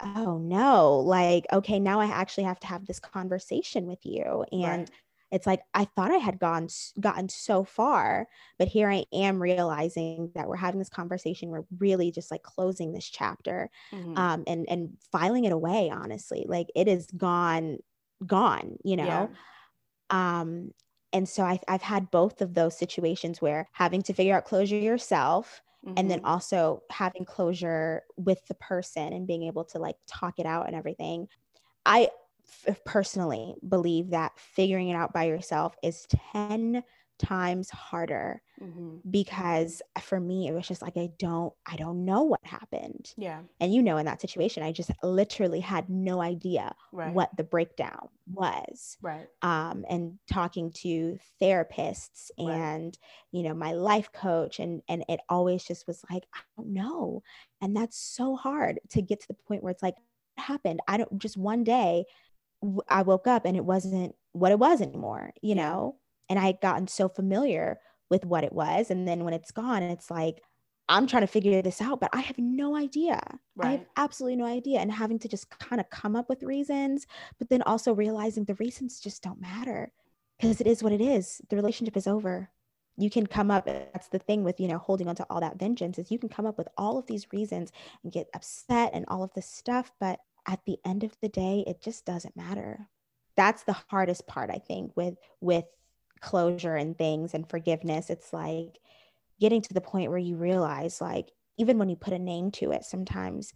oh 0.02 0.38
no, 0.38 0.98
like, 0.98 1.46
okay, 1.52 1.80
now 1.80 1.98
I 1.98 2.06
actually 2.06 2.44
have 2.44 2.60
to 2.60 2.66
have 2.66 2.86
this 2.86 3.00
conversation 3.00 3.86
with 3.86 4.00
you. 4.04 4.44
And 4.52 4.80
right. 4.82 4.90
it's 5.30 5.46
like, 5.46 5.62
I 5.74 5.86
thought 5.86 6.10
I 6.10 6.18
had 6.18 6.38
gone, 6.38 6.68
gotten 6.98 7.28
so 7.30 7.64
far, 7.64 8.28
but 8.58 8.68
here 8.68 8.90
I 8.90 9.04
am 9.12 9.42
realizing 9.42 10.30
that 10.34 10.46
we're 10.46 10.56
having 10.56 10.78
this 10.78 10.88
conversation. 10.90 11.48
We're 11.48 11.64
really 11.78 12.10
just 12.10 12.30
like 12.30 12.42
closing 12.42 12.92
this 12.92 13.08
chapter 13.08 13.70
mm-hmm. 13.92 14.16
um, 14.16 14.44
and, 14.46 14.66
and 14.68 14.96
filing 15.10 15.44
it 15.44 15.52
away, 15.52 15.90
honestly. 15.90 16.44
Like 16.46 16.68
it 16.74 16.86
is 16.86 17.06
gone, 17.16 17.78
gone, 18.26 18.76
you 18.84 18.96
know? 18.96 19.04
Yeah. 19.04 19.26
Um, 20.10 20.72
and 21.12 21.28
so 21.28 21.42
I, 21.42 21.58
I've 21.66 21.82
had 21.82 22.10
both 22.10 22.40
of 22.40 22.54
those 22.54 22.78
situations 22.78 23.40
where 23.40 23.68
having 23.72 24.02
to 24.02 24.12
figure 24.12 24.36
out 24.36 24.44
closure 24.44 24.76
yourself 24.78 25.62
Mm-hmm. 25.84 25.94
and 25.96 26.10
then 26.10 26.18
mm-hmm. 26.18 26.28
also 26.28 26.82
having 26.90 27.24
closure 27.24 28.02
with 28.18 28.46
the 28.48 28.54
person 28.54 29.14
and 29.14 29.26
being 29.26 29.44
able 29.44 29.64
to 29.64 29.78
like 29.78 29.96
talk 30.06 30.38
it 30.38 30.44
out 30.44 30.66
and 30.66 30.76
everything. 30.76 31.26
I 31.86 32.10
f- 32.68 32.84
personally 32.84 33.54
believe 33.66 34.10
that 34.10 34.32
figuring 34.36 34.90
it 34.90 34.94
out 34.94 35.14
by 35.14 35.24
yourself 35.24 35.74
is 35.82 36.06
10 36.34 36.82
times 37.20 37.68
harder 37.68 38.40
mm-hmm. 38.60 38.96
because 39.10 39.82
for 40.00 40.18
me 40.18 40.48
it 40.48 40.52
was 40.52 40.66
just 40.66 40.80
like 40.80 40.96
i 40.96 41.08
don't 41.18 41.52
i 41.66 41.76
don't 41.76 42.04
know 42.04 42.22
what 42.22 42.40
happened 42.42 43.12
yeah 43.18 43.40
and 43.60 43.74
you 43.74 43.82
know 43.82 43.98
in 43.98 44.06
that 44.06 44.20
situation 44.20 44.62
i 44.62 44.72
just 44.72 44.90
literally 45.02 45.60
had 45.60 45.88
no 45.90 46.22
idea 46.22 46.74
right. 46.92 47.12
what 47.12 47.28
the 47.36 47.44
breakdown 47.44 48.08
was 48.32 48.96
right 49.02 49.26
um 49.42 49.84
and 49.90 50.18
talking 50.32 50.72
to 50.72 51.18
therapists 51.42 52.30
and 52.38 52.84
right. 52.84 52.98
you 53.32 53.42
know 53.42 53.52
my 53.52 53.72
life 53.72 54.10
coach 54.12 54.58
and 54.58 54.80
and 54.88 55.04
it 55.08 55.20
always 55.28 55.62
just 55.62 55.86
was 55.86 56.02
like 56.10 56.24
i 56.34 56.40
don't 56.56 56.72
know 56.72 57.22
and 57.60 57.76
that's 57.76 57.98
so 57.98 58.34
hard 58.34 58.80
to 58.88 59.02
get 59.02 59.20
to 59.20 59.28
the 59.28 59.34
point 59.34 59.62
where 59.62 59.70
it's 59.70 59.82
like 59.82 59.96
what 60.36 60.46
happened 60.46 60.80
i 60.88 60.96
don't 60.96 61.18
just 61.18 61.36
one 61.36 61.64
day 61.64 62.04
I 62.88 63.02
woke 63.02 63.26
up 63.26 63.44
and 63.44 63.56
it 63.56 63.64
wasn't 63.64 64.14
what 64.32 64.52
it 64.52 64.58
was 64.58 64.80
anymore, 64.80 65.32
you 65.42 65.54
yeah. 65.54 65.62
know? 65.62 65.96
And 66.30 66.38
I 66.38 66.46
had 66.46 66.60
gotten 66.62 66.88
so 66.88 67.08
familiar 67.08 67.78
with 68.08 68.24
what 68.24 68.44
it 68.44 68.52
was. 68.52 68.90
And 68.90 69.06
then 69.06 69.24
when 69.24 69.34
it's 69.34 69.50
gone, 69.50 69.82
it's 69.82 70.10
like, 70.10 70.40
I'm 70.88 71.06
trying 71.06 71.22
to 71.22 71.28
figure 71.28 71.60
this 71.60 71.80
out, 71.80 72.00
but 72.00 72.10
I 72.12 72.20
have 72.20 72.38
no 72.38 72.76
idea. 72.76 73.20
Right. 73.54 73.68
I 73.68 73.70
have 73.72 73.86
absolutely 73.96 74.36
no 74.36 74.46
idea. 74.46 74.80
And 74.80 74.90
having 74.90 75.18
to 75.20 75.28
just 75.28 75.50
kind 75.58 75.80
of 75.80 75.90
come 75.90 76.16
up 76.16 76.28
with 76.28 76.42
reasons, 76.42 77.06
but 77.38 77.48
then 77.48 77.62
also 77.62 77.92
realizing 77.92 78.44
the 78.44 78.54
reasons 78.54 79.00
just 79.00 79.22
don't 79.22 79.40
matter 79.40 79.92
because 80.38 80.60
it 80.60 80.66
is 80.66 80.82
what 80.82 80.92
it 80.92 81.00
is. 81.00 81.40
The 81.50 81.56
relationship 81.56 81.96
is 81.96 82.06
over. 82.06 82.50
You 82.96 83.10
can 83.10 83.26
come 83.26 83.50
up, 83.50 83.66
that's 83.66 84.08
the 84.08 84.18
thing 84.18 84.42
with, 84.42 84.58
you 84.58 84.68
know, 84.68 84.78
holding 84.78 85.08
on 85.08 85.14
to 85.16 85.26
all 85.30 85.40
that 85.40 85.58
vengeance 85.58 85.98
is 85.98 86.10
you 86.10 86.18
can 86.18 86.28
come 86.28 86.46
up 86.46 86.58
with 86.58 86.68
all 86.76 86.98
of 86.98 87.06
these 87.06 87.26
reasons 87.32 87.70
and 88.02 88.12
get 88.12 88.28
upset 88.34 88.90
and 88.92 89.04
all 89.08 89.22
of 89.22 89.32
this 89.34 89.46
stuff. 89.46 89.92
But 90.00 90.20
at 90.46 90.60
the 90.66 90.78
end 90.84 91.04
of 91.04 91.16
the 91.20 91.28
day, 91.28 91.64
it 91.66 91.80
just 91.80 92.04
doesn't 92.04 92.36
matter. 92.36 92.88
That's 93.36 93.62
the 93.62 93.76
hardest 93.88 94.26
part, 94.26 94.50
I 94.50 94.58
think, 94.58 94.96
with, 94.96 95.14
with 95.40 95.64
closure 96.20 96.76
and 96.76 96.96
things 96.98 97.34
and 97.34 97.48
forgiveness 97.48 98.10
it's 98.10 98.32
like 98.32 98.78
getting 99.40 99.62
to 99.62 99.74
the 99.74 99.80
point 99.80 100.10
where 100.10 100.18
you 100.18 100.36
realize 100.36 101.00
like 101.00 101.30
even 101.56 101.78
when 101.78 101.88
you 101.88 101.96
put 101.96 102.12
a 102.12 102.18
name 102.18 102.50
to 102.50 102.72
it 102.72 102.84
sometimes 102.84 103.52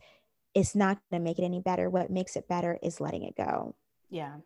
it's 0.54 0.74
not 0.74 0.98
going 1.10 1.20
to 1.20 1.24
make 1.24 1.38
it 1.38 1.44
any 1.44 1.60
better. 1.60 1.90
What 1.90 2.10
makes 2.10 2.36
it 2.36 2.48
better 2.48 2.78
is 2.82 3.00
letting 3.00 3.24
it 3.24 3.36
go. 3.36 3.74
Yeah. 4.08 4.36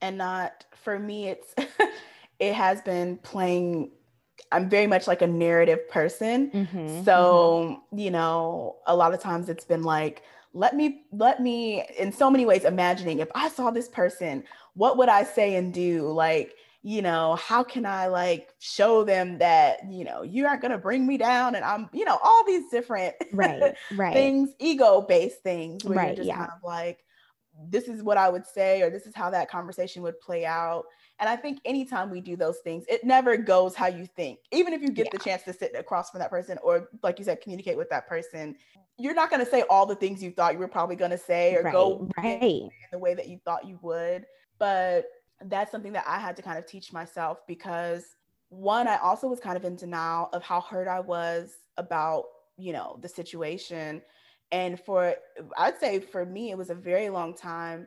And 0.00 0.18
not 0.18 0.64
for 0.74 0.98
me 0.98 1.28
it's 1.28 1.54
it 2.38 2.54
has 2.54 2.82
been 2.82 3.16
playing 3.18 3.92
i'm 4.52 4.68
very 4.68 4.86
much 4.86 5.06
like 5.06 5.22
a 5.22 5.26
narrative 5.26 5.88
person. 5.88 6.50
Mm-hmm, 6.50 7.04
so 7.04 7.80
mm-hmm. 7.92 7.98
you 7.98 8.10
know 8.10 8.76
a 8.86 8.94
lot 8.94 9.14
of 9.14 9.20
times 9.20 9.48
it's 9.48 9.64
been 9.64 9.82
like 9.82 10.22
let 10.52 10.76
me 10.76 11.04
let 11.12 11.40
me 11.40 11.82
in 11.98 12.12
so 12.12 12.30
many 12.30 12.44
ways 12.44 12.64
imagining 12.64 13.18
if 13.20 13.28
i 13.34 13.48
saw 13.48 13.70
this 13.70 13.88
person 13.88 14.44
what 14.74 14.98
would 14.98 15.08
i 15.08 15.24
say 15.24 15.56
and 15.56 15.72
do? 15.72 16.10
Like 16.10 16.54
you 16.86 17.02
know, 17.02 17.34
how 17.34 17.64
can 17.64 17.84
I 17.84 18.06
like 18.06 18.54
show 18.60 19.02
them 19.02 19.38
that, 19.38 19.80
you 19.90 20.04
know, 20.04 20.22
you 20.22 20.46
aren't 20.46 20.62
going 20.62 20.70
to 20.70 20.78
bring 20.78 21.04
me 21.04 21.16
down 21.16 21.56
and 21.56 21.64
I'm, 21.64 21.90
you 21.92 22.04
know, 22.04 22.16
all 22.22 22.44
these 22.46 22.70
different 22.70 23.16
right, 23.32 23.74
right. 23.96 24.12
things, 24.12 24.50
ego 24.60 25.00
based 25.00 25.42
things 25.42 25.82
where 25.82 25.98
right, 25.98 26.06
you're 26.06 26.16
just 26.18 26.28
yeah. 26.28 26.36
kind 26.36 26.50
of 26.54 26.62
like, 26.62 27.00
this 27.68 27.88
is 27.88 28.04
what 28.04 28.18
I 28.18 28.28
would 28.28 28.46
say, 28.46 28.82
or 28.82 28.90
this 28.90 29.04
is 29.04 29.16
how 29.16 29.30
that 29.30 29.50
conversation 29.50 30.00
would 30.04 30.20
play 30.20 30.46
out. 30.46 30.84
And 31.18 31.28
I 31.28 31.34
think 31.34 31.58
anytime 31.64 32.08
we 32.08 32.20
do 32.20 32.36
those 32.36 32.58
things, 32.58 32.84
it 32.88 33.02
never 33.02 33.36
goes 33.36 33.74
how 33.74 33.88
you 33.88 34.06
think. 34.06 34.38
Even 34.52 34.72
if 34.72 34.80
you 34.80 34.90
get 34.90 35.06
yeah. 35.06 35.18
the 35.18 35.24
chance 35.24 35.42
to 35.42 35.52
sit 35.52 35.74
across 35.76 36.10
from 36.10 36.20
that 36.20 36.30
person, 36.30 36.56
or 36.62 36.88
like 37.02 37.18
you 37.18 37.24
said, 37.24 37.40
communicate 37.40 37.76
with 37.76 37.90
that 37.90 38.06
person, 38.06 38.54
you're 38.96 39.12
not 39.12 39.28
going 39.28 39.44
to 39.44 39.50
say 39.50 39.64
all 39.68 39.86
the 39.86 39.96
things 39.96 40.22
you 40.22 40.30
thought 40.30 40.52
you 40.52 40.60
were 40.60 40.68
probably 40.68 40.94
going 40.94 41.10
to 41.10 41.18
say 41.18 41.56
or 41.56 41.62
right, 41.62 41.72
go 41.72 42.08
right. 42.16 42.40
in 42.40 42.70
the 42.92 42.98
way 42.98 43.12
that 43.14 43.26
you 43.26 43.40
thought 43.44 43.66
you 43.66 43.76
would. 43.82 44.24
But 44.60 45.06
that's 45.44 45.70
something 45.70 45.92
that 45.92 46.04
I 46.06 46.18
had 46.18 46.36
to 46.36 46.42
kind 46.42 46.58
of 46.58 46.66
teach 46.66 46.92
myself 46.92 47.46
because 47.46 48.16
one, 48.48 48.88
I 48.88 48.96
also 48.98 49.28
was 49.28 49.40
kind 49.40 49.56
of 49.56 49.64
in 49.64 49.76
denial 49.76 50.28
of 50.32 50.42
how 50.42 50.60
hurt 50.60 50.88
I 50.88 51.00
was 51.00 51.54
about, 51.76 52.24
you 52.56 52.72
know, 52.72 52.98
the 53.02 53.08
situation. 53.08 54.02
And 54.52 54.78
for, 54.80 55.14
I'd 55.58 55.78
say 55.78 56.00
for 56.00 56.24
me, 56.24 56.50
it 56.50 56.58
was 56.58 56.70
a 56.70 56.74
very 56.74 57.08
long 57.08 57.34
time 57.34 57.86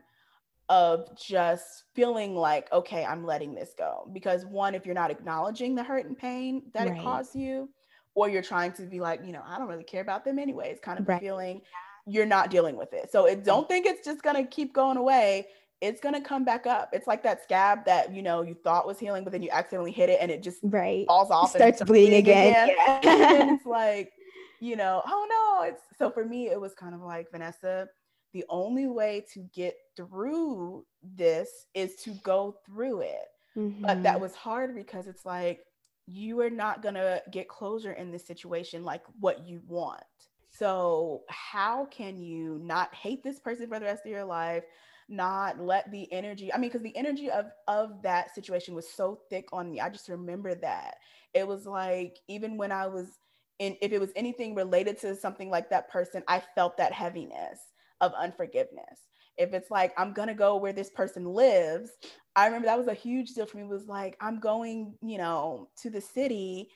of 0.67 1.17
just 1.17 1.85
feeling 1.95 2.35
like, 2.35 2.71
okay, 2.71 3.03
I'm 3.03 3.25
letting 3.25 3.55
this 3.55 3.73
go. 3.77 4.09
Because 4.13 4.45
one, 4.45 4.75
if 4.75 4.85
you're 4.85 4.93
not 4.93 5.09
acknowledging 5.09 5.73
the 5.73 5.83
hurt 5.83 6.05
and 6.05 6.17
pain 6.17 6.63
that 6.73 6.87
right. 6.87 6.97
it 6.97 7.03
caused 7.03 7.35
you, 7.35 7.69
or 8.13 8.29
you're 8.29 8.43
trying 8.43 8.73
to 8.73 8.83
be 8.83 8.99
like, 8.99 9.21
you 9.25 9.31
know, 9.31 9.41
I 9.45 9.57
don't 9.57 9.67
really 9.67 9.83
care 9.83 10.01
about 10.01 10.25
them 10.25 10.37
anyways, 10.37 10.79
kind 10.81 10.99
of 10.99 11.07
right. 11.07 11.21
feeling 11.21 11.61
you're 12.05 12.25
not 12.25 12.49
dealing 12.49 12.75
with 12.75 12.91
it. 12.93 13.11
So 13.11 13.25
it 13.25 13.43
don't 13.43 13.67
think 13.67 13.85
it's 13.85 14.03
just 14.05 14.21
gonna 14.23 14.45
keep 14.45 14.73
going 14.73 14.97
away 14.97 15.47
it's 15.81 16.01
gonna 16.01 16.21
come 16.21 16.43
back 16.43 16.67
up. 16.67 16.89
It's 16.93 17.07
like 17.07 17.23
that 17.23 17.43
scab 17.43 17.85
that 17.85 18.13
you 18.13 18.21
know 18.21 18.41
you 18.41 18.53
thought 18.53 18.85
was 18.85 18.99
healing, 18.99 19.23
but 19.23 19.31
then 19.31 19.41
you 19.41 19.49
accidentally 19.51 19.91
hit 19.91 20.09
it 20.09 20.19
and 20.21 20.29
it 20.29 20.43
just 20.43 20.59
right 20.63 21.05
falls 21.07 21.31
off, 21.31 21.55
and 21.55 21.61
starts, 21.61 21.83
bleeding, 21.83 22.23
bleeding, 22.23 22.51
again. 22.51 22.69
again. 22.69 22.99
Yeah. 23.03 23.33
and 23.41 23.51
it's 23.51 23.65
like, 23.65 24.11
you 24.59 24.75
know, 24.75 25.01
oh 25.05 25.27
no. 25.29 25.67
It's 25.67 25.81
so 25.97 26.09
for 26.09 26.25
me, 26.25 26.49
it 26.49 26.59
was 26.59 26.73
kind 26.73 26.93
of 26.93 27.01
like 27.01 27.31
Vanessa, 27.31 27.87
the 28.33 28.45
only 28.49 28.87
way 28.87 29.25
to 29.33 29.47
get 29.53 29.75
through 29.95 30.85
this 31.03 31.49
is 31.73 31.95
to 32.03 32.11
go 32.23 32.57
through 32.65 33.01
it. 33.01 33.27
Mm-hmm. 33.57 33.81
But 33.81 34.03
that 34.03 34.13
mm-hmm. 34.13 34.21
was 34.21 34.35
hard 34.35 34.75
because 34.75 35.07
it's 35.07 35.25
like 35.25 35.61
you 36.05 36.39
are 36.41 36.49
not 36.49 36.81
going 36.81 36.95
to 36.95 37.21
get 37.31 37.47
closure 37.47 37.93
in 37.93 38.11
this 38.11 38.25
situation 38.25 38.83
like 38.83 39.03
what 39.19 39.47
you 39.47 39.61
want. 39.67 40.03
So, 40.51 41.21
how 41.29 41.85
can 41.85 42.17
you 42.17 42.59
not 42.63 42.93
hate 42.93 43.23
this 43.23 43.39
person 43.39 43.67
for 43.67 43.79
the 43.79 43.85
rest 43.85 44.05
of 44.05 44.11
your 44.11 44.25
life? 44.25 44.63
Not 45.11 45.59
let 45.59 45.91
the 45.91 46.11
energy, 46.13 46.53
I 46.53 46.57
mean, 46.59 46.69
because 46.69 46.83
the 46.83 46.95
energy 46.95 47.31
of 47.31 47.45
of 47.67 48.01
that 48.03 48.35
situation 48.35 48.75
was 48.75 48.87
so 48.87 49.19
thick 49.29 49.47
on 49.51 49.71
me. 49.71 49.81
I 49.81 49.89
just 49.89 50.07
remember 50.07 50.53
that. 50.55 50.97
It 51.33 51.47
was 51.47 51.65
like 51.65 52.17
even 52.27 52.57
when 52.57 52.71
I 52.71 52.85
was 52.87 53.17
in 53.57 53.75
if 53.81 53.91
it 53.91 53.99
was 53.99 54.11
anything 54.15 54.53
related 54.53 54.99
to 54.99 55.15
something 55.15 55.49
like 55.49 55.69
that 55.71 55.89
person, 55.89 56.23
I 56.27 56.43
felt 56.53 56.77
that 56.77 56.93
heaviness 56.93 57.59
of 58.01 58.13
unforgiveness. 58.13 59.07
If 59.37 59.53
it's 59.53 59.71
like 59.71 59.93
I'm 59.97 60.13
gonna 60.13 60.35
go 60.35 60.57
where 60.57 60.73
this 60.73 60.91
person 60.91 61.25
lives, 61.25 61.89
I 62.35 62.45
remember 62.45 62.67
that 62.67 62.77
was 62.77 62.87
a 62.87 62.93
huge 62.93 63.33
deal 63.33 63.47
for 63.47 63.57
me. 63.57 63.63
Was 63.63 63.87
like 63.87 64.15
I'm 64.21 64.39
going, 64.39 64.93
you 65.01 65.17
know, 65.17 65.69
to 65.81 65.89
the 65.89 66.01
city, 66.01 66.69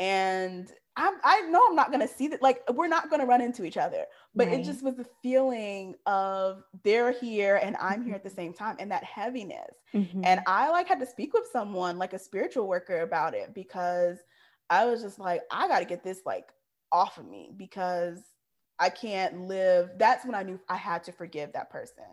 and 0.00 0.72
I, 0.96 1.12
I 1.22 1.40
know 1.42 1.62
I'm 1.68 1.76
not 1.76 1.92
gonna 1.92 2.08
see 2.08 2.26
that. 2.28 2.42
Like 2.42 2.62
we're 2.72 2.88
not 2.88 3.10
gonna 3.10 3.26
run 3.26 3.40
into 3.40 3.64
each 3.64 3.76
other, 3.76 4.06
but 4.34 4.48
right. 4.48 4.60
it 4.60 4.64
just 4.64 4.82
was 4.82 4.96
the 4.96 5.06
feeling 5.22 5.94
of 6.06 6.64
they're 6.82 7.12
here 7.12 7.60
and 7.62 7.76
I'm 7.76 8.02
here 8.02 8.14
at 8.14 8.24
the 8.24 8.30
mm-hmm. 8.30 8.36
same 8.36 8.54
time, 8.54 8.76
and 8.80 8.90
that 8.90 9.04
heaviness. 9.04 9.76
Mm-hmm. 9.94 10.22
And 10.24 10.40
I 10.46 10.70
like 10.70 10.88
had 10.88 10.98
to 11.00 11.06
speak 11.06 11.32
with 11.32 11.44
someone, 11.52 11.98
like 11.98 12.12
a 12.12 12.18
spiritual 12.18 12.66
worker, 12.66 13.02
about 13.02 13.34
it 13.34 13.54
because 13.54 14.18
I 14.68 14.86
was 14.86 15.02
just 15.02 15.18
like, 15.18 15.42
I 15.50 15.68
got 15.68 15.80
to 15.80 15.84
get 15.84 16.02
this 16.02 16.22
like 16.26 16.48
off 16.90 17.18
of 17.18 17.28
me 17.28 17.52
because 17.56 18.20
I 18.78 18.88
can't 18.88 19.42
live. 19.42 19.90
That's 19.98 20.24
when 20.24 20.34
I 20.34 20.42
knew 20.42 20.58
I 20.68 20.76
had 20.76 21.04
to 21.04 21.12
forgive 21.12 21.52
that 21.52 21.70
person 21.70 22.04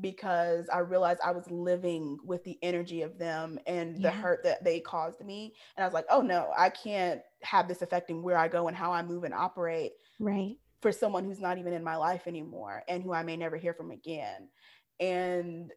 because 0.00 0.68
I 0.68 0.78
realized 0.78 1.20
I 1.24 1.32
was 1.32 1.50
living 1.50 2.18
with 2.24 2.44
the 2.44 2.58
energy 2.62 3.02
of 3.02 3.18
them 3.18 3.58
and 3.66 3.96
yeah. 3.96 4.02
the 4.02 4.10
hurt 4.10 4.44
that 4.44 4.64
they 4.64 4.80
caused 4.80 5.24
me. 5.24 5.54
And 5.76 5.84
I 5.84 5.86
was 5.86 5.94
like, 5.94 6.06
oh 6.10 6.20
no, 6.20 6.50
I 6.56 6.70
can't 6.70 7.20
have 7.42 7.68
this 7.68 7.82
affecting 7.82 8.22
where 8.22 8.36
I 8.36 8.48
go 8.48 8.68
and 8.68 8.76
how 8.76 8.92
I 8.92 9.02
move 9.02 9.24
and 9.24 9.34
operate. 9.34 9.92
Right. 10.18 10.56
For 10.80 10.92
someone 10.92 11.24
who's 11.24 11.40
not 11.40 11.58
even 11.58 11.72
in 11.72 11.82
my 11.82 11.96
life 11.96 12.26
anymore 12.26 12.84
and 12.88 13.02
who 13.02 13.12
I 13.12 13.22
may 13.22 13.36
never 13.36 13.56
hear 13.56 13.74
from 13.74 13.90
again. 13.90 14.48
And 15.00 15.72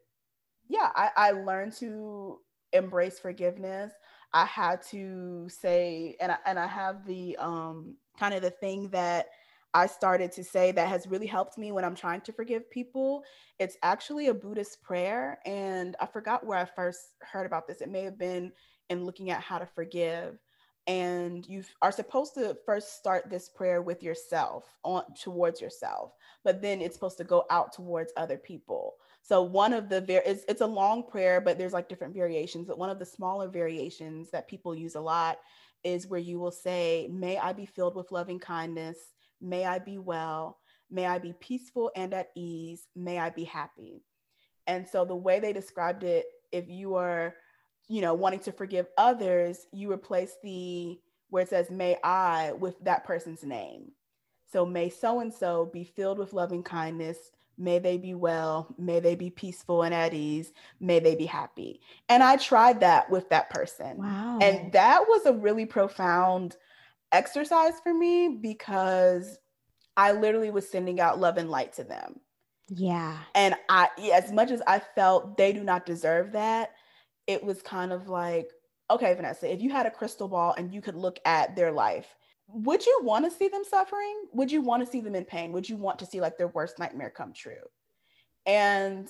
yeah, 0.68 0.90
I, 0.94 1.10
I 1.16 1.30
learned 1.32 1.72
to 1.74 2.38
embrace 2.72 3.18
forgiveness. 3.18 3.92
I 4.32 4.46
had 4.46 4.82
to 4.90 5.48
say, 5.48 6.16
and 6.20 6.32
I, 6.32 6.36
and 6.46 6.58
I 6.58 6.66
have 6.66 7.04
the 7.06 7.36
um, 7.38 7.96
kind 8.18 8.32
of 8.32 8.42
the 8.42 8.50
thing 8.50 8.88
that 8.90 9.26
I 9.74 9.86
started 9.86 10.32
to 10.32 10.44
say 10.44 10.72
that 10.72 10.88
has 10.88 11.06
really 11.06 11.26
helped 11.26 11.56
me 11.56 11.72
when 11.72 11.84
I'm 11.84 11.94
trying 11.94 12.20
to 12.22 12.32
forgive 12.32 12.70
people. 12.70 13.24
It's 13.58 13.76
actually 13.82 14.28
a 14.28 14.34
Buddhist 14.34 14.82
prayer. 14.82 15.38
And 15.46 15.96
I 16.00 16.06
forgot 16.06 16.44
where 16.44 16.58
I 16.58 16.64
first 16.64 17.00
heard 17.20 17.46
about 17.46 17.66
this. 17.66 17.80
It 17.80 17.88
may 17.88 18.02
have 18.02 18.18
been 18.18 18.52
in 18.90 19.04
looking 19.04 19.30
at 19.30 19.40
how 19.40 19.58
to 19.58 19.66
forgive. 19.66 20.38
And 20.86 21.46
you 21.46 21.62
are 21.80 21.92
supposed 21.92 22.34
to 22.34 22.56
first 22.66 22.98
start 22.98 23.30
this 23.30 23.48
prayer 23.48 23.82
with 23.82 24.02
yourself 24.02 24.64
on 24.82 25.04
towards 25.14 25.60
yourself, 25.60 26.12
but 26.42 26.60
then 26.60 26.80
it's 26.80 26.96
supposed 26.96 27.18
to 27.18 27.24
go 27.24 27.44
out 27.50 27.72
towards 27.72 28.12
other 28.16 28.36
people. 28.36 28.94
So 29.22 29.42
one 29.42 29.72
of 29.72 29.88
the 29.88 30.00
ver- 30.00 30.24
it's, 30.26 30.44
it's 30.48 30.60
a 30.60 30.66
long 30.66 31.06
prayer, 31.06 31.40
but 31.40 31.56
there's 31.56 31.72
like 31.72 31.88
different 31.88 32.14
variations. 32.14 32.66
But 32.66 32.78
one 32.78 32.90
of 32.90 32.98
the 32.98 33.06
smaller 33.06 33.48
variations 33.48 34.30
that 34.32 34.48
people 34.48 34.74
use 34.74 34.96
a 34.96 35.00
lot 35.00 35.38
is 35.84 36.08
where 36.08 36.18
you 36.18 36.40
will 36.40 36.50
say, 36.50 37.08
"May 37.12 37.38
I 37.38 37.52
be 37.52 37.66
filled 37.66 37.94
with 37.94 38.10
loving 38.10 38.40
kindness." 38.40 38.98
May 39.42 39.66
I 39.66 39.80
be 39.80 39.98
well. 39.98 40.58
May 40.90 41.06
I 41.06 41.18
be 41.18 41.34
peaceful 41.34 41.90
and 41.96 42.14
at 42.14 42.30
ease. 42.34 42.86
May 42.94 43.18
I 43.18 43.30
be 43.30 43.44
happy. 43.44 44.04
And 44.66 44.86
so 44.88 45.04
the 45.04 45.16
way 45.16 45.40
they 45.40 45.52
described 45.52 46.04
it, 46.04 46.26
if 46.52 46.68
you 46.68 46.94
are, 46.94 47.34
you 47.88 48.00
know, 48.00 48.14
wanting 48.14 48.40
to 48.40 48.52
forgive 48.52 48.86
others, 48.96 49.66
you 49.72 49.90
replace 49.90 50.36
the 50.42 50.98
where 51.30 51.42
it 51.42 51.48
says 51.48 51.70
may 51.70 51.96
I 52.04 52.52
with 52.52 52.78
that 52.84 53.04
person's 53.04 53.42
name. 53.42 53.92
So 54.52 54.66
may 54.66 54.90
so 54.90 55.20
and 55.20 55.32
so 55.32 55.70
be 55.72 55.82
filled 55.82 56.18
with 56.18 56.34
loving 56.34 56.62
kindness. 56.62 57.16
May 57.56 57.78
they 57.78 57.96
be 57.96 58.14
well. 58.14 58.74
May 58.78 59.00
they 59.00 59.14
be 59.14 59.30
peaceful 59.30 59.82
and 59.82 59.94
at 59.94 60.12
ease. 60.12 60.52
May 60.78 61.00
they 61.00 61.14
be 61.14 61.24
happy. 61.24 61.80
And 62.08 62.22
I 62.22 62.36
tried 62.36 62.80
that 62.80 63.08
with 63.08 63.30
that 63.30 63.48
person. 63.48 63.96
Wow. 63.96 64.38
And 64.42 64.72
that 64.72 65.04
was 65.08 65.24
a 65.24 65.32
really 65.32 65.64
profound 65.64 66.56
exercise 67.12 67.74
for 67.82 67.92
me 67.92 68.38
because 68.40 69.38
I 69.96 70.12
literally 70.12 70.50
was 70.50 70.68
sending 70.68 71.00
out 71.00 71.20
love 71.20 71.36
and 71.36 71.50
light 71.50 71.74
to 71.74 71.84
them. 71.84 72.20
Yeah. 72.68 73.16
And 73.34 73.54
I, 73.68 73.88
as 74.14 74.32
much 74.32 74.50
as 74.50 74.62
I 74.66 74.78
felt 74.78 75.36
they 75.36 75.52
do 75.52 75.62
not 75.62 75.84
deserve 75.84 76.32
that, 76.32 76.70
it 77.26 77.44
was 77.44 77.62
kind 77.62 77.92
of 77.92 78.08
like, 78.08 78.50
okay, 78.90 79.14
Vanessa, 79.14 79.52
if 79.52 79.60
you 79.60 79.70
had 79.70 79.86
a 79.86 79.90
crystal 79.90 80.28
ball 80.28 80.54
and 80.56 80.72
you 80.72 80.80
could 80.80 80.96
look 80.96 81.18
at 81.24 81.54
their 81.54 81.72
life, 81.72 82.06
would 82.48 82.84
you 82.84 83.00
want 83.02 83.24
to 83.24 83.30
see 83.30 83.48
them 83.48 83.62
suffering? 83.68 84.24
Would 84.32 84.50
you 84.50 84.60
want 84.60 84.84
to 84.84 84.90
see 84.90 85.00
them 85.00 85.14
in 85.14 85.24
pain? 85.24 85.52
Would 85.52 85.68
you 85.68 85.76
want 85.76 85.98
to 86.00 86.06
see 86.06 86.20
like 86.20 86.38
their 86.38 86.48
worst 86.48 86.78
nightmare 86.78 87.10
come 87.10 87.32
true? 87.32 87.54
And 88.46 89.08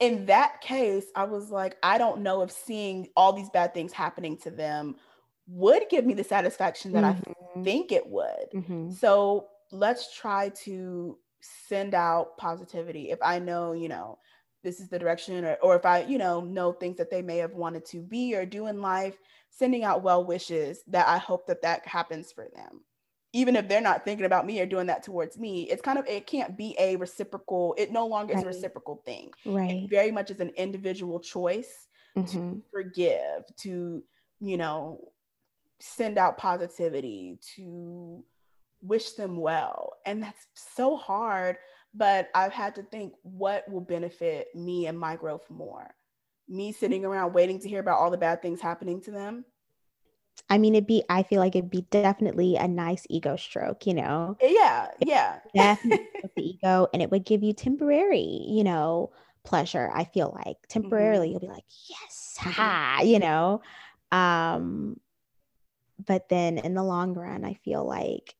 in 0.00 0.26
that 0.26 0.60
case, 0.60 1.06
I 1.16 1.24
was 1.24 1.50
like, 1.50 1.76
I 1.82 1.98
don't 1.98 2.22
know 2.22 2.42
if 2.42 2.50
seeing 2.50 3.08
all 3.16 3.32
these 3.32 3.50
bad 3.50 3.74
things 3.74 3.92
happening 3.92 4.36
to 4.38 4.50
them 4.50 4.96
would 5.46 5.84
give 5.90 6.06
me 6.06 6.14
the 6.14 6.24
satisfaction 6.24 6.92
that 6.92 7.04
mm-hmm. 7.04 7.60
I 7.60 7.64
think 7.64 7.92
it 7.92 8.06
would. 8.06 8.50
Mm-hmm. 8.54 8.90
So 8.92 9.48
let's 9.70 10.16
try 10.16 10.50
to 10.64 11.18
send 11.68 11.94
out 11.94 12.36
positivity. 12.38 13.10
If 13.10 13.18
I 13.22 13.38
know, 13.38 13.72
you 13.72 13.88
know, 13.88 14.18
this 14.62 14.78
is 14.78 14.88
the 14.88 14.98
direction, 14.98 15.44
or, 15.44 15.56
or 15.62 15.76
if 15.76 15.84
I, 15.84 16.04
you 16.04 16.18
know, 16.18 16.40
know 16.40 16.72
things 16.72 16.96
that 16.98 17.10
they 17.10 17.22
may 17.22 17.38
have 17.38 17.54
wanted 17.54 17.84
to 17.86 18.00
be 18.00 18.36
or 18.36 18.46
do 18.46 18.68
in 18.68 18.80
life, 18.80 19.16
sending 19.50 19.82
out 19.82 20.02
well 20.02 20.24
wishes 20.24 20.82
that 20.86 21.08
I 21.08 21.18
hope 21.18 21.46
that 21.48 21.62
that 21.62 21.86
happens 21.86 22.30
for 22.30 22.46
them. 22.54 22.82
Even 23.32 23.56
if 23.56 23.66
they're 23.66 23.80
not 23.80 24.04
thinking 24.04 24.26
about 24.26 24.46
me 24.46 24.60
or 24.60 24.66
doing 24.66 24.86
that 24.86 25.02
towards 25.02 25.38
me, 25.38 25.68
it's 25.70 25.82
kind 25.82 25.98
of, 25.98 26.06
it 26.06 26.26
can't 26.26 26.56
be 26.56 26.76
a 26.78 26.96
reciprocal, 26.96 27.74
it 27.76 27.90
no 27.90 28.06
longer 28.06 28.34
right. 28.34 28.40
is 28.40 28.44
a 28.44 28.46
reciprocal 28.46 29.02
thing. 29.04 29.32
Right. 29.44 29.70
It 29.70 29.90
very 29.90 30.12
much 30.12 30.30
is 30.30 30.40
an 30.40 30.50
individual 30.50 31.18
choice 31.18 31.88
mm-hmm. 32.16 32.30
to 32.30 32.62
forgive, 32.70 33.44
to, 33.62 34.04
you 34.38 34.56
know, 34.56 35.11
send 35.82 36.16
out 36.16 36.38
positivity, 36.38 37.38
to 37.56 38.22
wish 38.82 39.12
them 39.12 39.36
well. 39.36 39.94
And 40.06 40.22
that's 40.22 40.46
so 40.54 40.96
hard, 40.96 41.56
but 41.92 42.28
I've 42.34 42.52
had 42.52 42.76
to 42.76 42.82
think 42.84 43.14
what 43.22 43.68
will 43.68 43.80
benefit 43.80 44.46
me 44.54 44.86
and 44.86 44.98
my 44.98 45.16
growth 45.16 45.50
more. 45.50 45.92
Me 46.48 46.70
sitting 46.70 47.04
around 47.04 47.32
waiting 47.32 47.58
to 47.60 47.68
hear 47.68 47.80
about 47.80 47.98
all 47.98 48.12
the 48.12 48.16
bad 48.16 48.42
things 48.42 48.60
happening 48.60 49.00
to 49.02 49.10
them. 49.10 49.44
I 50.48 50.58
mean, 50.58 50.76
it'd 50.76 50.86
be, 50.86 51.02
I 51.08 51.24
feel 51.24 51.40
like 51.40 51.56
it'd 51.56 51.70
be 51.70 51.86
definitely 51.90 52.56
a 52.56 52.68
nice 52.68 53.04
ego 53.10 53.36
stroke, 53.36 53.84
you 53.86 53.94
know? 53.94 54.36
Yeah, 54.40 54.88
yeah. 55.00 55.38
Definitely 55.54 56.06
the 56.36 56.48
ego, 56.50 56.88
and 56.92 57.02
it 57.02 57.10
would 57.10 57.24
give 57.24 57.42
you 57.42 57.52
temporary, 57.52 58.46
you 58.48 58.62
know, 58.62 59.10
pleasure. 59.44 59.90
I 59.92 60.04
feel 60.04 60.38
like 60.44 60.56
temporarily 60.68 61.26
mm-hmm. 61.26 61.32
you'll 61.32 61.40
be 61.40 61.48
like, 61.48 61.64
yes, 61.88 62.36
ha, 62.38 63.00
you 63.02 63.18
know? 63.18 63.62
Um, 64.10 64.98
but 66.06 66.28
then 66.28 66.58
in 66.58 66.74
the 66.74 66.82
long 66.82 67.14
run 67.14 67.44
i 67.44 67.54
feel 67.54 67.84
like 67.84 68.34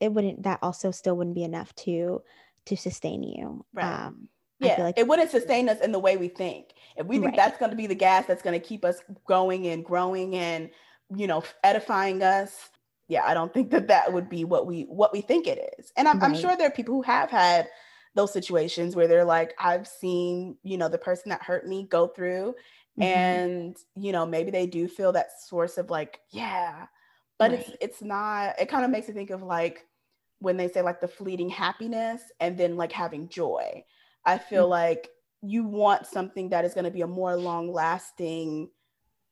it 0.00 0.12
wouldn't 0.12 0.42
that 0.42 0.58
also 0.62 0.90
still 0.90 1.16
wouldn't 1.16 1.36
be 1.36 1.44
enough 1.44 1.74
to 1.74 2.22
to 2.66 2.76
sustain 2.76 3.22
you 3.22 3.64
right. 3.72 4.06
um 4.06 4.28
yeah 4.60 4.82
like 4.82 4.98
it 4.98 5.06
wouldn't 5.06 5.30
sustain 5.30 5.68
us 5.68 5.80
in 5.80 5.92
the 5.92 5.98
way 5.98 6.16
we 6.16 6.28
think 6.28 6.74
if 6.96 7.06
we 7.06 7.16
think 7.16 7.28
right. 7.28 7.36
that's 7.36 7.58
going 7.58 7.70
to 7.70 7.76
be 7.76 7.86
the 7.86 7.94
gas 7.94 8.26
that's 8.26 8.42
going 8.42 8.58
to 8.58 8.64
keep 8.64 8.84
us 8.84 8.98
going 9.26 9.66
and 9.66 9.84
growing 9.84 10.34
and 10.36 10.70
you 11.14 11.26
know 11.26 11.42
edifying 11.62 12.22
us 12.22 12.70
yeah 13.08 13.24
i 13.26 13.34
don't 13.34 13.52
think 13.52 13.70
that 13.70 13.88
that 13.88 14.12
would 14.12 14.28
be 14.28 14.44
what 14.44 14.66
we 14.66 14.82
what 14.82 15.12
we 15.12 15.20
think 15.20 15.46
it 15.46 15.74
is 15.78 15.92
and 15.96 16.08
i'm, 16.08 16.18
right. 16.18 16.30
I'm 16.30 16.36
sure 16.36 16.56
there 16.56 16.68
are 16.68 16.72
people 16.72 16.94
who 16.94 17.02
have 17.02 17.30
had 17.30 17.68
those 18.14 18.32
situations 18.32 18.94
where 18.94 19.08
they're 19.08 19.24
like 19.24 19.54
i've 19.58 19.86
seen 19.86 20.56
you 20.62 20.78
know 20.78 20.88
the 20.88 20.98
person 20.98 21.30
that 21.30 21.42
hurt 21.42 21.66
me 21.66 21.86
go 21.90 22.06
through 22.06 22.54
Mm-hmm. 22.98 23.02
And, 23.02 23.76
you 23.96 24.12
know, 24.12 24.24
maybe 24.24 24.50
they 24.50 24.66
do 24.66 24.86
feel 24.86 25.12
that 25.12 25.40
source 25.40 25.78
of 25.78 25.90
like, 25.90 26.20
yeah, 26.30 26.86
but 27.38 27.50
right. 27.50 27.60
it's 27.60 27.76
it's 27.80 28.02
not, 28.02 28.54
it 28.60 28.68
kind 28.68 28.84
of 28.84 28.90
makes 28.90 29.08
me 29.08 29.14
think 29.14 29.30
of 29.30 29.42
like 29.42 29.84
when 30.38 30.56
they 30.56 30.68
say 30.68 30.82
like 30.82 31.00
the 31.00 31.08
fleeting 31.08 31.48
happiness 31.48 32.22
and 32.38 32.56
then 32.56 32.76
like 32.76 32.92
having 32.92 33.28
joy. 33.28 33.84
I 34.24 34.38
feel 34.38 34.64
mm-hmm. 34.64 34.70
like 34.70 35.08
you 35.42 35.64
want 35.64 36.06
something 36.06 36.50
that 36.50 36.64
is 36.64 36.72
going 36.72 36.84
to 36.84 36.90
be 36.90 37.02
a 37.02 37.06
more 37.06 37.36
long 37.36 37.72
lasting, 37.72 38.70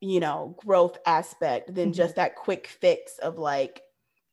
you 0.01 0.19
know, 0.19 0.57
growth 0.65 0.99
aspect 1.07 1.73
than 1.75 1.87
mm-hmm. 1.87 1.93
just 1.93 2.17
that 2.17 2.35
quick 2.35 2.67
fix 2.67 3.19
of 3.19 3.39
like 3.39 3.81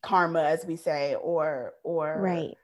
karma, 0.02 0.42
as 0.42 0.66
we 0.66 0.76
say, 0.76 1.16
or, 1.22 1.74
or, 1.84 2.20
right. 2.20 2.58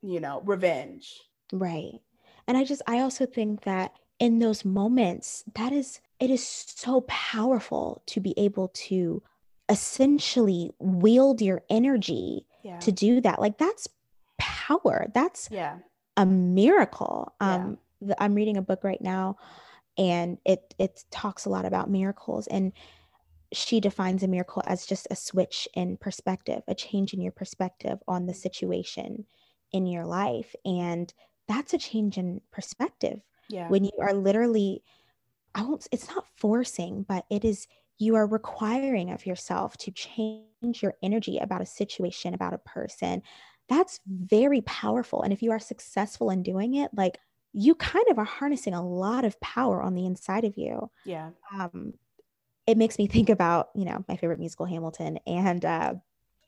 you 0.00 0.20
know, 0.20 0.40
revenge. 0.46 1.20
Right. 1.52 2.00
And 2.46 2.56
I 2.56 2.64
just, 2.64 2.80
I 2.86 3.00
also 3.00 3.26
think 3.26 3.64
that 3.64 3.92
in 4.18 4.38
those 4.38 4.64
moments, 4.64 5.44
that 5.54 5.72
is, 5.72 6.00
it 6.18 6.30
is 6.30 6.46
so 6.46 7.02
powerful 7.02 8.02
to 8.06 8.20
be 8.20 8.34
able 8.36 8.68
to 8.68 9.22
essentially 9.68 10.70
wield 10.78 11.40
your 11.40 11.62
energy 11.68 12.46
yeah. 12.62 12.78
to 12.78 12.90
do 12.90 13.20
that. 13.20 13.40
Like 13.40 13.58
that's 13.58 13.88
power. 14.38 15.06
That's 15.14 15.48
yeah. 15.50 15.78
a 16.16 16.26
miracle. 16.26 17.32
Um, 17.40 17.78
yeah. 18.00 18.14
I'm 18.18 18.34
reading 18.34 18.56
a 18.56 18.62
book 18.62 18.84
right 18.84 19.00
now 19.00 19.36
and 19.96 20.38
it 20.44 20.74
it 20.78 21.04
talks 21.10 21.44
a 21.44 21.50
lot 21.50 21.64
about 21.64 21.90
miracles 21.90 22.46
and 22.46 22.72
she 23.52 23.80
defines 23.80 24.22
a 24.22 24.28
miracle 24.28 24.62
as 24.66 24.86
just 24.86 25.06
a 25.10 25.16
switch 25.16 25.66
in 25.74 25.96
perspective, 25.96 26.62
a 26.68 26.74
change 26.74 27.14
in 27.14 27.20
your 27.20 27.32
perspective 27.32 27.98
on 28.06 28.26
the 28.26 28.34
situation 28.34 29.24
in 29.72 29.86
your 29.86 30.04
life. 30.04 30.54
And 30.64 31.12
that's 31.46 31.72
a 31.72 31.78
change 31.78 32.18
in 32.18 32.42
perspective. 32.52 33.20
Yeah. 33.48 33.68
When 33.68 33.84
you 33.84 33.92
are 34.00 34.12
literally, 34.12 34.82
I 35.54 35.62
won't, 35.62 35.86
it's 35.92 36.08
not 36.08 36.26
forcing, 36.36 37.04
but 37.08 37.24
it 37.30 37.44
is, 37.44 37.66
you 37.98 38.14
are 38.14 38.26
requiring 38.26 39.10
of 39.10 39.26
yourself 39.26 39.76
to 39.78 39.90
change 39.90 40.82
your 40.82 40.94
energy 41.02 41.38
about 41.38 41.62
a 41.62 41.66
situation, 41.66 42.34
about 42.34 42.54
a 42.54 42.58
person. 42.58 43.22
That's 43.68 44.00
very 44.06 44.60
powerful. 44.62 45.22
And 45.22 45.32
if 45.32 45.42
you 45.42 45.50
are 45.50 45.58
successful 45.58 46.30
in 46.30 46.42
doing 46.42 46.74
it, 46.74 46.90
like 46.94 47.18
you 47.52 47.74
kind 47.74 48.06
of 48.10 48.18
are 48.18 48.24
harnessing 48.24 48.74
a 48.74 48.86
lot 48.86 49.24
of 49.24 49.40
power 49.40 49.82
on 49.82 49.94
the 49.94 50.06
inside 50.06 50.44
of 50.44 50.56
you. 50.56 50.90
Yeah. 51.04 51.30
Um, 51.52 51.94
it 52.66 52.76
makes 52.76 52.98
me 52.98 53.06
think 53.06 53.30
about, 53.30 53.70
you 53.74 53.84
know, 53.84 54.04
my 54.08 54.16
favorite 54.16 54.38
musical, 54.38 54.66
Hamilton, 54.66 55.18
and 55.26 55.64
uh, 55.64 55.94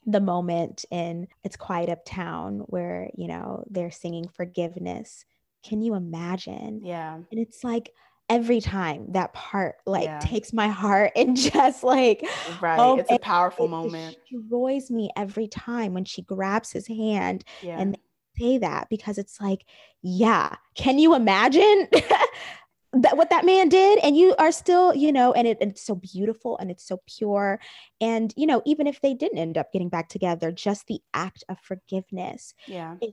the 0.07 0.21
moment 0.21 0.85
in 0.91 1.27
It's 1.43 1.57
Quiet 1.57 1.89
Uptown 1.89 2.61
where, 2.67 3.11
you 3.17 3.27
know, 3.27 3.65
they're 3.69 3.91
singing 3.91 4.29
forgiveness. 4.29 5.25
Can 5.63 5.83
you 5.83 5.95
imagine? 5.95 6.81
Yeah. 6.85 7.15
And 7.15 7.41
it's 7.41 7.63
like, 7.65 7.93
every 8.31 8.61
time 8.61 9.07
that 9.11 9.33
part 9.33 9.75
like 9.87 10.05
yeah. 10.05 10.21
takes 10.21 10.53
my 10.53 10.69
heart 10.69 11.11
and 11.17 11.37
just 11.37 11.83
like 11.83 12.21
oh 12.23 12.59
right 12.63 12.79
oh, 12.79 12.97
it's 12.97 13.11
a 13.11 13.19
powerful 13.19 13.67
it 13.67 13.71
moment 13.71 14.17
destroys 14.31 14.91
me 14.91 15.11
every 15.17 15.49
time 15.49 15.93
when 15.93 16.05
she 16.05 16.23
grabs 16.23 16.71
his 16.71 16.87
hand 16.87 17.45
yeah. 17.61 17.79
and 17.79 17.99
say 18.39 18.57
that 18.57 18.89
because 18.89 19.19
it's 19.19 19.41
like 19.41 19.67
yeah 20.03 20.55
can 20.77 20.99
you 20.99 21.15
imagine 21.15 21.89
that 22.93 23.17
what 23.17 23.31
that 23.31 23.45
man 23.45 23.69
did 23.69 23.99
and 23.99 24.17
you 24.17 24.35
are 24.39 24.53
still 24.53 24.95
you 24.95 25.13
know 25.13 25.33
and, 25.33 25.47
it, 25.47 25.59
and 25.61 25.73
it's 25.73 25.85
so 25.85 25.95
beautiful 25.95 26.57
and 26.59 26.71
it's 26.71 26.87
so 26.87 27.01
pure 27.07 27.61
and 28.01 28.33
you 28.37 28.47
know 28.47 28.63
even 28.65 28.87
if 28.87 29.01
they 29.01 29.13
didn't 29.13 29.39
end 29.39 29.59
up 29.59 29.73
getting 29.73 29.89
back 29.89 30.09
together 30.09 30.53
just 30.53 30.87
the 30.87 31.01
act 31.15 31.45
of 31.49 31.59
forgiveness 31.61 32.55
yeah 32.67 32.95
is 33.03 33.13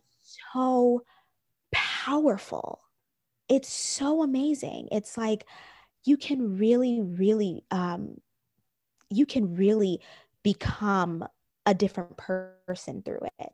so 0.54 1.04
powerful. 2.08 2.82
It's 3.50 3.70
so 3.70 4.24
amazing. 4.24 4.90
It's 4.92 5.18
like 5.18 5.46
you 6.06 6.18
can 6.18 6.58
really 6.58 7.02
really 7.02 7.64
um 7.72 8.18
you 9.10 9.26
can 9.26 9.56
really 9.56 10.00
become 10.44 11.26
a 11.66 11.74
different 11.74 12.18
person 12.18 13.02
through 13.02 13.20
it 13.40 13.50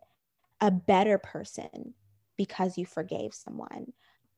a 0.61 0.71
better 0.71 1.17
person 1.17 1.93
because 2.37 2.77
you 2.77 2.85
forgave 2.85 3.33
someone 3.33 3.91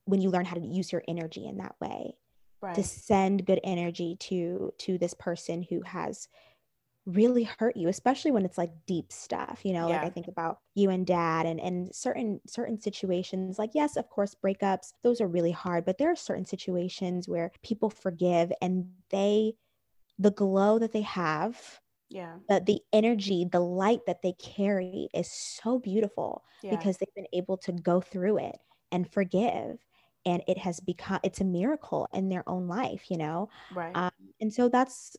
when 0.06 0.22
you 0.22 0.30
learn 0.30 0.46
how 0.46 0.56
to 0.56 0.66
use 0.66 0.92
your 0.92 1.04
energy 1.08 1.46
in 1.46 1.58
that 1.58 1.76
way. 1.82 2.16
Right. 2.62 2.76
to 2.76 2.84
send 2.84 3.46
good 3.46 3.60
energy 3.64 4.16
to 4.22 4.74
to 4.80 4.98
this 4.98 5.14
person 5.14 5.64
who 5.70 5.82
has 5.82 6.28
really 7.06 7.44
hurt 7.44 7.78
you 7.78 7.88
especially 7.88 8.32
when 8.32 8.46
it's 8.46 8.58
like 8.58 8.72
deep 8.88 9.12
stuff 9.12 9.60
you 9.64 9.74
know 9.74 9.88
yeah. 9.88 9.98
like 9.98 10.06
i 10.06 10.10
think 10.10 10.28
about 10.28 10.60
you 10.74 10.90
and 10.90 11.06
dad 11.06 11.46
and 11.46 11.60
and 11.60 11.94
certain 11.94 12.42
certain 12.48 12.80
situations 12.82 13.60
like 13.60 13.70
yes 13.74 13.96
of 13.96 14.10
course 14.10 14.36
breakups 14.44 14.94
those 15.04 15.22
are 15.22 15.28
really 15.28 15.52
hard 15.52 15.86
but 15.86 16.00
there 16.00 16.12
are 16.12 16.16
certain 16.16 16.46
situations 16.46 17.30
where 17.30 17.52
people 17.64 17.92
forgive 17.92 18.52
and 18.62 18.88
they 19.12 19.54
the 20.18 20.32
glow 20.32 20.80
that 20.80 20.94
they 20.94 21.02
have 21.02 21.80
yeah 22.10 22.38
the, 22.50 22.60
the 22.66 22.80
energy 22.92 23.46
the 23.52 23.60
light 23.60 24.00
that 24.08 24.22
they 24.24 24.34
carry 24.34 25.08
is 25.14 25.32
so 25.32 25.78
beautiful 25.78 26.44
yeah. 26.64 26.76
because 26.76 26.98
they've 26.98 27.16
been 27.16 27.28
able 27.34 27.58
to 27.58 27.72
go 27.72 28.02
through 28.02 28.38
it 28.40 28.58
and 28.92 29.12
forgive 29.12 29.78
and 30.26 30.42
it 30.48 30.58
has 30.58 30.80
become 30.80 31.20
it's 31.24 31.42
a 31.42 31.46
miracle 31.46 32.08
in 32.14 32.30
their 32.30 32.48
own 32.50 32.68
life 32.68 33.06
you 33.10 33.18
know 33.18 33.48
right 33.76 33.96
um, 33.96 34.12
and 34.42 34.52
so 34.52 34.70
that's 34.70 35.16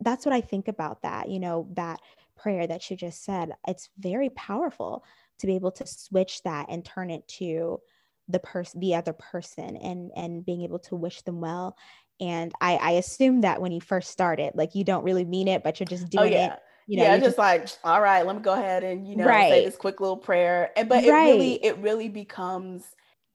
that's 0.00 0.26
what 0.26 0.34
i 0.34 0.40
think 0.40 0.68
about 0.68 1.02
that 1.02 1.28
you 1.28 1.40
know 1.40 1.68
that 1.72 2.00
prayer 2.36 2.66
that 2.66 2.90
you 2.90 2.96
just 2.96 3.24
said 3.24 3.52
it's 3.66 3.88
very 3.98 4.30
powerful 4.30 5.04
to 5.38 5.46
be 5.46 5.54
able 5.54 5.70
to 5.70 5.86
switch 5.86 6.42
that 6.42 6.66
and 6.68 6.84
turn 6.84 7.10
it 7.10 7.26
to 7.28 7.80
the 8.28 8.38
person 8.38 8.80
the 8.80 8.94
other 8.94 9.12
person 9.12 9.76
and 9.76 10.10
and 10.16 10.44
being 10.44 10.62
able 10.62 10.78
to 10.78 10.96
wish 10.96 11.22
them 11.22 11.40
well 11.40 11.76
and 12.20 12.52
i 12.60 12.76
i 12.76 12.90
assume 12.92 13.40
that 13.42 13.60
when 13.60 13.72
you 13.72 13.80
first 13.80 14.10
started 14.10 14.52
like 14.54 14.74
you 14.74 14.84
don't 14.84 15.04
really 15.04 15.24
mean 15.24 15.48
it 15.48 15.62
but 15.62 15.78
you're 15.78 15.86
just 15.86 16.04
oh, 16.06 16.22
doing 16.22 16.34
oh, 16.34 16.36
yeah. 16.36 16.54
it 16.54 16.60
you 16.88 16.98
know, 16.98 17.02
yeah, 17.02 17.16
just, 17.16 17.24
just, 17.24 17.38
like, 17.38 17.68
all 17.82 18.00
right, 18.00 18.24
let 18.24 18.36
me 18.36 18.42
go 18.42 18.52
ahead 18.52 18.84
and 18.84 19.08
you 19.08 19.16
know 19.16 19.26
right. 19.26 19.50
say 19.50 19.64
this 19.64 19.76
quick 19.76 20.00
little 20.00 20.16
prayer. 20.16 20.70
And 20.76 20.88
but 20.88 21.02
it 21.02 21.10
right. 21.10 21.32
really, 21.32 21.54
it 21.64 21.78
really 21.78 22.08
becomes 22.08 22.84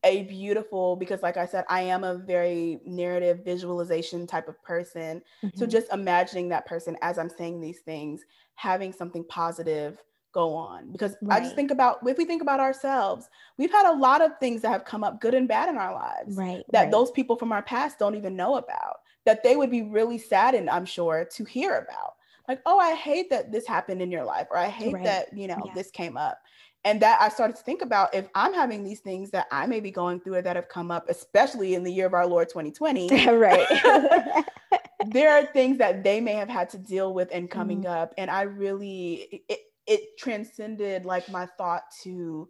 a 0.04 0.24
beautiful 0.24 0.96
because 0.96 1.22
like 1.22 1.38
i 1.38 1.46
said 1.46 1.64
i 1.70 1.82
am 1.82 2.04
a 2.04 2.16
very 2.16 2.80
narrative 2.86 3.44
visualization 3.46 4.26
type 4.26 4.48
of 4.48 4.62
person 4.64 5.22
mm-hmm. 5.44 5.58
so 5.58 5.66
just 5.66 5.92
imagining 5.94 6.50
that 6.50 6.66
person 6.66 6.98
as 7.02 7.18
i'm 7.18 7.30
saying 7.30 7.62
these 7.62 7.80
things 7.80 8.22
having 8.56 8.92
something 8.92 9.24
positive 9.26 10.02
go 10.34 10.54
on 10.54 10.92
because 10.92 11.16
right. 11.22 11.40
i 11.40 11.44
just 11.44 11.56
think 11.56 11.72
about 11.72 12.00
if 12.06 12.18
we 12.18 12.26
think 12.26 12.42
about 12.42 12.60
ourselves 12.60 13.30
we've 13.58 13.72
had 13.72 13.92
a 13.92 13.98
lot 13.98 14.22
of 14.22 14.32
things 14.40 14.62
that 14.62 14.72
have 14.72 14.86
come 14.86 15.04
up 15.04 15.20
good 15.22 15.34
and 15.34 15.48
bad 15.48 15.70
in 15.70 15.78
our 15.78 15.94
lives 15.94 16.36
right 16.36 16.64
that 16.72 16.84
right. 16.84 16.92
those 16.92 17.12
people 17.12 17.36
from 17.36 17.52
our 17.52 17.62
past 17.62 18.00
don't 18.00 18.16
even 18.16 18.36
know 18.36 18.56
about 18.56 18.98
that 19.26 19.44
they 19.44 19.56
would 19.56 19.70
be 19.70 19.84
really 19.84 20.18
saddened 20.18 20.70
i'm 20.70 20.86
sure 20.86 21.28
to 21.32 21.44
hear 21.44 21.76
about 21.76 22.14
like 22.48 22.60
oh 22.66 22.80
i 22.80 22.94
hate 22.96 23.30
that 23.30 23.52
this 23.52 23.68
happened 23.68 24.02
in 24.02 24.12
your 24.12 24.24
life 24.24 24.48
or 24.52 24.58
i 24.58 24.68
hate 24.68 24.94
right. 24.94 25.04
that 25.04 25.36
you 25.36 25.48
know 25.48 25.62
yeah. 25.66 25.74
this 25.74 25.92
came 25.92 26.18
up 26.18 26.38
and 26.84 27.02
that 27.02 27.22
I 27.22 27.30
started 27.30 27.56
to 27.58 27.64
think 27.64 27.82
about 27.82 28.14
if 28.14 28.28
I'm 28.34 28.54
having 28.54 28.84
these 28.84 29.02
things 29.02 29.30
that 29.32 29.48
I 29.52 29.68
may 29.68 29.80
be 29.80 29.92
going 29.92 30.20
through 30.20 30.36
or 30.36 30.42
that 30.42 30.56
have 30.56 30.70
come 30.70 30.90
up, 30.90 31.10
especially 31.10 31.76
in 31.76 31.84
the 31.84 31.92
year 31.92 32.08
of 32.08 32.14
our 32.14 32.26
Lord 32.26 32.50
2020. 32.50 33.28
right. 33.36 34.46
there 35.08 35.32
are 35.32 35.46
things 35.46 35.78
that 35.78 36.04
they 36.04 36.20
may 36.20 36.34
have 36.34 36.50
had 36.50 36.70
to 36.72 36.78
deal 36.78 37.14
with 37.14 37.30
and 37.32 37.52
coming 37.52 37.84
mm-hmm. 37.84 37.92
up. 37.92 38.14
And 38.18 38.32
I 38.32 38.44
really, 38.44 39.44
it, 39.48 39.60
it 39.86 40.18
transcended 40.18 41.06
like 41.06 41.30
my 41.30 41.46
thought 41.46 41.84
to, 42.04 42.50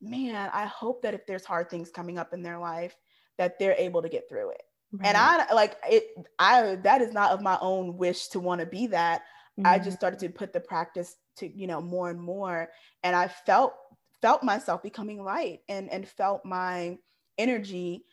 man, 0.00 0.50
I 0.52 0.66
hope 0.66 1.02
that 1.02 1.14
if 1.14 1.26
there's 1.26 1.44
hard 1.44 1.68
things 1.68 1.90
coming 1.90 2.18
up 2.18 2.32
in 2.32 2.42
their 2.42 2.58
life, 2.58 2.94
that 3.38 3.58
they're 3.58 3.74
able 3.76 4.02
to 4.02 4.08
get 4.08 4.28
through 4.28 4.50
it. 4.50 4.62
Right. 4.92 5.08
And 5.08 5.16
I 5.16 5.52
like 5.52 5.76
it, 5.88 6.08
I, 6.38 6.76
that 6.82 7.00
is 7.00 7.12
not 7.12 7.32
of 7.32 7.40
my 7.40 7.58
own 7.60 7.96
wish 7.96 8.28
to 8.28 8.40
want 8.40 8.60
to 8.60 8.66
be 8.66 8.88
that. 8.88 9.22
Mm-hmm. 9.58 9.66
I 9.66 9.78
just 9.78 9.88
mm-hmm. 9.88 9.96
started 9.96 10.18
to 10.20 10.28
put 10.28 10.52
the 10.52 10.60
practice 10.60 11.16
to 11.36 11.48
you 11.48 11.66
know 11.66 11.80
more 11.80 12.10
and 12.10 12.20
more 12.20 12.68
and 13.02 13.16
i 13.16 13.28
felt 13.28 13.74
felt 14.20 14.42
myself 14.42 14.82
becoming 14.82 15.22
light 15.22 15.60
and 15.68 15.90
and 15.90 16.08
felt 16.08 16.44
my 16.44 16.96
energy 17.38 18.04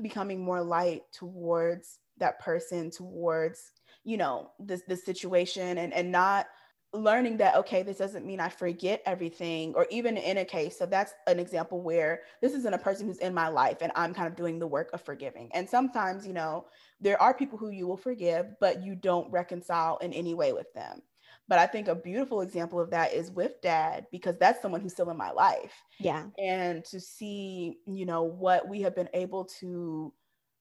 becoming 0.00 0.42
more 0.42 0.62
light 0.62 1.02
towards 1.12 1.98
that 2.18 2.40
person 2.40 2.90
towards 2.90 3.72
you 4.04 4.16
know 4.16 4.50
this 4.58 4.82
this 4.88 5.04
situation 5.04 5.78
and 5.78 5.92
and 5.92 6.10
not 6.10 6.46
learning 6.94 7.36
that 7.36 7.56
okay 7.56 7.82
this 7.82 7.98
doesn't 7.98 8.24
mean 8.24 8.40
i 8.40 8.48
forget 8.48 9.02
everything 9.04 9.74
or 9.74 9.86
even 9.90 10.16
in 10.16 10.38
a 10.38 10.44
case 10.44 10.78
so 10.78 10.86
that's 10.86 11.12
an 11.26 11.40
example 11.40 11.82
where 11.82 12.22
this 12.40 12.52
isn't 12.52 12.74
a 12.74 12.78
person 12.78 13.06
who's 13.06 13.18
in 13.18 13.34
my 13.34 13.48
life 13.48 13.78
and 13.80 13.92
i'm 13.96 14.14
kind 14.14 14.28
of 14.28 14.36
doing 14.36 14.58
the 14.58 14.66
work 14.66 14.90
of 14.92 15.00
forgiving 15.00 15.50
and 15.52 15.68
sometimes 15.68 16.26
you 16.26 16.32
know 16.32 16.64
there 17.00 17.20
are 17.20 17.34
people 17.34 17.58
who 17.58 17.70
you 17.70 17.86
will 17.86 17.96
forgive 17.96 18.46
but 18.60 18.82
you 18.82 18.94
don't 18.94 19.30
reconcile 19.30 19.98
in 19.98 20.12
any 20.12 20.34
way 20.34 20.52
with 20.52 20.72
them 20.72 21.02
but 21.48 21.58
I 21.58 21.66
think 21.66 21.88
a 21.88 21.94
beautiful 21.94 22.40
example 22.40 22.80
of 22.80 22.90
that 22.90 23.12
is 23.12 23.30
with 23.30 23.60
dad, 23.60 24.06
because 24.10 24.38
that's 24.38 24.62
someone 24.62 24.80
who's 24.80 24.92
still 24.92 25.10
in 25.10 25.16
my 25.16 25.30
life. 25.30 25.74
Yeah. 26.00 26.24
And 26.38 26.84
to 26.86 26.98
see, 26.98 27.78
you 27.86 28.06
know, 28.06 28.22
what 28.22 28.66
we 28.66 28.80
have 28.82 28.94
been 28.94 29.10
able 29.12 29.44
to 29.60 30.12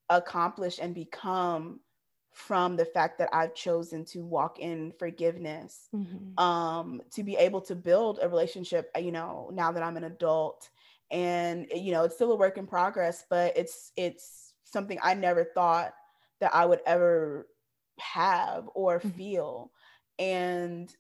accomplish 0.10 0.80
and 0.82 0.94
become 0.94 1.80
from 2.34 2.76
the 2.76 2.86
fact 2.86 3.18
that 3.20 3.30
I've 3.32 3.54
chosen 3.54 4.06
to 4.06 4.20
walk 4.26 4.60
in 4.60 4.92
forgiveness, 4.98 5.90
mm-hmm. 5.96 6.38
um, 6.44 7.02
to 7.12 7.24
be 7.24 7.36
able 7.36 7.62
to 7.62 7.76
build 7.76 8.20
a 8.22 8.28
relationship, 8.28 8.90
you 9.00 9.12
know, 9.12 9.50
now 9.54 9.72
that 9.72 9.84
I'm 9.84 9.98
an 9.98 10.04
adult. 10.04 10.70
And 11.12 11.68
you 11.74 11.92
know, 11.92 12.04
it's 12.04 12.16
still 12.16 12.32
a 12.32 12.36
work 12.36 12.58
in 12.58 12.66
progress, 12.66 13.24
but 13.30 13.56
it's 13.56 13.92
it's 13.96 14.54
something 14.64 14.98
I 15.04 15.14
never 15.14 15.44
thought 15.44 15.94
that 16.40 16.56
I 16.56 16.66
would 16.66 16.80
ever 16.86 17.48
have 18.00 18.68
or 18.74 19.00
mm-hmm. 19.00 19.10
feel 19.10 19.72
and 20.20 20.94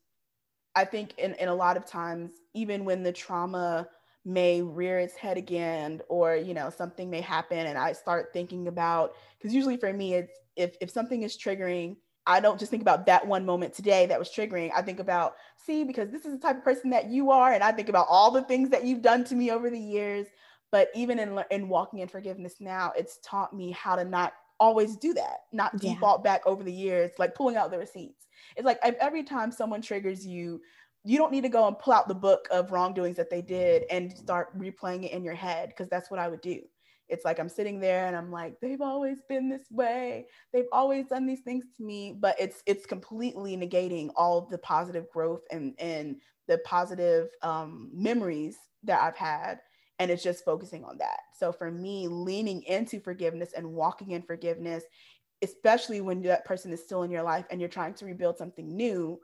I 0.75 0.86
think 0.86 1.17
in, 1.17 1.34
in 1.36 1.49
a 1.49 1.55
lot 1.55 1.77
of 1.77 1.86
times, 1.86 2.31
even 2.53 2.86
when 2.86 3.03
the 3.03 3.11
trauma 3.11 3.88
may 4.26 4.61
rear 4.61 4.99
its 4.99 5.15
head 5.15 5.38
again, 5.38 6.01
or 6.09 6.36
you 6.36 6.53
know, 6.53 6.69
something 6.69 7.09
may 7.09 7.21
happen, 7.21 7.67
and 7.67 7.78
I 7.78 7.93
start 7.93 8.32
thinking 8.34 8.67
about 8.67 9.13
because 9.38 9.53
usually 9.53 9.78
for 9.78 9.91
me, 9.91 10.15
it's 10.15 10.34
if 10.55 10.76
if 10.82 10.89
something 10.89 11.24
is 11.24 11.38
triggering, 11.38 11.97
I 12.26 12.39
don't 12.39 12.59
just 12.59 12.71
think 12.71 12.82
about 12.82 13.05
that 13.07 13.26
one 13.28 13.45
moment 13.45 13.74
today 13.74 14.05
that 14.05 14.19
was 14.19 14.30
triggering. 14.30 14.71
I 14.74 14.82
think 14.82 14.99
about, 14.99 15.36
see, 15.57 15.84
because 15.84 16.09
this 16.09 16.26
is 16.26 16.34
the 16.34 16.39
type 16.39 16.57
of 16.57 16.63
person 16.63 16.89
that 16.91 17.09
you 17.09 17.32
are, 17.32 17.51
and 17.51 17.63
I 17.63 17.71
think 17.71 17.89
about 17.89 18.07
all 18.09 18.32
the 18.32 18.43
things 18.43 18.69
that 18.69 18.86
you've 18.86 19.01
done 19.01 19.24
to 19.26 19.36
me 19.36 19.51
over 19.51 19.69
the 19.69 19.80
years. 19.80 20.28
But 20.71 20.89
even 20.95 21.19
in 21.19 21.39
in 21.51 21.69
walking 21.69 21.99
in 21.99 22.07
forgiveness 22.07 22.55
now, 22.59 22.93
it's 22.97 23.19
taught 23.24 23.53
me 23.53 23.71
how 23.71 23.95
to 23.95 24.05
not 24.05 24.34
always 24.59 24.95
do 24.95 25.13
that, 25.13 25.39
not 25.51 25.78
default 25.78 26.21
yeah. 26.21 26.32
back 26.32 26.41
over 26.45 26.63
the 26.63 26.74
years, 26.74 27.11
like 27.19 27.36
pulling 27.36 27.57
out 27.57 27.69
the 27.69 27.78
receipts. 27.78 28.28
It's 28.55 28.65
like 28.65 28.80
every 28.84 29.24
time 29.24 29.51
someone 29.51 29.82
triggers 29.82 30.26
you, 30.26 30.61
you 31.03 31.17
don't 31.17 31.31
need 31.31 31.41
to 31.41 31.49
go 31.49 31.67
and 31.67 31.77
pull 31.77 31.93
out 31.93 32.07
the 32.07 32.15
book 32.15 32.47
of 32.51 32.71
wrongdoings 32.71 33.17
that 33.17 33.29
they 33.29 33.41
did 33.41 33.83
and 33.89 34.15
start 34.17 34.57
replaying 34.57 35.05
it 35.05 35.11
in 35.11 35.23
your 35.23 35.35
head 35.35 35.69
because 35.69 35.89
that's 35.89 36.09
what 36.09 36.19
I 36.19 36.27
would 36.27 36.41
do. 36.41 36.61
It's 37.09 37.25
like 37.25 37.39
I'm 37.39 37.49
sitting 37.49 37.79
there 37.79 38.07
and 38.07 38.15
I'm 38.15 38.31
like, 38.31 38.59
they've 38.61 38.81
always 38.81 39.17
been 39.27 39.49
this 39.49 39.65
way. 39.69 40.27
They've 40.53 40.69
always 40.71 41.07
done 41.07 41.27
these 41.27 41.41
things 41.41 41.65
to 41.77 41.83
me, 41.83 42.15
but 42.17 42.35
it's 42.39 42.63
it's 42.65 42.85
completely 42.85 43.57
negating 43.57 44.09
all 44.15 44.47
the 44.49 44.57
positive 44.57 45.09
growth 45.11 45.41
and 45.51 45.75
and 45.79 46.15
the 46.47 46.59
positive 46.59 47.29
um, 47.41 47.89
memories 47.93 48.57
that 48.83 49.01
I've 49.01 49.17
had 49.17 49.59
and 49.99 50.09
it's 50.09 50.23
just 50.23 50.43
focusing 50.43 50.83
on 50.83 50.97
that. 50.97 51.19
So 51.37 51.51
for 51.51 51.71
me, 51.71 52.07
leaning 52.07 52.63
into 52.63 52.99
forgiveness 52.99 53.53
and 53.55 53.73
walking 53.73 54.11
in 54.11 54.21
forgiveness, 54.21 54.83
especially 55.41 56.01
when 56.01 56.21
that 56.23 56.45
person 56.45 56.73
is 56.73 56.81
still 56.81 57.03
in 57.03 57.11
your 57.11 57.23
life 57.23 57.45
and 57.49 57.59
you're 57.59 57.69
trying 57.69 57.93
to 57.95 58.05
rebuild 58.05 58.37
something 58.37 58.75
new, 58.75 59.19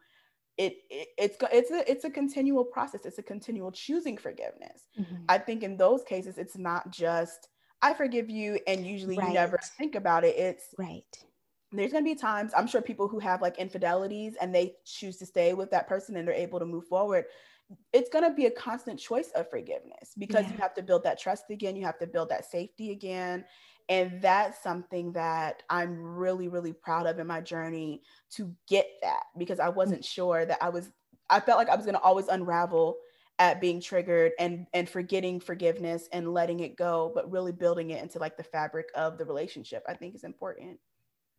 it, 0.60 0.84
it 0.90 1.08
it's 1.18 1.38
it's 1.54 1.72
a 1.72 1.90
it's 1.90 2.04
a 2.04 2.10
continual 2.10 2.66
process. 2.66 3.06
It's 3.06 3.18
a 3.18 3.24
continual 3.24 3.72
choosing 3.72 4.18
forgiveness. 4.18 4.84
Mm-hmm. 5.00 5.16
I 5.30 5.38
think 5.38 5.64
in 5.64 5.78
those 5.78 6.04
cases, 6.04 6.38
it's 6.38 6.58
not 6.58 6.92
just 6.92 7.48
I 7.82 7.94
forgive 7.94 8.30
you, 8.30 8.60
and 8.68 8.86
usually 8.86 9.18
right. 9.18 9.30
you 9.30 9.34
never 9.34 9.58
think 9.78 9.96
about 9.96 10.26
it. 10.26 10.36
It's 10.38 10.76
right. 10.78 11.06
There's 11.72 11.94
gonna 11.94 12.04
be 12.04 12.14
times 12.14 12.52
I'm 12.58 12.68
sure 12.68 12.82
people 12.82 13.08
who 13.08 13.20
have 13.20 13.42
like 13.42 13.58
infidelities 13.58 14.36
and 14.42 14.54
they 14.54 14.76
choose 14.86 15.16
to 15.18 15.26
stay 15.26 15.54
with 15.54 15.72
that 15.72 15.88
person 15.88 16.18
and 16.18 16.28
they're 16.28 16.36
able 16.36 16.60
to 16.60 16.66
move 16.66 16.86
forward 16.86 17.26
it's 17.94 18.10
going 18.10 18.24
to 18.24 18.32
be 18.36 18.48
a 18.48 18.52
constant 18.52 19.00
choice 19.00 19.30
of 19.36 19.48
forgiveness 19.48 20.16
because 20.18 20.46
yeah. 20.46 20.54
you 20.54 20.58
have 20.58 20.74
to 20.74 20.82
build 20.82 21.04
that 21.04 21.20
trust 21.20 21.52
again 21.52 21.76
you 21.76 21.86
have 21.86 22.00
to 22.00 22.08
build 22.08 22.28
that 22.28 22.44
safety 22.44 22.92
again 22.92 23.46
and 23.90 24.22
that's 24.22 24.62
something 24.62 25.12
that 25.12 25.64
i'm 25.70 26.00
really 26.00 26.48
really 26.48 26.74
proud 26.74 27.06
of 27.06 27.20
in 27.20 27.28
my 27.28 27.42
journey 27.42 28.02
to 28.30 28.54
get 28.68 28.88
that 29.02 29.24
because 29.38 29.60
i 29.60 29.70
wasn't 29.70 30.04
sure 30.04 30.46
that 30.46 30.58
i 30.62 30.70
was 30.70 30.92
i 31.30 31.40
felt 31.40 31.58
like 31.58 31.70
i 31.70 31.76
was 31.76 31.86
going 31.86 31.96
to 31.96 32.02
always 32.02 32.28
unravel 32.28 32.98
at 33.40 33.62
being 33.62 33.82
triggered 33.82 34.32
and 34.40 34.68
and 34.74 34.90
forgetting 34.90 35.40
forgiveness 35.40 36.08
and 36.12 36.34
letting 36.34 36.60
it 36.60 36.76
go 36.76 37.12
but 37.14 37.30
really 37.32 37.52
building 37.52 37.90
it 37.90 38.02
into 38.02 38.20
like 38.20 38.38
the 38.38 38.44
fabric 38.44 38.88
of 38.96 39.18
the 39.18 39.26
relationship 39.26 39.84
i 39.88 39.94
think 39.94 40.16
is 40.16 40.24
important 40.24 40.80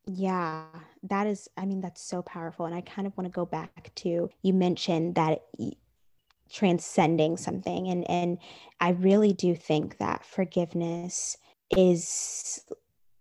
yeah, 0.07 0.65
that 1.05 1.27
is, 1.27 1.47
I 1.59 1.67
mean, 1.67 1.83
that's 1.83 2.03
so 2.03 2.23
powerful. 2.23 2.65
And 2.65 2.75
I 2.75 2.81
kind 2.81 3.07
of 3.07 3.15
want 3.19 3.27
to 3.27 3.31
go 3.31 3.45
back 3.45 3.95
to 3.97 4.31
you 4.43 4.53
mentioned 4.55 5.15
that 5.17 5.43
transcending 6.51 7.37
something 7.37 7.89
and 7.89 8.09
and 8.11 8.39
i 8.81 8.91
really 8.91 9.33
do 9.33 9.55
think 9.55 9.99
that 9.99 10.25
forgiveness 10.25 11.37
is 11.77 12.65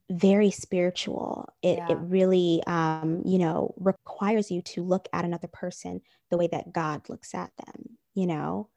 very 0.09 0.49
spiritual 0.49 1.47
it, 1.61 1.77
yeah. 1.77 1.91
it 1.91 1.97
really 2.01 2.63
um 2.65 3.21
you 3.25 3.37
know 3.37 3.73
requires 3.77 4.49
you 4.49 4.59
to 4.61 4.83
look 4.83 5.07
at 5.13 5.23
another 5.23 5.47
person 5.47 6.01
the 6.31 6.37
way 6.37 6.47
that 6.47 6.73
god 6.73 7.07
looks 7.09 7.35
at 7.35 7.51
them 7.57 7.97
you 8.15 8.25
know 8.25 8.67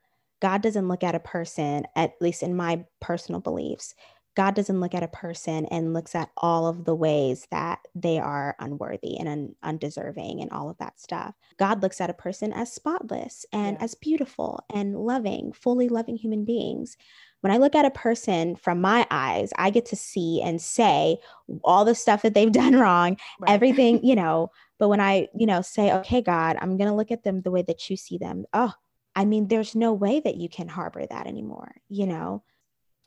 god 0.40 0.60
doesn't 0.60 0.88
look 0.88 1.02
at 1.02 1.14
a 1.14 1.20
person 1.20 1.84
at 1.96 2.12
least 2.20 2.42
in 2.42 2.54
my 2.54 2.84
personal 3.00 3.40
beliefs 3.40 3.94
God 4.34 4.54
doesn't 4.54 4.80
look 4.80 4.94
at 4.94 5.02
a 5.02 5.08
person 5.08 5.66
and 5.66 5.92
looks 5.92 6.14
at 6.14 6.30
all 6.36 6.66
of 6.66 6.84
the 6.84 6.94
ways 6.94 7.46
that 7.50 7.80
they 7.94 8.18
are 8.18 8.56
unworthy 8.58 9.18
and 9.18 9.28
un- 9.28 9.54
undeserving 9.62 10.40
and 10.40 10.50
all 10.50 10.70
of 10.70 10.78
that 10.78 10.98
stuff. 10.98 11.34
God 11.58 11.82
looks 11.82 12.00
at 12.00 12.10
a 12.10 12.14
person 12.14 12.52
as 12.52 12.72
spotless 12.72 13.44
and 13.52 13.76
yeah. 13.78 13.84
as 13.84 13.94
beautiful 13.94 14.64
and 14.72 14.96
loving, 14.96 15.52
fully 15.52 15.88
loving 15.88 16.16
human 16.16 16.44
beings. 16.44 16.96
When 17.42 17.52
I 17.52 17.58
look 17.58 17.74
at 17.74 17.84
a 17.84 17.90
person 17.90 18.56
from 18.56 18.80
my 18.80 19.06
eyes, 19.10 19.52
I 19.56 19.70
get 19.70 19.86
to 19.86 19.96
see 19.96 20.40
and 20.42 20.60
say 20.60 21.18
all 21.62 21.84
the 21.84 21.94
stuff 21.94 22.22
that 22.22 22.34
they've 22.34 22.52
done 22.62 22.74
wrong, 22.74 23.18
right. 23.40 23.50
everything, 23.50 24.00
you 24.04 24.16
know. 24.16 24.50
But 24.78 24.88
when 24.88 25.00
I, 25.00 25.28
you 25.36 25.46
know, 25.46 25.62
say, 25.62 25.92
okay, 25.92 26.22
God, 26.22 26.56
I'm 26.60 26.76
going 26.76 26.88
to 26.88 26.96
look 26.96 27.12
at 27.12 27.22
them 27.22 27.42
the 27.42 27.50
way 27.50 27.62
that 27.62 27.88
you 27.90 27.96
see 27.96 28.18
them. 28.18 28.46
Oh, 28.52 28.72
I 29.14 29.24
mean, 29.24 29.48
there's 29.48 29.74
no 29.74 29.92
way 29.92 30.20
that 30.20 30.36
you 30.36 30.48
can 30.48 30.68
harbor 30.68 31.04
that 31.06 31.26
anymore, 31.26 31.74
you 31.88 32.06
know? 32.06 32.42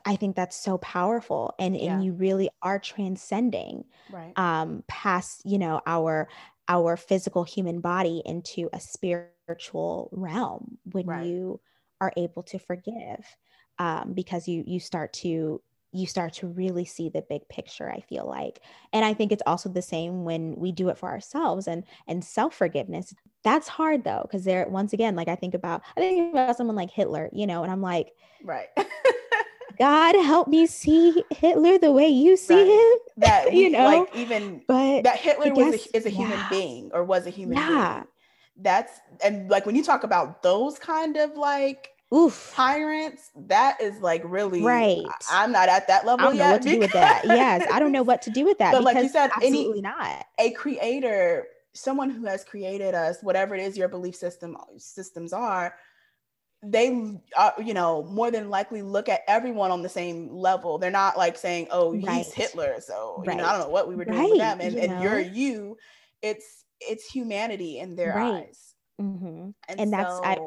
I 0.05 0.15
think 0.15 0.35
that's 0.35 0.55
so 0.55 0.77
powerful 0.77 1.55
and 1.57 1.75
yeah. 1.75 1.93
and 1.93 2.05
you 2.05 2.13
really 2.13 2.49
are 2.61 2.77
transcending 2.77 3.85
right. 4.11 4.37
um 4.37 4.83
past 4.87 5.41
you 5.45 5.57
know 5.57 5.81
our 5.87 6.29
our 6.67 6.95
physical 6.95 7.43
human 7.43 7.81
body 7.81 8.21
into 8.25 8.69
a 8.71 8.79
spiritual 8.79 10.09
realm 10.11 10.77
when 10.91 11.05
right. 11.07 11.25
you 11.25 11.59
are 12.01 12.13
able 12.17 12.43
to 12.43 12.59
forgive 12.59 13.25
um 13.79 14.13
because 14.13 14.47
you 14.47 14.63
you 14.65 14.79
start 14.79 15.13
to 15.13 15.61
you 15.91 16.05
start 16.05 16.33
to 16.33 16.47
really 16.47 16.83
see 16.85 17.09
the 17.09 17.21
big 17.29 17.47
picture 17.47 17.89
i 17.91 17.99
feel 18.01 18.27
like 18.27 18.59
and 18.93 19.05
i 19.05 19.13
think 19.13 19.31
it's 19.31 19.43
also 19.45 19.69
the 19.69 19.81
same 19.81 20.23
when 20.25 20.55
we 20.55 20.71
do 20.71 20.89
it 20.89 20.97
for 20.97 21.09
ourselves 21.09 21.67
and 21.67 21.83
and 22.07 22.23
self 22.23 22.53
forgiveness 22.53 23.13
that's 23.43 23.67
hard 23.67 24.03
though 24.03 24.21
because 24.23 24.43
there 24.43 24.67
once 24.67 24.93
again 24.93 25.15
like 25.15 25.27
i 25.27 25.35
think 25.35 25.53
about 25.53 25.81
i 25.95 25.99
think 26.01 26.33
about 26.33 26.57
someone 26.57 26.75
like 26.75 26.91
hitler 26.91 27.29
you 27.31 27.47
know 27.47 27.63
and 27.63 27.71
i'm 27.71 27.81
like 27.81 28.13
right 28.43 28.67
God 29.77 30.15
help 30.15 30.47
me 30.47 30.65
see 30.65 31.23
Hitler 31.31 31.77
the 31.77 31.91
way 31.91 32.07
you 32.07 32.37
see 32.37 32.55
right. 32.55 32.67
him. 32.67 32.99
That 33.17 33.45
we, 33.49 33.63
you 33.63 33.69
know, 33.69 33.85
like 33.85 34.13
even 34.13 34.61
but 34.67 35.03
that 35.03 35.17
Hitler 35.17 35.51
guess, 35.51 35.71
was 35.71 35.87
a, 35.87 35.97
is 35.97 36.05
a 36.05 36.09
human 36.09 36.37
being 36.49 36.91
or 36.93 37.05
was 37.05 37.25
a 37.27 37.29
human 37.29 37.57
yeah. 37.57 37.93
being. 37.93 38.07
That's 38.57 38.99
and 39.23 39.49
like 39.49 39.65
when 39.65 39.73
you 39.73 39.83
talk 39.85 40.03
about 40.03 40.43
those 40.43 40.77
kind 40.77 41.15
of 41.15 41.37
like 41.37 41.94
Oof. 42.13 42.53
tyrants, 42.55 43.31
that 43.47 43.81
is 43.81 43.99
like 43.99 44.21
really 44.25 44.61
right. 44.61 45.03
I'm 45.29 45.51
not 45.51 45.69
at 45.69 45.87
that 45.87 46.05
level 46.05 46.27
I 46.27 46.29
don't 46.29 46.37
yet. 46.37 46.45
know 46.45 46.51
what 46.53 46.61
to 46.61 46.69
do 46.69 46.79
with 46.79 46.91
that. 46.93 47.21
Yes, 47.25 47.67
I 47.71 47.79
don't 47.79 47.91
know 47.91 48.03
what 48.03 48.21
to 48.23 48.29
do 48.29 48.45
with 48.45 48.57
that. 48.59 48.71
But 48.73 48.83
like 48.83 48.97
you 48.97 49.09
said, 49.09 49.31
absolutely 49.35 49.79
any, 49.79 49.81
not. 49.81 50.25
A 50.39 50.51
creator, 50.51 51.47
someone 51.73 52.09
who 52.09 52.25
has 52.25 52.43
created 52.43 52.93
us, 52.93 53.17
whatever 53.21 53.55
it 53.55 53.61
is 53.61 53.77
your 53.77 53.87
belief 53.87 54.15
system 54.15 54.55
systems 54.77 55.33
are, 55.33 55.75
they 56.63 57.19
uh, 57.37 57.51
you 57.63 57.73
know 57.73 58.03
more 58.03 58.31
than 58.31 58.49
likely 58.49 58.81
look 58.81 59.07
at 59.07 59.21
everyone 59.27 59.71
on 59.71 59.81
the 59.81 59.89
same 59.89 60.29
level 60.29 60.77
they're 60.77 60.89
not 60.89 61.17
like 61.17 61.37
saying 61.37 61.67
oh 61.69 61.91
he's 61.91 62.07
right. 62.07 62.25
hitler 62.33 62.75
so 62.79 63.23
right. 63.25 63.35
you 63.35 63.41
know 63.41 63.47
i 63.47 63.51
don't 63.51 63.61
know 63.61 63.69
what 63.69 63.87
we 63.87 63.95
were 63.95 64.05
doing 64.05 64.17
right. 64.17 64.29
with 64.29 64.39
them 64.39 64.61
and, 64.61 64.73
you 64.73 64.79
and 64.79 65.03
you're 65.03 65.19
you 65.19 65.77
it's 66.21 66.63
it's 66.79 67.05
humanity 67.09 67.79
in 67.79 67.95
their 67.95 68.17
eyes 68.17 68.73
mm-hmm. 68.99 69.49
and, 69.67 69.79
and 69.79 69.91
so, 69.91 69.97
that's 69.97 70.19
I, 70.23 70.37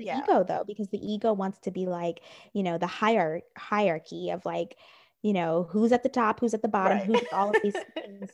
the 0.00 0.06
yeah. 0.06 0.20
ego 0.22 0.42
though 0.42 0.64
because 0.66 0.88
the 0.88 0.98
ego 0.98 1.32
wants 1.32 1.58
to 1.60 1.70
be 1.70 1.86
like 1.86 2.20
you 2.52 2.62
know 2.62 2.78
the 2.78 2.86
higher 2.86 3.42
hierarchy 3.56 4.30
of 4.30 4.44
like 4.44 4.76
you 5.22 5.32
know 5.32 5.68
who's 5.70 5.92
at 5.92 6.02
the 6.02 6.08
top 6.08 6.40
who's 6.40 6.54
at 6.54 6.62
the 6.62 6.68
bottom 6.68 6.98
who's 6.98 7.22
all 7.32 7.50
of 7.50 7.56
these 7.62 7.76
things 7.94 8.30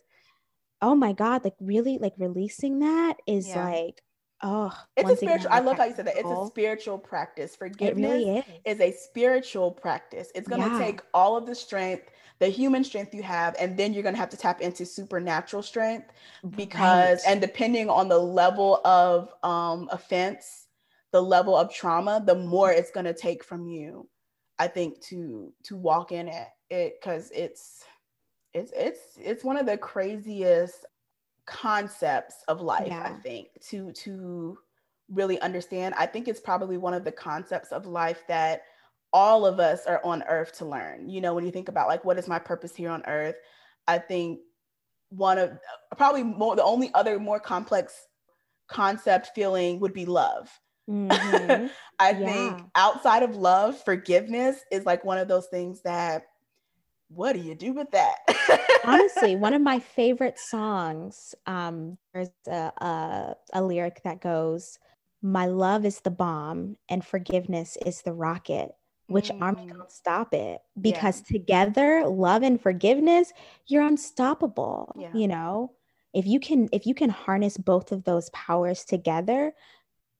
oh 0.81 0.95
my 0.95 1.13
god 1.13 1.45
like 1.45 1.57
really 1.61 1.99
like 1.99 2.15
releasing 2.19 2.79
that 2.81 3.17
is 3.27 3.49
yeah. 3.49 3.69
like 3.69 4.03
Oh, 4.43 4.73
it's 4.97 5.11
a 5.11 5.17
spiritual. 5.17 5.51
I 5.51 5.61
love 5.61 5.79
how 5.79 5.85
you 5.85 5.95
said 5.95 6.07
that. 6.07 6.19
It's 6.19 6.29
a 6.29 6.47
spiritual 6.47 6.99
practice. 6.99 7.57
Forgiveness 7.57 8.11
really 8.11 8.39
is. 8.39 8.45
is. 8.67 8.81
a 8.81 8.93
spiritual 8.93 9.71
practice. 9.71 10.31
It's 10.35 10.47
going 10.47 10.63
to 10.63 10.69
yeah. 10.69 10.79
take 10.79 11.01
all 11.15 11.39
of 11.39 11.47
the 11.47 11.55
strength, 11.55 12.11
the 12.39 12.49
human 12.49 12.85
strength 12.85 13.15
you 13.15 13.23
have, 13.23 13.57
and 13.59 13.79
then 13.79 13.95
you're 13.95 14.03
going 14.03 14.15
to 14.15 14.21
have 14.21 14.29
to 14.31 14.37
tap 14.37 14.61
into 14.61 14.85
supernatural 14.85 15.63
strength 15.63 16.13
because, 16.55 17.25
right. 17.25 17.33
and 17.33 17.41
depending 17.41 17.89
on 17.89 18.09
the 18.09 18.19
level 18.19 18.83
of 18.85 19.33
um, 19.43 19.89
offense, 19.91 20.66
the 21.17 21.23
level 21.23 21.57
of 21.57 21.73
trauma, 21.73 22.23
the 22.25 22.35
more 22.35 22.71
it's 22.71 22.91
going 22.91 23.07
to 23.07 23.15
take 23.15 23.43
from 23.43 23.67
you. 23.67 24.07
I 24.59 24.69
think 24.69 25.01
to 25.07 25.51
to 25.65 25.75
walk 25.75 26.13
in 26.13 26.29
it, 26.29 26.49
it 26.69 26.99
because 27.01 27.31
it's 27.35 27.85
it's 28.53 28.71
it's 28.77 29.01
it's 29.19 29.43
one 29.43 29.57
of 29.57 29.65
the 29.65 29.79
craziest 29.79 30.85
concepts 31.47 32.37
of 32.49 32.61
life 32.61 32.89
yeah. 32.89 33.03
i 33.05 33.13
think 33.21 33.49
to 33.61 33.93
to 33.93 34.59
really 35.11 35.41
understand 35.41 35.95
i 35.97 36.05
think 36.05 36.27
it's 36.27 36.41
probably 36.41 36.77
one 36.77 36.93
of 36.95 37.05
the 37.05 37.13
concepts 37.13 37.71
of 37.71 37.87
life 37.87 38.25
that 38.27 38.63
all 39.13 39.47
of 39.47 39.61
us 39.61 39.87
are 39.87 40.01
on 40.05 40.25
earth 40.25 40.53
to 40.59 40.65
learn 40.65 41.09
you 41.09 41.21
know 41.21 41.35
when 41.35 41.47
you 41.47 41.53
think 41.53 41.69
about 41.69 41.87
like 41.87 42.05
what 42.05 42.19
is 42.19 42.27
my 42.27 42.39
purpose 42.39 42.75
here 42.75 42.91
on 42.91 43.05
earth 43.07 43.37
i 43.87 43.97
think 43.97 44.41
one 45.11 45.39
of 45.39 45.57
probably 45.97 46.25
more 46.25 46.57
the 46.57 46.65
only 46.65 46.91
other 46.95 47.21
more 47.21 47.39
complex 47.39 47.95
concept 48.69 49.31
feeling 49.35 49.79
would 49.79 49.93
be 49.93 50.05
love 50.05 50.51
mm-hmm. 50.89 51.67
i 51.99 52.11
yeah. 52.11 52.33
think 52.33 52.63
outside 52.75 53.23
of 53.23 53.37
love 53.37 53.77
forgiveness 53.85 54.59
is 54.71 54.85
like 54.85 55.05
one 55.05 55.19
of 55.19 55.29
those 55.29 55.47
things 55.47 55.83
that 55.83 56.27
what 57.09 57.35
do 57.35 57.41
you 57.41 57.55
do 57.55 57.73
with 57.73 57.91
that? 57.93 58.17
Honestly, 58.85 59.37
one 59.37 59.55
of 59.55 59.63
my 59.63 59.79
favorite 59.79 60.39
songs, 60.39 61.35
um, 61.47 61.99
there's 62.13 62.31
a, 62.49 62.73
a, 62.79 63.37
a 63.53 63.63
lyric 63.63 64.03
that 64.05 64.21
goes, 64.21 64.79
My 65.23 65.47
love 65.47 65.85
is 65.85 66.01
the 66.01 66.11
bomb 66.11 66.77
and 66.89 67.05
forgiveness 67.05 67.77
is 67.85 68.03
the 68.03 68.13
rocket. 68.13 68.73
Which 69.09 69.31
mm. 69.31 69.41
army 69.41 69.69
can't 69.69 69.93
stop 69.93 70.35
it? 70.35 70.61
Because 70.81 71.23
yeah. 71.31 71.39
together, 71.39 72.05
love 72.09 72.43
and 72.43 72.61
forgiveness, 72.61 73.33
you're 73.69 73.87
unstoppable. 73.87 74.93
Yeah. 74.99 75.13
You 75.15 75.29
know, 75.29 75.73
if 76.13 76.27
you 76.27 76.41
can, 76.41 76.69
if 76.73 76.87
you 76.87 76.95
can 76.95 77.11
harness 77.11 77.57
both 77.57 77.93
of 77.93 78.03
those 78.03 78.31
powers 78.31 78.85
together, 78.85 79.53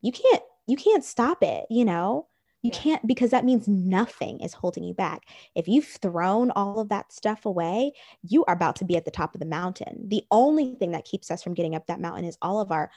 you 0.03 0.13
can't, 0.13 0.43
you 0.67 0.77
can't 0.77 1.05
stop 1.05 1.43
it. 1.43 1.67
You 1.71 1.85
know, 1.85 2.27
you 2.63 2.71
yeah. 2.73 2.81
can't 2.81 3.07
because 3.07 3.31
that 3.31 3.45
means 3.45 3.69
nothing 3.69 4.41
is 4.41 4.55
holding 4.55 4.85
you 4.85 4.95
back. 4.95 5.23
If 5.55 5.69
you've 5.69 5.87
thrown 5.87 6.51
all 6.53 6.81
of 6.81 6.89
that 6.89 7.13
stuff 7.13 7.47
away, 7.47 7.93
you 8.23 8.45
are 8.47 8.55
about 8.55 8.77
to 8.77 8.85
be 8.85 8.97
at 8.97 9.05
the 9.05 9.11
top 9.11 9.35
of 9.35 9.41
the 9.41 9.47
mountain. 9.47 10.09
The 10.09 10.25
only 10.31 10.75
thing 10.75 10.93
that 10.93 11.05
keeps 11.05 11.31
us 11.31 11.43
from 11.43 11.55
getting 11.55 11.75
up 11.75 11.87
that 11.87 12.01
mountain 12.01 12.25
is 12.25 12.39
all 12.43 12.61
of 12.61 12.73
our 12.73 12.91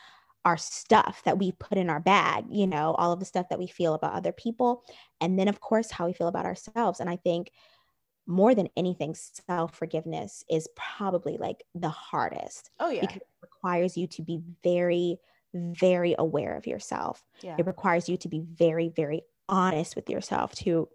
our 0.46 0.58
stuff 0.58 1.22
that 1.26 1.38
we 1.38 1.52
put 1.52 1.78
in 1.78 1.90
our 1.90 2.00
bag, 2.00 2.46
you 2.50 2.66
know, 2.66 2.94
all 2.94 3.12
of 3.12 3.20
the 3.20 3.26
stuff 3.26 3.50
that 3.50 3.60
we 3.60 3.68
feel 3.68 3.94
about 3.94 4.14
other 4.14 4.32
people. 4.32 4.84
And 5.20 5.38
then, 5.38 5.48
of 5.48 5.60
course, 5.60 5.92
how 5.92 6.08
we 6.08 6.14
feel 6.14 6.30
about 6.30 6.46
ourselves. 6.46 7.00
And 7.00 7.10
I 7.10 7.18
think 7.18 7.52
more 8.26 8.56
than 8.56 8.70
anything, 8.78 9.16
self 9.16 9.76
forgiveness 9.76 10.44
is 10.50 10.70
probably 10.76 11.38
like 11.38 11.64
the 11.76 11.90
hardest. 11.90 12.72
Oh, 12.80 12.90
yeah. 12.90 13.02
Because 13.02 13.18
it 13.18 13.28
requires 13.42 13.98
you 13.98 14.08
to 14.08 14.22
be 14.22 14.40
very, 14.64 15.18
very 15.54 16.16
aware 16.18 16.56
of 16.56 16.68
yourself. 16.68 17.24
Yeah. 17.42 17.56
It 17.58 17.66
requires 17.66 18.08
you 18.10 18.18
to 18.18 18.28
be 18.28 18.42
very, 18.54 18.90
very 18.90 19.22
honest 19.48 19.96
with 19.96 20.10
yourself 20.10 20.54
to 20.56 20.88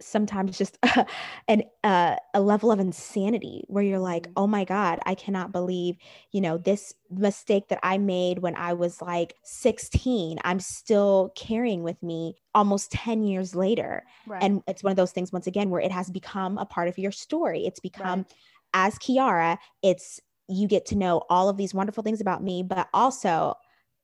sometimes 0.00 0.58
just 0.58 0.76
an 1.48 1.62
uh, 1.84 2.16
a 2.34 2.40
level 2.40 2.72
of 2.72 2.80
insanity 2.80 3.62
where 3.68 3.84
you're 3.84 4.00
like 4.00 4.24
Mm-hmm. 4.24 4.32
oh 4.36 4.46
my 4.48 4.64
god 4.64 4.98
i 5.06 5.14
cannot 5.14 5.52
believe 5.52 5.96
you 6.32 6.40
know 6.40 6.58
this 6.58 6.92
mistake 7.10 7.68
that 7.68 7.78
i 7.84 7.98
made 7.98 8.40
when 8.40 8.56
i 8.56 8.72
was 8.72 9.00
like 9.00 9.34
16 9.44 10.38
i'm 10.42 10.58
still 10.58 11.32
carrying 11.36 11.84
with 11.84 12.02
me 12.02 12.34
almost 12.52 12.90
10 12.90 13.22
years 13.22 13.54
later 13.54 14.02
Right. 14.26 14.42
and 14.42 14.62
it's 14.66 14.82
one 14.82 14.90
of 14.90 14.96
those 14.96 15.12
things 15.12 15.30
once 15.32 15.46
again 15.46 15.70
where 15.70 15.80
it 15.80 15.92
has 15.92 16.10
become 16.10 16.58
a 16.58 16.66
part 16.66 16.88
of 16.88 16.98
your 16.98 17.12
story 17.12 17.64
it's 17.64 17.78
become 17.80 18.20
Right. 18.20 18.34
as 18.74 18.98
kiara 18.98 19.58
it's 19.82 20.18
you 20.48 20.66
get 20.66 20.84
to 20.86 20.96
know 20.96 21.22
all 21.30 21.48
of 21.48 21.56
these 21.56 21.72
wonderful 21.74 22.02
things 22.02 22.20
about 22.20 22.42
me 22.42 22.64
but 22.64 22.88
also 22.92 23.54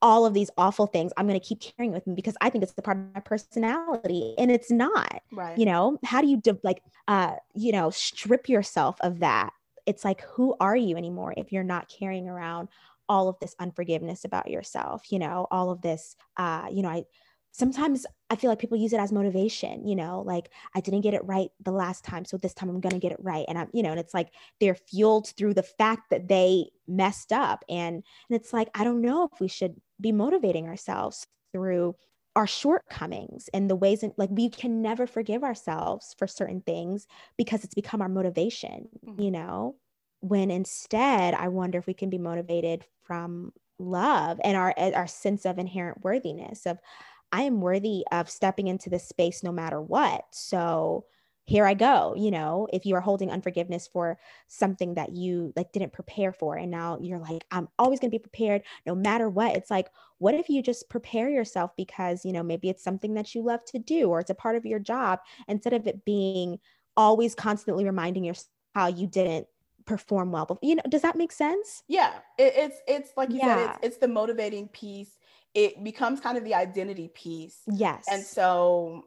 all 0.00 0.24
of 0.24 0.34
these 0.34 0.50
awful 0.56 0.86
things 0.86 1.12
i'm 1.16 1.26
going 1.26 1.38
to 1.38 1.44
keep 1.44 1.60
carrying 1.60 1.92
with 1.92 2.06
me 2.06 2.14
because 2.14 2.36
i 2.40 2.48
think 2.48 2.62
it's 2.62 2.72
a 2.76 2.82
part 2.82 2.96
of 2.96 3.04
my 3.14 3.20
personality 3.20 4.34
and 4.38 4.50
it's 4.50 4.70
not 4.70 5.22
right. 5.32 5.58
you 5.58 5.64
know? 5.64 5.98
How 6.04 6.20
do 6.20 6.26
you 6.28 6.38
de- 6.38 6.58
like 6.62 6.82
uh 7.06 7.34
you 7.54 7.72
know 7.72 7.90
strip 7.90 8.48
yourself 8.48 8.96
of 9.00 9.20
that? 9.20 9.52
It's 9.86 10.04
like 10.04 10.22
who 10.22 10.54
are 10.60 10.76
you 10.76 10.96
anymore 10.96 11.34
if 11.36 11.52
you're 11.52 11.64
not 11.64 11.88
carrying 11.88 12.28
around 12.28 12.68
all 13.08 13.28
of 13.28 13.36
this 13.40 13.54
unforgiveness 13.58 14.24
about 14.24 14.50
yourself 14.50 15.10
you 15.10 15.18
know? 15.18 15.46
All 15.50 15.70
of 15.70 15.82
this 15.82 16.16
uh 16.36 16.66
you 16.70 16.82
know 16.82 16.90
i 16.90 17.04
sometimes 17.50 18.06
i 18.30 18.36
feel 18.36 18.50
like 18.50 18.58
people 18.58 18.76
use 18.76 18.92
it 18.92 19.00
as 19.00 19.10
motivation 19.10 19.86
you 19.86 19.96
know? 19.96 20.22
Like 20.26 20.50
i 20.74 20.80
didn't 20.80 21.00
get 21.00 21.14
it 21.14 21.24
right 21.24 21.50
the 21.64 21.72
last 21.72 22.04
time 22.04 22.24
so 22.24 22.36
this 22.36 22.54
time 22.54 22.68
i'm 22.68 22.80
going 22.80 22.92
to 22.92 22.98
get 22.98 23.12
it 23.12 23.20
right 23.20 23.46
and 23.48 23.58
i'm 23.58 23.68
you 23.72 23.82
know 23.82 23.90
and 23.90 24.00
it's 24.00 24.14
like 24.14 24.28
they're 24.60 24.74
fueled 24.74 25.28
through 25.36 25.54
the 25.54 25.62
fact 25.62 26.10
that 26.10 26.28
they 26.28 26.70
messed 26.86 27.32
up 27.32 27.64
and 27.68 27.96
and 27.96 28.40
it's 28.40 28.52
like 28.52 28.68
i 28.74 28.84
don't 28.84 29.00
know 29.00 29.28
if 29.32 29.40
we 29.40 29.48
should 29.48 29.80
be 30.00 30.12
motivating 30.12 30.66
ourselves 30.66 31.26
through 31.52 31.96
our 32.36 32.46
shortcomings 32.46 33.48
and 33.52 33.68
the 33.68 33.76
ways 33.76 34.02
in, 34.02 34.12
like 34.16 34.30
we 34.30 34.48
can 34.48 34.80
never 34.82 35.06
forgive 35.06 35.42
ourselves 35.42 36.14
for 36.18 36.26
certain 36.26 36.60
things 36.60 37.06
because 37.36 37.64
it's 37.64 37.74
become 37.74 38.00
our 38.02 38.08
motivation 38.08 38.88
Mhm. 39.02 39.18
you 39.18 39.30
know 39.30 39.76
when 40.20 40.50
instead 40.50 41.34
i 41.34 41.48
wonder 41.48 41.78
if 41.78 41.86
we 41.86 41.94
can 41.94 42.10
be 42.10 42.18
motivated 42.18 42.84
from 43.02 43.52
love 43.78 44.40
and 44.44 44.56
our 44.56 44.74
our 44.78 45.06
sense 45.06 45.44
of 45.46 45.58
inherent 45.58 46.02
worthiness 46.04 46.66
of 46.66 46.78
i 47.32 47.42
am 47.42 47.60
worthy 47.60 48.04
of 48.12 48.30
stepping 48.30 48.68
into 48.68 48.90
this 48.90 49.08
space 49.08 49.42
no 49.42 49.52
matter 49.52 49.80
what 49.80 50.24
so 50.32 51.04
here 51.48 51.64
i 51.64 51.72
go 51.72 52.14
you 52.14 52.30
know 52.30 52.68
if 52.74 52.84
you 52.84 52.94
are 52.94 53.00
holding 53.00 53.30
unforgiveness 53.30 53.88
for 53.90 54.18
something 54.48 54.94
that 54.94 55.12
you 55.12 55.50
like 55.56 55.72
didn't 55.72 55.94
prepare 55.94 56.30
for 56.30 56.56
and 56.56 56.70
now 56.70 56.98
you're 57.00 57.18
like 57.18 57.42
i'm 57.50 57.66
always 57.78 57.98
going 57.98 58.10
to 58.10 58.14
be 58.14 58.18
prepared 58.18 58.62
no 58.84 58.94
matter 58.94 59.30
what 59.30 59.56
it's 59.56 59.70
like 59.70 59.88
what 60.18 60.34
if 60.34 60.50
you 60.50 60.62
just 60.62 60.90
prepare 60.90 61.30
yourself 61.30 61.70
because 61.76 62.22
you 62.22 62.32
know 62.32 62.42
maybe 62.42 62.68
it's 62.68 62.84
something 62.84 63.14
that 63.14 63.34
you 63.34 63.42
love 63.42 63.64
to 63.64 63.78
do 63.78 64.10
or 64.10 64.20
it's 64.20 64.28
a 64.30 64.34
part 64.34 64.56
of 64.56 64.66
your 64.66 64.78
job 64.78 65.20
instead 65.48 65.72
of 65.72 65.86
it 65.86 66.04
being 66.04 66.58
always 66.98 67.34
constantly 67.34 67.84
reminding 67.84 68.24
yourself 68.24 68.48
how 68.74 68.86
you 68.86 69.06
didn't 69.06 69.46
perform 69.86 70.30
well 70.30 70.44
before. 70.44 70.60
you 70.62 70.74
know 70.74 70.82
does 70.90 71.00
that 71.00 71.16
make 71.16 71.32
sense 71.32 71.82
Yeah, 71.88 72.12
it, 72.36 72.52
it's 72.56 72.76
it's 72.86 73.10
like 73.16 73.30
you 73.32 73.40
said, 73.40 73.58
it's 73.58 73.78
it's 73.82 73.96
the 73.96 74.08
motivating 74.08 74.68
piece. 74.68 75.16
It 75.54 75.82
becomes 75.82 76.20
kind 76.20 76.36
of 76.36 76.44
the 76.44 76.54
identity 76.54 77.08
piece, 77.08 77.62
yes 77.72 78.04
and 78.10 78.22
so 78.22 79.06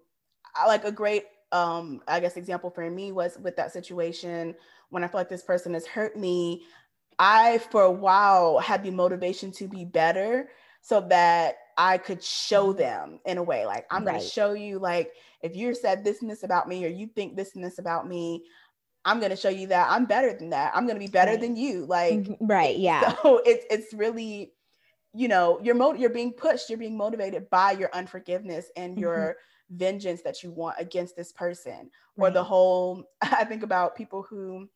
like 0.65 0.83
a 0.83 0.91
great 0.91 1.25
um 1.51 2.01
I 2.07 2.19
guess 2.19 2.37
example 2.37 2.69
for 2.69 2.89
me 2.89 3.11
was 3.11 3.37
with 3.39 3.55
that 3.57 3.71
situation 3.71 4.55
when 4.89 5.03
I 5.03 5.07
feel 5.07 5.19
like 5.19 5.29
this 5.29 5.43
person 5.43 5.73
has 5.73 5.85
hurt 5.85 6.17
me. 6.17 6.63
I 7.19 7.59
for 7.71 7.83
a 7.83 7.91
while 7.91 8.59
had 8.59 8.83
the 8.83 8.91
motivation 8.91 9.51
to 9.53 9.67
be 9.67 9.85
better 9.85 10.49
so 10.81 11.01
that 11.09 11.55
I 11.77 11.97
could 11.97 12.23
show 12.23 12.73
them 12.73 13.19
in 13.25 13.37
a 13.37 13.43
way 13.43 13.65
like 13.65 13.85
I'm 13.91 14.03
going 14.03 14.15
to 14.15 14.19
show 14.19 14.53
you 14.53 14.79
like 14.79 15.11
if 15.41 15.55
you 15.55 15.73
said 15.75 16.03
this 16.03 16.21
and 16.21 16.29
this 16.31 16.43
about 16.43 16.67
me 16.67 16.85
or 16.85 16.89
you 16.89 17.07
think 17.07 17.35
this 17.35 17.55
and 17.55 17.63
this 17.63 17.79
about 17.79 18.07
me, 18.07 18.45
I'm 19.05 19.19
going 19.19 19.31
to 19.31 19.35
show 19.37 19.49
you 19.49 19.67
that 19.67 19.87
I'm 19.91 20.05
better 20.05 20.33
than 20.33 20.49
that. 20.51 20.73
I'm 20.75 20.85
going 20.85 20.95
to 20.95 20.99
be 21.05 21.07
better 21.11 21.35
Right. 21.35 21.37
than 21.37 21.55
you. 21.55 21.85
Like 21.85 22.27
Mhm. 22.27 22.37
right 22.41 22.77
yeah 22.77 23.15
so 23.23 23.41
it's 23.45 23.65
it's 23.69 23.93
really, 23.93 24.53
you 25.13 25.27
know, 25.27 25.59
you're 25.61 25.75
mo- 25.75 25.93
you're 25.93 26.09
being 26.09 26.33
pushed, 26.33 26.69
you're 26.69 26.79
being 26.79 26.97
motivated 26.97 27.49
by 27.49 27.71
your 27.71 27.89
unforgiveness 27.93 28.67
and 28.75 28.97
Mhm. 28.97 28.99
your 28.99 29.35
vengeance 29.71 30.21
that 30.23 30.43
you 30.43 30.51
want 30.51 30.75
against 30.79 31.15
this 31.15 31.31
person. 31.31 31.89
Or 32.17 32.29
the 32.29 32.43
whole 32.43 33.03
I 33.21 33.45
think 33.45 33.63
about 33.63 33.95
people 33.95 34.21
who 34.21 34.67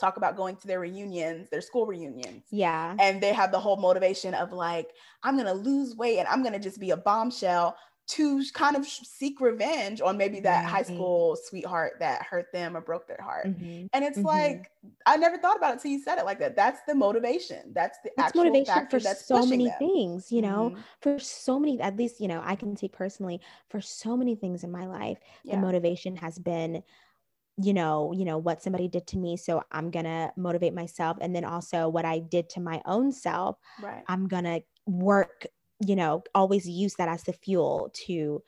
talk 0.00 0.16
about 0.16 0.36
going 0.36 0.56
to 0.56 0.66
their 0.66 0.80
reunions, 0.80 1.48
their 1.50 1.60
school 1.60 1.86
reunions. 1.86 2.44
yeah 2.50 2.96
And 2.98 3.20
they 3.20 3.32
have 3.34 3.52
the 3.52 3.60
whole 3.60 3.76
motivation 3.76 4.34
of 4.34 4.52
like, 4.52 4.88
I'm 5.22 5.36
gonna 5.36 5.52
lose 5.54 5.94
weight 5.94 6.18
and 6.18 6.28
I'm 6.28 6.42
gonna 6.42 6.58
just 6.58 6.80
be 6.80 6.90
a 6.90 6.96
bombshell 6.96 7.76
to 8.08 8.42
kind 8.54 8.76
of 8.76 8.84
seek 8.86 9.40
revenge 9.40 10.00
on 10.00 10.16
maybe 10.16 10.40
that 10.40 10.64
high 10.66 10.82
school 10.82 11.36
sweetheart 11.36 11.94
that 12.00 12.22
hurt 12.22 12.46
them 12.52 12.76
or 12.76 12.80
broke 12.80 13.06
their 13.06 13.20
heart. 13.22 13.46
Mhm. 13.46 13.88
And 13.92 14.04
it's 14.04 14.22
Mhm. 14.22 14.24
like 14.24 14.70
I 15.06 15.16
never 15.16 15.38
thought 15.38 15.56
about 15.56 15.76
it 15.76 15.80
till 15.80 15.92
you 15.92 16.02
said 16.02 16.18
it 16.18 16.24
like 16.24 16.38
that. 16.40 16.56
That's 16.56 16.80
the 16.86 16.94
motivation. 16.94 17.72
That's 17.74 17.98
the 18.04 18.12
It's 18.16 18.34
actual 18.34 18.34
motivation 18.34 18.66
factor 18.66 18.98
for 18.98 19.00
that's 19.00 19.24
so 19.24 19.46
many 19.46 19.70
them. 19.70 19.78
things, 19.78 20.30
you 20.30 20.42
know, 20.42 20.74
Mhm. 20.74 20.84
for 21.00 21.18
so 21.18 21.58
many, 21.58 21.80
at 21.80 21.96
least, 21.96 22.20
you 22.20 22.28
know, 22.28 22.42
I 22.44 22.54
can 22.56 22.74
take 22.74 22.92
personally 22.92 23.40
for 23.70 23.80
so 23.80 24.16
many 24.16 24.34
things 24.34 24.62
in 24.62 24.70
my 24.70 24.86
life, 24.86 25.18
the 25.50 25.56
motivation 25.56 26.16
has 26.16 26.38
been, 26.38 26.82
you 27.58 27.74
know, 27.74 28.12
you 28.12 28.24
know, 28.24 28.38
what 28.38 28.62
somebody 28.62 28.88
did 28.88 29.06
to 29.08 29.18
me. 29.18 29.36
So 29.36 29.62
I'm 29.72 29.90
gonna 29.90 30.32
motivate 30.36 30.74
myself. 30.74 31.18
And 31.20 31.34
then 31.36 31.44
also 31.44 31.88
what 31.88 32.04
I 32.06 32.20
did 32.20 32.50
to 32.50 32.60
my 32.60 32.82
own 32.86 33.12
self, 33.12 33.58
Right. 33.78 34.06
I'm 34.08 34.28
gonna 34.28 34.62
work, 34.86 35.46
you 35.80 35.96
know, 35.96 36.22
always 36.34 36.68
use 36.68 36.94
that 36.94 37.08
as 37.08 37.24
the 37.24 37.32
fuel 37.32 37.90
to 38.06 38.42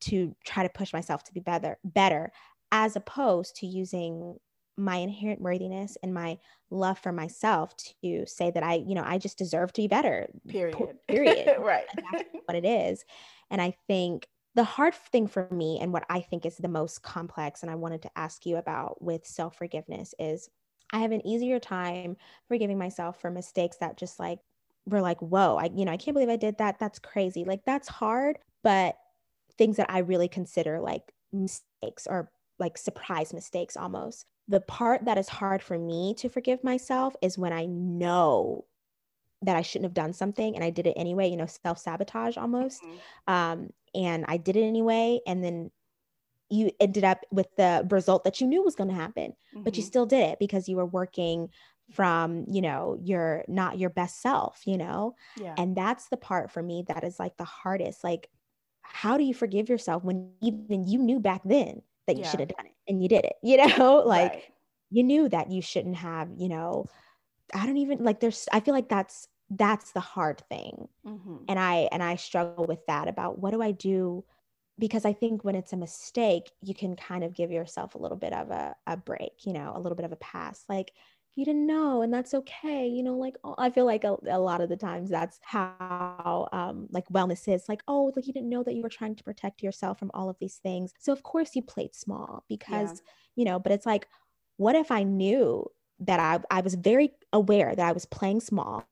to 0.00 0.34
try 0.44 0.62
to 0.62 0.68
push 0.68 0.92
myself 0.92 1.24
to 1.24 1.34
be 1.34 1.40
better, 1.40 1.76
better, 1.84 2.30
as 2.70 2.94
opposed 2.96 3.56
to 3.56 3.66
using 3.66 4.38
my 4.76 4.96
inherent 4.96 5.40
worthiness 5.40 5.96
and 6.02 6.14
my 6.14 6.38
love 6.70 6.98
for 6.98 7.10
myself 7.10 7.74
to 8.00 8.24
say 8.26 8.50
that 8.52 8.62
I, 8.62 8.74
you 8.74 8.94
know, 8.94 9.02
I 9.04 9.18
just 9.18 9.36
deserve 9.36 9.72
to 9.72 9.82
be 9.82 9.88
better. 9.88 10.28
Period. 10.48 10.76
period. 11.08 11.56
right. 11.60 11.84
And 11.96 12.06
that's 12.12 12.28
what 12.44 12.56
it 12.56 12.64
is. 12.64 13.04
And 13.50 13.60
I 13.60 13.74
think 13.88 14.28
the 14.54 14.64
hard 14.64 14.94
thing 14.94 15.26
for 15.26 15.48
me 15.50 15.78
and 15.80 15.92
what 15.92 16.04
I 16.08 16.20
think 16.20 16.46
is 16.46 16.56
the 16.56 16.68
most 16.68 17.02
complex, 17.02 17.62
and 17.62 17.70
I 17.70 17.74
wanted 17.74 18.02
to 18.02 18.10
ask 18.16 18.46
you 18.46 18.56
about 18.56 19.02
with 19.02 19.26
self 19.26 19.56
forgiveness 19.56 20.14
is 20.18 20.48
I 20.92 21.00
have 21.00 21.12
an 21.12 21.26
easier 21.26 21.58
time 21.58 22.16
forgiving 22.46 22.78
myself 22.78 23.20
for 23.20 23.30
mistakes 23.30 23.78
that 23.78 23.98
just 23.98 24.18
like 24.18 24.38
were 24.88 25.02
like, 25.02 25.20
whoa, 25.20 25.56
I, 25.56 25.70
you 25.74 25.84
know, 25.84 25.92
I 25.92 25.96
can't 25.96 26.14
believe 26.14 26.28
I 26.28 26.36
did 26.36 26.58
that. 26.58 26.78
That's 26.78 26.98
crazy. 26.98 27.44
Like 27.44 27.64
that's 27.64 27.88
hard. 27.88 28.38
But 28.62 28.96
things 29.56 29.76
that 29.76 29.90
I 29.90 29.98
really 30.00 30.28
consider 30.28 30.80
like 30.80 31.12
mistakes 31.32 32.06
or 32.06 32.30
like 32.58 32.78
surprise 32.78 33.32
mistakes 33.32 33.76
almost. 33.76 34.26
The 34.48 34.60
part 34.60 35.04
that 35.04 35.18
is 35.18 35.28
hard 35.28 35.62
for 35.62 35.78
me 35.78 36.14
to 36.18 36.28
forgive 36.28 36.64
myself 36.64 37.14
is 37.22 37.38
when 37.38 37.52
I 37.52 37.66
know 37.66 38.66
that 39.42 39.56
I 39.56 39.62
shouldn't 39.62 39.86
have 39.86 39.94
done 39.94 40.12
something 40.12 40.54
and 40.54 40.64
I 40.64 40.70
did 40.70 40.86
it 40.86 40.94
anyway, 40.96 41.28
you 41.28 41.36
know, 41.36 41.46
self 41.46 41.78
sabotage 41.78 42.36
almost. 42.36 42.86
Mhm. 42.86 43.32
Um, 43.32 43.70
and 43.94 44.24
I 44.28 44.36
did 44.36 44.56
it 44.56 44.64
anyway. 44.64 45.20
And 45.26 45.44
then 45.44 45.70
you 46.50 46.70
ended 46.80 47.04
up 47.04 47.24
with 47.30 47.48
the 47.56 47.86
result 47.90 48.24
that 48.24 48.40
you 48.40 48.46
knew 48.46 48.62
was 48.62 48.74
going 48.74 48.88
to 48.88 48.94
happen, 48.94 49.34
but 49.64 49.76
you 49.76 49.82
Mhm. 49.82 49.86
still 49.86 50.06
did 50.06 50.20
it 50.30 50.38
because 50.38 50.68
you 50.68 50.76
were 50.76 50.86
working 50.86 51.50
from, 51.90 52.44
you 52.48 52.60
know, 52.62 52.98
your 53.02 53.44
not 53.48 53.78
your 53.78 53.90
best 53.90 54.20
self, 54.20 54.66
you 54.66 54.76
know? 54.78 55.14
yeah. 55.34 55.58
And 55.58 55.76
that's 55.76 56.08
the 56.08 56.16
part 56.16 56.50
for 56.50 56.62
me 56.62 56.84
that 56.88 57.04
is 57.04 57.18
like 57.18 57.36
the 57.36 57.44
hardest. 57.44 58.04
Like, 58.04 58.30
how 58.82 59.16
do 59.18 59.24
you 59.24 59.34
forgive 59.34 59.68
yourself 59.68 60.04
when 60.04 60.34
even 60.42 60.86
you 60.86 60.98
knew 60.98 61.20
back 61.20 61.42
then 61.44 61.82
that 62.06 62.16
you 62.16 62.22
Yeah. 62.22 62.24
should 62.24 62.40
have 62.40 62.50
done 62.50 62.66
it 62.66 62.74
and 62.88 63.02
you 63.02 63.08
did 63.08 63.24
it, 63.24 63.34
you 63.42 63.56
know? 63.78 64.02
like, 64.06 64.36
Right. 64.36 64.44
you 64.90 65.02
knew 65.04 65.28
that 65.28 65.50
you 65.50 65.62
shouldn't 65.62 65.96
have, 65.96 66.30
you 66.36 66.48
know, 66.48 66.86
I 67.54 67.66
don't 67.66 67.76
even 67.78 68.04
like 68.04 68.20
there's 68.20 68.48
I 68.52 68.60
feel 68.60 68.74
like 68.74 68.88
that's 68.88 69.28
that's 69.50 69.92
the 69.92 70.00
hard 70.00 70.40
thing. 70.48 70.88
Mhm. 71.04 71.48
And 71.48 71.58
I 71.58 71.88
and 71.92 72.02
I 72.02 72.16
struggle 72.16 72.66
with 72.66 72.86
that 72.86 73.08
about 73.08 73.38
what 73.40 73.52
do 73.52 73.62
I 73.62 73.72
do 73.72 74.24
because 74.78 75.04
I 75.04 75.12
think 75.12 75.44
when 75.44 75.56
it's 75.56 75.72
a 75.72 75.76
mistake, 75.78 76.52
you 76.62 76.74
can 76.74 76.96
kind 76.96 77.24
of 77.24 77.34
give 77.34 77.52
yourself 77.52 77.94
a 77.94 77.98
little 77.98 78.18
bit 78.18 78.32
of 78.32 78.50
a, 78.50 78.76
a 78.86 78.96
break, 78.96 79.44
you 79.46 79.52
know, 79.52 79.72
a 79.74 79.80
little 79.80 79.96
bit 79.96 80.06
of 80.06 80.12
a 80.12 80.16
pass. 80.16 80.64
Like 80.68 80.92
you 81.36 81.44
didn't 81.44 81.66
know 81.66 82.02
and 82.02 82.12
that's 82.12 82.34
okay. 82.34 82.88
You 82.88 83.02
know, 83.02 83.16
like 83.16 83.36
oh, 83.44 83.54
I 83.58 83.70
feel 83.70 83.84
like 83.86 84.04
a, 84.04 84.16
a 84.28 84.38
lot 84.38 84.60
of 84.60 84.68
the 84.68 84.76
times 84.76 85.08
that's 85.08 85.38
how 85.42 86.48
um 86.52 86.88
like 86.90 87.08
wellness 87.08 87.46
is 87.52 87.68
like, 87.68 87.82
oh, 87.86 88.12
like 88.16 88.26
you 88.26 88.32
didn't 88.32 88.48
know 88.48 88.62
that 88.62 88.74
you 88.74 88.82
were 88.82 88.88
trying 88.88 89.14
to 89.14 89.24
protect 89.24 89.62
yourself 89.62 89.98
from 89.98 90.10
all 90.14 90.28
of 90.28 90.36
these 90.40 90.56
things. 90.56 90.92
So 90.98 91.12
of 91.12 91.22
course 91.22 91.54
you 91.54 91.62
played 91.62 91.94
small 91.94 92.44
because, 92.48 93.02
you 93.36 93.44
know, 93.44 93.58
but 93.58 93.72
it's 93.72 93.86
like, 93.86 94.08
what 94.56 94.74
if 94.74 94.90
I 94.90 95.04
knew 95.04 95.70
that 96.00 96.20
I, 96.20 96.40
I 96.50 96.60
was 96.60 96.74
very 96.74 97.12
aware 97.32 97.74
that 97.74 97.86
I 97.86 97.92
was 97.92 98.06
playing 98.06 98.40
small 98.40 98.86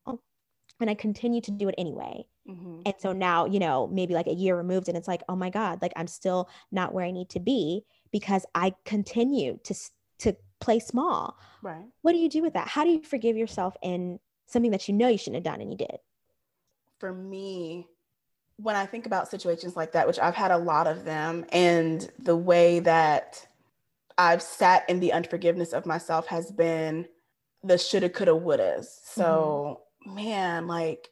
and 0.81 0.91
I 0.91 0.95
continue 0.95 1.41
to 1.43 1.51
do 1.51 1.69
it 1.69 1.75
anyway. 1.79 2.27
Mm-hmm. 2.49 2.83
And 2.87 2.95
so 2.99 3.13
now, 3.13 3.47
you 3.47 3.59
know, 3.59 3.89
maybe 3.89 4.15
like 4.15 4.27
a 4.27 4.35
year 4.35 4.57
removed, 4.57 4.89
and 4.89 4.97
it's 4.97 5.09
like, 5.09 5.23
oh 5.29 5.37
my 5.37 5.51
God, 5.51 5.83
like 5.83 5.93
I'm 5.97 6.07
still 6.07 6.49
not 6.71 6.95
where 6.95 7.05
I 7.05 7.11
need 7.11 7.31
to 7.31 7.41
be 7.41 7.85
because 8.13 8.47
I 8.55 8.75
continue 8.85 9.59
to 9.65 9.75
to 10.19 10.37
play 10.61 10.79
small. 10.79 11.39
Right. 11.63 11.85
What 12.03 12.13
do 12.13 12.19
you 12.19 12.29
do 12.29 12.43
with 12.43 12.55
that? 12.55 12.69
How 12.69 12.85
do 12.85 12.91
you 12.91 13.03
forgive 13.03 13.37
yourself 13.37 13.77
in 13.83 14.19
something 14.47 14.71
that 14.71 14.89
you 14.89 14.95
know 14.95 15.09
you 15.09 15.19
shouldn't 15.19 15.45
have 15.45 15.53
done 15.53 15.61
and 15.61 15.71
you 15.71 15.77
did? 15.77 15.99
For 16.99 17.13
me, 17.13 17.87
when 18.57 18.77
I 18.77 18.87
think 18.87 19.07
about 19.07 19.29
situations 19.29 19.77
like 19.77 19.93
that, 19.93 20.07
which 20.07 20.19
I've 20.19 20.35
had 20.35 20.51
a 20.51 20.59
lot 20.59 20.87
of 20.87 21.05
them, 21.05 21.45
and 21.53 22.11
the 22.19 22.37
way 22.37 22.81
that 22.81 23.47
I've 24.17 24.43
sat 24.43 24.89
in 24.89 25.01
the 25.01 25.13
unforgiveness 25.13 25.73
of 25.73 25.85
myself 25.85 26.27
has 26.29 26.51
been 26.51 27.07
the 27.63 27.77
shoulda, 27.77 28.09
coulda, 28.09 28.33
wouldas. 28.33 28.87
So, 29.05 29.83
mm-hmm. 30.07 30.17
man, 30.17 30.67
like 30.67 31.11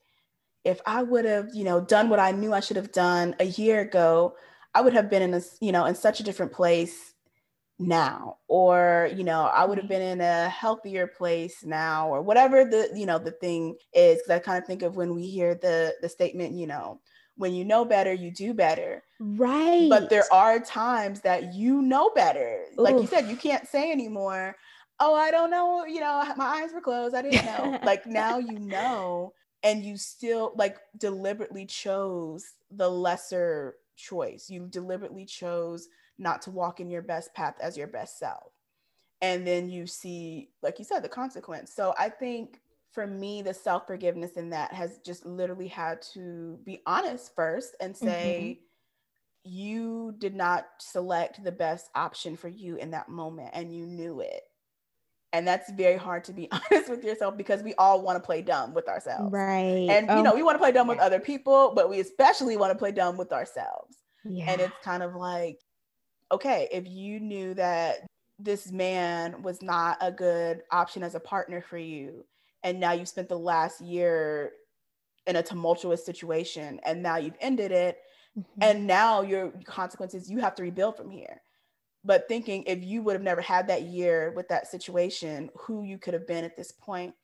if 0.64 0.80
I 0.86 1.02
would 1.02 1.24
have, 1.26 1.50
you 1.54 1.64
know, 1.64 1.80
done 1.80 2.08
what 2.08 2.18
I 2.18 2.32
knew 2.32 2.52
I 2.52 2.60
should 2.60 2.76
have 2.76 2.92
done 2.92 3.36
a 3.38 3.44
year 3.44 3.80
ago, 3.80 4.34
I 4.74 4.80
would 4.80 4.94
have 4.94 5.10
been 5.10 5.22
in 5.22 5.34
a, 5.34 5.42
you 5.60 5.72
know, 5.72 5.84
in 5.84 5.94
such 5.94 6.20
a 6.20 6.22
different 6.22 6.52
place 6.52 7.13
now 7.78 8.36
or 8.46 9.10
you 9.16 9.24
know 9.24 9.42
i 9.46 9.64
would 9.64 9.78
have 9.78 9.86
mm-hmm. 9.86 9.94
been 9.94 10.02
in 10.02 10.20
a 10.20 10.48
healthier 10.48 11.08
place 11.08 11.64
now 11.64 12.08
or 12.08 12.22
whatever 12.22 12.64
the 12.64 12.88
you 12.94 13.04
know 13.04 13.18
the 13.18 13.32
thing 13.32 13.76
is 13.92 14.18
because 14.18 14.30
i 14.30 14.38
kind 14.38 14.58
of 14.58 14.66
think 14.66 14.82
of 14.82 14.96
when 14.96 15.14
we 15.14 15.26
hear 15.26 15.56
the 15.56 15.92
the 16.00 16.08
statement 16.08 16.54
you 16.54 16.66
know 16.66 17.00
when 17.36 17.52
you 17.52 17.64
know 17.64 17.84
better 17.84 18.12
you 18.12 18.30
do 18.30 18.54
better. 18.54 19.02
Right 19.18 19.88
but 19.90 20.08
there 20.08 20.32
are 20.32 20.60
times 20.60 21.20
that 21.22 21.52
you 21.52 21.82
know 21.82 22.10
better. 22.14 22.66
Like 22.76 22.94
you 22.94 23.08
said 23.08 23.28
you 23.28 23.36
can't 23.36 23.66
say 23.66 23.90
anymore 23.90 24.54
oh 25.00 25.12
i 25.12 25.32
don't 25.32 25.50
know 25.50 25.84
you 25.84 25.98
know 25.98 26.22
my 26.36 26.44
eyes 26.44 26.70
were 26.72 26.80
closed 26.80 27.14
i 27.14 27.22
didn't 27.22 27.44
know. 27.44 27.78
Like 27.84 28.06
now 28.06 28.38
you 28.38 28.58
know 28.60 29.32
and 29.64 29.84
you 29.84 29.96
still 29.96 30.52
like 30.56 30.76
deliberately 30.98 31.66
chose 31.66 32.44
the 32.70 32.88
lesser 32.88 33.76
choice. 33.96 34.48
You 34.48 34.68
deliberately 34.68 35.24
chose 35.24 35.88
not 36.18 36.42
to 36.42 36.50
walk 36.50 36.80
in 36.80 36.90
your 36.90 37.02
best 37.02 37.34
path 37.34 37.54
as 37.60 37.76
your 37.76 37.86
best 37.86 38.18
self. 38.18 38.52
And 39.22 39.46
then 39.46 39.68
you 39.68 39.86
see, 39.86 40.50
like 40.62 40.78
you 40.78 40.84
said, 40.84 41.02
the 41.02 41.08
consequence. 41.08 41.72
So 41.74 41.94
I 41.98 42.08
think 42.08 42.60
for 42.92 43.06
me, 43.06 43.42
the 43.42 43.54
self 43.54 43.86
forgiveness 43.86 44.32
in 44.32 44.50
that 44.50 44.72
has 44.72 44.98
just 44.98 45.24
literally 45.24 45.68
had 45.68 46.02
to 46.14 46.58
be 46.64 46.80
honest 46.86 47.34
first 47.34 47.74
and 47.80 47.96
say, 47.96 48.58
mm-hmm. 49.46 49.50
you 49.50 50.14
did 50.18 50.34
not 50.34 50.66
select 50.78 51.42
the 51.42 51.52
best 51.52 51.88
option 51.94 52.36
for 52.36 52.48
you 52.48 52.76
in 52.76 52.90
that 52.90 53.08
moment 53.08 53.50
and 53.54 53.74
you 53.74 53.86
knew 53.86 54.20
it 54.20 54.42
and 55.34 55.48
that's 55.48 55.70
very 55.72 55.96
hard 55.96 56.22
to 56.24 56.32
be 56.32 56.48
honest 56.52 56.88
with 56.88 57.04
yourself 57.04 57.36
because 57.36 57.62
we 57.62 57.74
all 57.74 58.00
want 58.00 58.16
to 58.16 58.24
play 58.24 58.40
dumb 58.40 58.72
with 58.72 58.88
ourselves 58.88 59.30
right 59.32 59.88
and 59.90 60.08
oh. 60.08 60.16
you 60.16 60.22
know 60.22 60.34
we 60.34 60.42
want 60.42 60.54
to 60.54 60.58
play 60.58 60.72
dumb 60.72 60.88
with 60.88 60.98
other 60.98 61.20
people 61.20 61.72
but 61.74 61.90
we 61.90 62.00
especially 62.00 62.56
want 62.56 62.72
to 62.72 62.78
play 62.78 62.92
dumb 62.92 63.18
with 63.18 63.32
ourselves 63.32 63.96
yeah. 64.24 64.50
and 64.50 64.60
it's 64.60 64.72
kind 64.82 65.02
of 65.02 65.14
like 65.14 65.58
okay 66.34 66.68
if 66.72 66.86
you 66.86 67.20
knew 67.20 67.54
that 67.54 68.06
this 68.38 68.72
man 68.72 69.42
was 69.42 69.62
not 69.62 69.96
a 70.00 70.10
good 70.10 70.62
option 70.70 71.02
as 71.02 71.14
a 71.14 71.20
partner 71.20 71.60
for 71.60 71.78
you 71.78 72.24
and 72.62 72.80
now 72.80 72.92
you've 72.92 73.08
spent 73.08 73.28
the 73.28 73.38
last 73.38 73.80
year 73.80 74.52
in 75.26 75.36
a 75.36 75.42
tumultuous 75.42 76.04
situation 76.04 76.80
and 76.84 77.02
now 77.02 77.16
you've 77.16 77.36
ended 77.40 77.72
it 77.72 77.98
mm-hmm. 78.38 78.62
and 78.62 78.86
now 78.86 79.22
your 79.22 79.52
consequences 79.64 80.30
you 80.30 80.38
have 80.38 80.54
to 80.54 80.62
rebuild 80.62 80.96
from 80.96 81.10
here 81.10 81.40
but 82.04 82.28
thinking 82.28 82.62
if 82.66 82.84
you 82.84 83.02
would 83.02 83.14
have 83.14 83.22
never 83.22 83.40
had 83.40 83.66
that 83.68 83.82
year 83.82 84.32
with 84.36 84.48
that 84.48 84.66
situation, 84.66 85.50
who 85.56 85.82
you 85.82 85.98
could 85.98 86.14
have 86.14 86.26
been 86.26 86.44
at 86.44 86.56
this 86.56 86.70
point. 86.70 87.14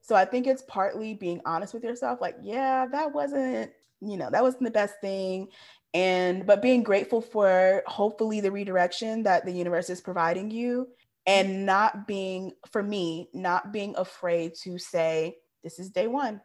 So 0.00 0.14
I 0.14 0.24
think 0.24 0.46
it's 0.46 0.62
partly 0.62 1.14
being 1.14 1.40
honest 1.46 1.72
with 1.72 1.84
yourself, 1.84 2.20
like, 2.20 2.36
yeah, 2.42 2.86
that 2.90 3.12
wasn't, 3.12 3.70
you 4.00 4.16
know, 4.16 4.28
that 4.30 4.42
wasn't 4.42 4.64
the 4.64 4.70
best 4.70 4.94
thing. 5.00 5.48
And, 5.94 6.46
but 6.46 6.62
being 6.62 6.82
grateful 6.82 7.20
for 7.20 7.82
hopefully 7.86 8.40
the 8.40 8.52
redirection 8.52 9.22
that 9.22 9.46
the 9.46 9.52
universe 9.52 9.88
is 9.88 10.00
providing 10.00 10.50
you 10.50 10.88
and 11.26 11.64
not 11.64 12.06
being, 12.06 12.52
for 12.70 12.82
me, 12.82 13.28
not 13.32 13.72
being 13.72 13.94
afraid 13.96 14.54
to 14.62 14.78
say, 14.78 15.36
this 15.64 15.78
is 15.78 15.90
day 15.90 16.06
one. 16.06 16.40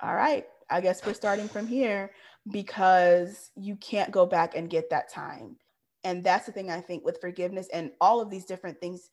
All 0.00 0.14
right, 0.14 0.46
I 0.70 0.80
guess 0.80 1.04
we're 1.04 1.14
starting 1.14 1.48
from 1.48 1.66
here 1.66 2.12
because 2.50 3.50
you 3.56 3.76
can't 3.76 4.10
go 4.10 4.26
back 4.26 4.56
and 4.56 4.70
get 4.70 4.90
that 4.90 5.10
time 5.10 5.56
and 6.04 6.22
that's 6.22 6.46
the 6.46 6.52
thing 6.52 6.70
i 6.70 6.80
think 6.80 7.04
with 7.04 7.20
forgiveness 7.20 7.68
and 7.72 7.90
all 8.00 8.20
of 8.20 8.30
these 8.30 8.44
different 8.44 8.78
things 8.78 9.08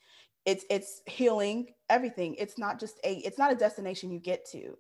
it's 0.45 0.65
it's 0.69 1.01
healing 1.05 1.67
everything 1.89 2.36
it's 2.38 2.57
not 2.57 2.80
just 2.80 2.99
a 3.03 3.15
it's 3.19 3.38
not 3.38 3.51
a 3.51 3.55
destination 3.55 4.11
you 4.11 4.19
get 4.19 4.45
to 4.45 4.78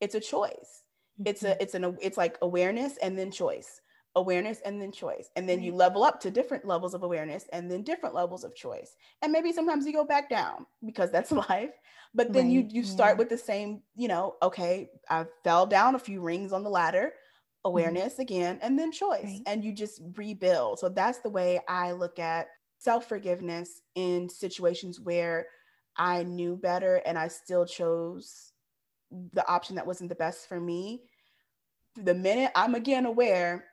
it's 0.00 0.14
a 0.14 0.20
choice 0.20 0.82
mm-hmm. 1.20 1.28
it's 1.28 1.42
a 1.42 1.50
mm-hmm. 1.50 1.62
it's 1.62 1.74
an 1.74 1.96
it's 2.00 2.16
like 2.16 2.38
awareness 2.42 2.96
and 3.02 3.18
then 3.18 3.30
choice 3.30 3.80
awareness 4.16 4.60
and 4.64 4.82
then 4.82 4.90
choice 4.90 5.30
and 5.36 5.48
then 5.48 5.62
you 5.62 5.72
level 5.72 6.02
up 6.02 6.20
to 6.20 6.32
different 6.32 6.64
levels 6.64 6.94
of 6.94 7.04
awareness 7.04 7.46
and 7.52 7.70
then 7.70 7.82
different 7.82 8.14
levels 8.14 8.42
of 8.42 8.54
choice 8.56 8.96
and 9.22 9.30
maybe 9.30 9.52
sometimes 9.52 9.86
you 9.86 9.92
go 9.92 10.04
back 10.04 10.28
down 10.28 10.66
because 10.84 11.12
that's 11.12 11.30
life 11.48 11.70
but 12.12 12.32
then 12.32 12.46
right. 12.46 12.52
you 12.52 12.66
you 12.68 12.82
start 12.82 13.12
yeah. 13.14 13.18
with 13.18 13.28
the 13.28 13.38
same 13.38 13.82
you 13.94 14.08
know 14.08 14.34
okay 14.42 14.90
i 15.08 15.24
fell 15.44 15.64
down 15.64 15.94
a 15.94 15.98
few 15.98 16.20
rings 16.20 16.52
on 16.52 16.64
the 16.64 16.70
ladder 16.70 17.12
Mm-hmm. 17.60 17.72
awareness 17.72 18.14
mm-hmm. 18.14 18.22
again, 18.22 18.58
and 18.62 18.78
then 18.78 18.90
choice. 18.90 19.24
Right. 19.24 19.42
And 19.46 19.62
you 19.62 19.74
just 19.74 20.00
rebuild. 20.16 20.78
So 20.78 20.88
that's 20.88 21.18
the 21.18 21.28
way 21.28 21.60
I 21.68 21.92
look 21.92 22.18
at 22.18 22.48
self 22.78 23.06
forgiveness 23.06 23.82
in 23.94 24.30
situations 24.30 24.98
where 24.98 25.46
I 25.94 26.22
knew 26.22 26.56
better 26.56 27.02
and 27.04 27.18
I 27.18 27.28
still 27.28 27.66
chose 27.66 28.52
the 29.10 29.46
option 29.46 29.76
that 29.76 29.86
wasn't 29.86 30.08
the 30.08 30.14
best 30.14 30.48
for 30.48 30.58
me. 30.58 31.02
The 31.96 32.14
minute 32.14 32.52
I'm 32.54 32.74
again 32.74 33.04
aware, 33.04 33.66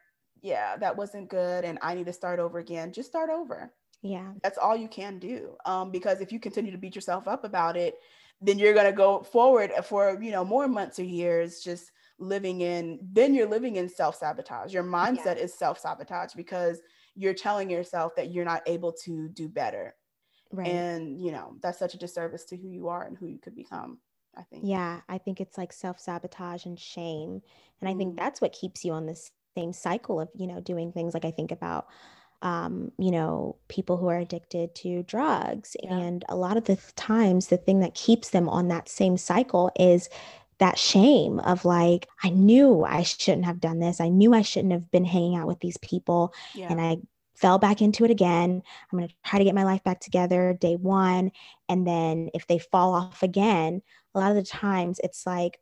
yeah, 0.47 0.77
that 0.77 0.95
wasn't 0.95 1.29
good 1.29 1.65
and 1.65 1.77
I 1.81 1.93
need 1.93 2.05
to 2.05 2.13
start 2.13 2.39
over 2.39 2.59
again, 2.59 2.93
just 2.93 3.09
start 3.09 3.29
over. 3.29 3.71
Yeah. 4.01 4.31
That's 4.43 4.57
all 4.57 4.75
you 4.75 4.87
can 4.87 5.19
do. 5.19 5.55
Um, 5.65 5.91
because 5.91 6.21
if 6.21 6.31
you 6.31 6.39
continue 6.39 6.71
to 6.71 6.77
beat 6.77 6.95
yourself 6.95 7.27
up 7.27 7.43
about 7.43 7.75
it, 7.75 7.95
then 8.41 8.59
you're 8.59 8.73
going 8.73 8.85
to 8.85 8.91
go 8.91 9.23
forward 9.23 9.71
for, 9.83 10.17
you 10.21 10.31
know, 10.31 10.45
more 10.45 10.67
months 10.67 10.99
or 10.99 11.03
years 11.03 11.61
just 11.61 11.91
living 12.19 12.61
in 12.61 12.99
then 13.13 13.33
you're 13.33 13.47
living 13.47 13.75
in 13.75 13.87
self-sabotage 13.87 14.73
your 14.73 14.83
mindset 14.83 15.37
yeah. 15.37 15.43
is 15.43 15.53
self-sabotage 15.53 16.33
because 16.33 16.81
you're 17.15 17.33
telling 17.33 17.69
yourself 17.69 18.15
that 18.15 18.31
you're 18.31 18.45
not 18.45 18.63
able 18.65 18.91
to 18.91 19.29
do 19.29 19.47
better 19.47 19.93
right 20.51 20.67
and 20.67 21.21
you 21.21 21.31
know 21.31 21.55
that's 21.61 21.77
such 21.77 21.93
a 21.93 21.97
disservice 21.97 22.45
to 22.45 22.57
who 22.57 22.69
you 22.69 22.87
are 22.87 23.03
and 23.03 23.17
who 23.17 23.27
you 23.27 23.37
could 23.37 23.55
become 23.55 23.99
i 24.35 24.41
think 24.41 24.63
yeah 24.65 24.99
i 25.07 25.17
think 25.17 25.39
it's 25.39 25.57
like 25.57 25.71
self-sabotage 25.71 26.65
and 26.65 26.79
shame 26.79 27.39
and 27.81 27.89
i 27.89 27.93
think 27.93 28.15
mm. 28.15 28.17
that's 28.17 28.41
what 28.41 28.51
keeps 28.51 28.83
you 28.83 28.91
on 28.93 29.05
this 29.05 29.31
same 29.57 29.73
cycle 29.73 30.21
of 30.21 30.29
you 30.35 30.47
know 30.47 30.59
doing 30.59 30.91
things 30.91 31.13
like 31.13 31.25
i 31.25 31.31
think 31.31 31.51
about 31.51 31.87
um, 32.41 32.91
you 32.99 33.11
know, 33.11 33.55
people 33.67 33.97
who 33.97 34.07
are 34.07 34.19
addicted 34.19 34.75
to 34.75 35.03
drugs. 35.03 35.75
Yeah. 35.81 35.97
And 35.97 36.23
a 36.29 36.35
lot 36.35 36.57
of 36.57 36.65
the 36.65 36.77
times, 36.95 37.47
the 37.47 37.57
thing 37.57 37.79
that 37.79 37.95
keeps 37.95 38.29
them 38.29 38.47
on 38.47 38.67
that 38.67 38.89
same 38.89 39.17
cycle 39.17 39.71
is 39.79 40.09
that 40.59 40.77
shame 40.77 41.39
of 41.39 41.65
like, 41.65 42.07
I 42.23 42.29
knew 42.29 42.83
I 42.83 43.03
shouldn't 43.03 43.45
have 43.45 43.59
done 43.59 43.79
this. 43.79 43.99
I 43.99 44.09
knew 44.09 44.33
I 44.33 44.41
shouldn't 44.41 44.73
have 44.73 44.89
been 44.91 45.05
hanging 45.05 45.35
out 45.35 45.47
with 45.47 45.59
these 45.59 45.77
people. 45.77 46.33
Yeah. 46.53 46.67
And 46.69 46.81
I 46.81 46.97
fell 47.35 47.59
back 47.59 47.81
into 47.81 48.03
it 48.03 48.11
again. 48.11 48.61
I'm 48.91 48.97
going 48.97 49.09
to 49.09 49.15
try 49.25 49.39
to 49.39 49.45
get 49.45 49.55
my 49.55 49.63
life 49.63 49.83
back 49.83 49.99
together 49.99 50.57
day 50.59 50.75
one. 50.75 51.31
And 51.69 51.85
then 51.85 52.29
if 52.33 52.47
they 52.47 52.57
fall 52.59 52.93
off 52.93 53.21
again, 53.21 53.81
a 54.13 54.19
lot 54.19 54.31
of 54.31 54.37
the 54.37 54.43
times 54.43 54.99
it's 55.03 55.25
like, 55.25 55.59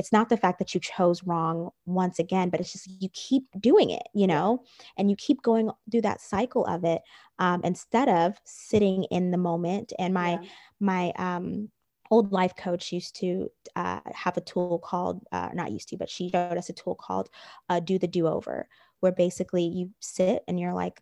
it's 0.00 0.12
not 0.12 0.30
the 0.30 0.36
fact 0.38 0.58
that 0.58 0.74
you 0.74 0.80
chose 0.80 1.22
wrong 1.24 1.68
once 1.84 2.18
again, 2.18 2.48
but 2.48 2.58
it's 2.58 2.72
just 2.72 2.88
you 3.02 3.10
keep 3.12 3.44
doing 3.60 3.90
it, 3.90 4.04
you 4.14 4.26
know, 4.26 4.64
and 4.96 5.10
you 5.10 5.16
keep 5.16 5.42
going 5.42 5.70
through 5.90 6.00
that 6.00 6.22
cycle 6.22 6.64
of 6.64 6.84
it 6.84 7.02
um, 7.38 7.60
instead 7.64 8.08
of 8.08 8.40
sitting 8.46 9.04
in 9.10 9.30
the 9.30 9.36
moment. 9.36 9.92
And 9.98 10.14
my, 10.14 10.38
yeah. 10.40 10.48
my, 10.80 11.12
um, 11.16 11.68
old 12.10 12.32
life 12.32 12.56
coach 12.56 12.92
used 12.92 13.14
to 13.16 13.48
uh, 13.76 14.00
have 14.06 14.38
a 14.38 14.40
tool 14.40 14.78
called 14.78 15.22
uh, 15.32 15.50
not 15.54 15.70
used 15.70 15.88
to 15.88 15.96
but 15.96 16.10
she 16.10 16.28
showed 16.30 16.58
us 16.58 16.68
a 16.68 16.72
tool 16.72 16.96
called 16.96 17.28
uh, 17.68 17.78
do 17.78 18.00
the 18.00 18.08
do 18.08 18.26
over 18.26 18.66
where 18.98 19.12
basically 19.12 19.62
you 19.62 19.90
sit 20.00 20.42
and 20.48 20.58
you're 20.58 20.74
like 20.74 21.00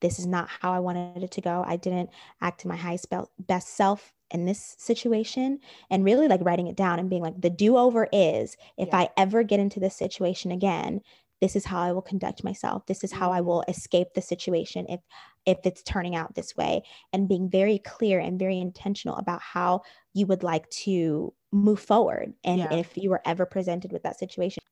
this 0.00 0.18
is 0.18 0.26
not 0.26 0.48
how 0.48 0.72
i 0.72 0.78
wanted 0.78 1.22
it 1.22 1.30
to 1.30 1.42
go 1.42 1.62
i 1.66 1.76
didn't 1.76 2.08
act 2.40 2.62
to 2.62 2.68
my 2.68 2.76
highest 2.76 3.12
best 3.40 3.76
self 3.76 4.14
in 4.30 4.44
this 4.44 4.76
situation 4.78 5.58
and 5.90 6.04
really 6.04 6.28
like 6.28 6.44
writing 6.44 6.66
it 6.66 6.76
down 6.76 6.98
and 6.98 7.10
being 7.10 7.22
like 7.22 7.40
the 7.40 7.50
do 7.50 7.76
over 7.76 8.08
is 8.12 8.56
if 8.76 8.88
yeah. 8.88 8.98
i 8.98 9.08
ever 9.16 9.42
get 9.42 9.60
into 9.60 9.80
this 9.80 9.96
situation 9.96 10.50
again 10.50 11.00
this 11.40 11.54
is 11.54 11.64
how 11.64 11.80
I 11.80 11.92
will 11.92 12.02
conduct 12.02 12.42
myself. 12.42 12.86
This 12.86 13.04
is 13.04 13.12
how 13.12 13.30
I 13.32 13.40
will 13.40 13.64
mm. 13.66 13.70
escape 13.70 14.08
the 14.14 14.22
situation 14.22 14.86
if 14.88 15.00
if 15.46 15.58
it's 15.64 15.82
turning 15.82 16.14
out 16.14 16.34
this 16.34 16.56
way 16.56 16.82
and 17.12 17.28
being 17.28 17.48
very 17.48 17.78
clear 17.78 18.20
and 18.20 18.38
very 18.38 18.58
intentional 18.58 19.16
about 19.16 19.40
how 19.40 19.82
you 20.12 20.26
would 20.26 20.42
like 20.42 20.68
to 20.68 21.32
move 21.52 21.80
forward 21.80 22.34
and 22.44 22.58
yeah. 22.58 22.74
if 22.74 22.96
you 22.96 23.08
were 23.08 23.22
ever 23.24 23.46
presented 23.46 23.92
with 23.92 24.02
that 24.02 24.18
situation. 24.18 24.62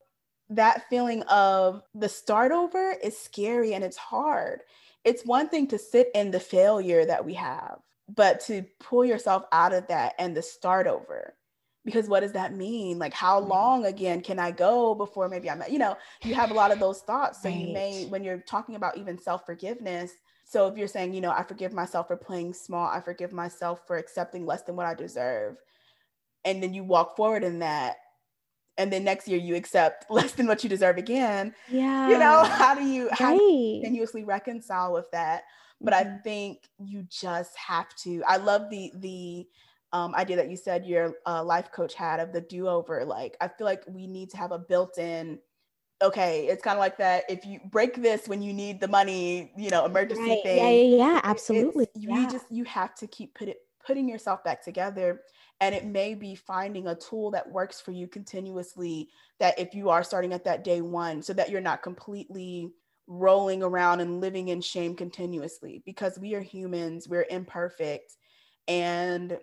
That 0.50 0.86
feeling 0.90 1.22
of 1.24 1.82
the 1.94 2.09
start 2.09 2.52
over 2.52 2.94
is 3.02 3.18
scary 3.18 3.72
and 3.72 3.82
it's 3.82 3.96
hard. 3.96 4.61
It's 5.02 5.24
one 5.24 5.48
thing 5.48 5.66
to 5.68 5.78
sit 5.78 6.11
in 6.14 6.30
the 6.30 6.40
failure 6.40 7.07
that 7.07 7.24
we 7.24 7.34
have, 7.34 7.78
but 8.09 8.40
to 8.46 8.64
pull 8.80 9.04
yourself 9.04 9.44
out 9.52 9.72
of 9.72 9.86
that 9.88 10.14
and 10.18 10.36
the 10.36 10.42
start 10.42 10.86
over. 10.86 11.34
Because 11.84 12.09
what 12.09 12.20
does 12.20 12.32
that 12.32 12.54
mean? 12.54 12.98
Like 12.98 13.14
how 13.14 13.40
mm-hmm. 13.40 13.50
long 13.50 13.86
again 13.86 14.20
can 14.20 14.38
i 14.38 14.50
go 14.50 14.94
before 14.94 15.28
maybe 15.28 15.48
i'm 15.48 15.62
you 15.70 15.78
know 15.78 15.96
you 16.24 16.34
have 16.34 16.50
a 16.50 16.54
lot 16.54 16.72
of 16.72 16.80
those 16.80 17.00
thoughts. 17.00 17.42
So 17.42 17.48
right. 17.48 17.59
you 17.59 17.72
may 17.72 18.07
when 18.07 18.24
you're 18.24 18.38
talking 18.38 18.74
about 18.74 18.96
even 18.96 19.18
self-forgiveness 19.18 20.12
so 20.48 20.68
if 20.68 20.78
you're 20.78 20.88
saying 20.88 21.12
you 21.12 21.20
know 21.20 21.32
i 21.32 21.42
forgive 21.42 21.72
myself 21.72 22.07
for 22.07 22.16
playing 22.16 22.54
small 22.54 22.88
i 22.88 23.00
forgive 23.00 23.32
myself 23.32 23.86
for 23.86 23.98
accepting 23.98 24.46
less 24.46 24.62
than 24.62 24.76
what 24.76 24.86
i 24.86 24.94
deserve 24.94 25.57
and 26.44 26.62
then 26.62 26.72
you 26.72 26.84
walk 26.84 27.16
forward 27.16 27.44
in 27.44 27.59
that 27.59 27.96
and 28.78 28.92
then 28.92 29.04
next 29.04 29.28
year 29.28 29.38
you 29.38 29.54
accept 29.54 30.07
less 30.11 30.32
than 30.32 30.46
what 30.46 30.62
you 30.62 30.70
deserve 30.70 30.96
again 30.96 31.54
yeah 31.68 32.09
you 32.09 32.18
know 32.18 32.44
how 32.44 32.74
do 32.74 32.84
you 32.84 33.09
right. 33.09 33.18
how 33.18 33.36
do 33.36 33.42
you 33.42 33.80
continuously 33.82 34.24
reconcile 34.24 34.92
with 34.92 35.11
that 35.11 35.42
but 35.81 35.95
mm-hmm. 35.95 36.14
i 36.14 36.18
think 36.18 36.68
you 36.79 37.07
just 37.11 37.57
have 37.57 37.95
to 37.97 38.22
i 38.27 38.37
love 38.37 38.70
the 38.70 38.93
the 38.97 39.47
um, 39.93 40.14
idea 40.14 40.37
that 40.37 40.51
you 40.51 40.57
said 40.57 40.85
your 40.85 41.14
uh, 41.27 41.43
life 41.43 41.70
coach 41.72 41.95
had 41.95 42.20
of 42.20 42.33
the 42.33 42.41
do-over 42.41 43.05
like 43.05 43.37
i 43.41 43.49
feel 43.49 43.66
like 43.66 43.83
we 43.89 44.07
need 44.07 44.29
to 44.31 44.37
have 44.37 44.53
a 44.53 44.59
built-in 44.59 45.39
okay 46.03 46.47
it's 46.47 46.62
kind 46.62 46.77
of 46.77 46.81
like 46.81 46.99
that 46.99 47.24
if 47.29 47.47
you 47.47 47.61
break 47.70 48.03
this 48.03 48.29
when 48.29 48.43
you 48.43 48.53
need 48.53 48.81
the 48.81 48.89
money 48.89 49.53
you 49.57 49.70
know 49.70 49.87
emergency 49.87 50.22
right. 50.22 50.43
thing 50.43 50.59
yeah 50.59 50.70
yeah, 50.70 51.14
yeah 51.14 51.20
absolutely 51.24 51.87
yeah. 51.95 52.20
you 52.20 52.31
just 52.31 52.45
you 52.51 52.64
have 52.64 52.95
to 52.95 53.07
keep 53.07 53.35
put 53.35 53.49
it 53.49 53.59
putting 53.87 54.09
yourself 54.09 54.43
back 54.45 54.62
together 54.62 55.22
and 55.61 55.74
it 55.74 55.87
may 55.87 56.14
be 56.14 56.35
finding 56.35 56.89
a 56.89 56.95
tool 56.95 57.31
that 57.31 57.51
works 57.51 57.81
for 57.81 57.93
you 57.93 58.07
continuously 58.07 59.09
that 59.39 59.59
if 59.59 59.74
you 59.74 59.89
are 59.89 60.03
starting 60.03 60.33
at 60.33 60.45
that 60.45 60.64
day 60.64 60.81
one 60.81 61.22
so 61.22 61.33
that 61.33 61.49
you're 61.49 61.61
not 61.61 61.83
completely 61.83 62.70
rolling 63.07 63.62
around 63.62 64.00
and 64.00 64.20
living 64.20 64.48
in 64.48 64.61
shame 64.61 64.94
continuously 64.94 65.82
because 65.86 66.18
we 66.18 66.34
are 66.34 66.40
humans 66.40 67.09
we're 67.09 67.26
imperfect. 67.30 68.16
And 68.68 69.38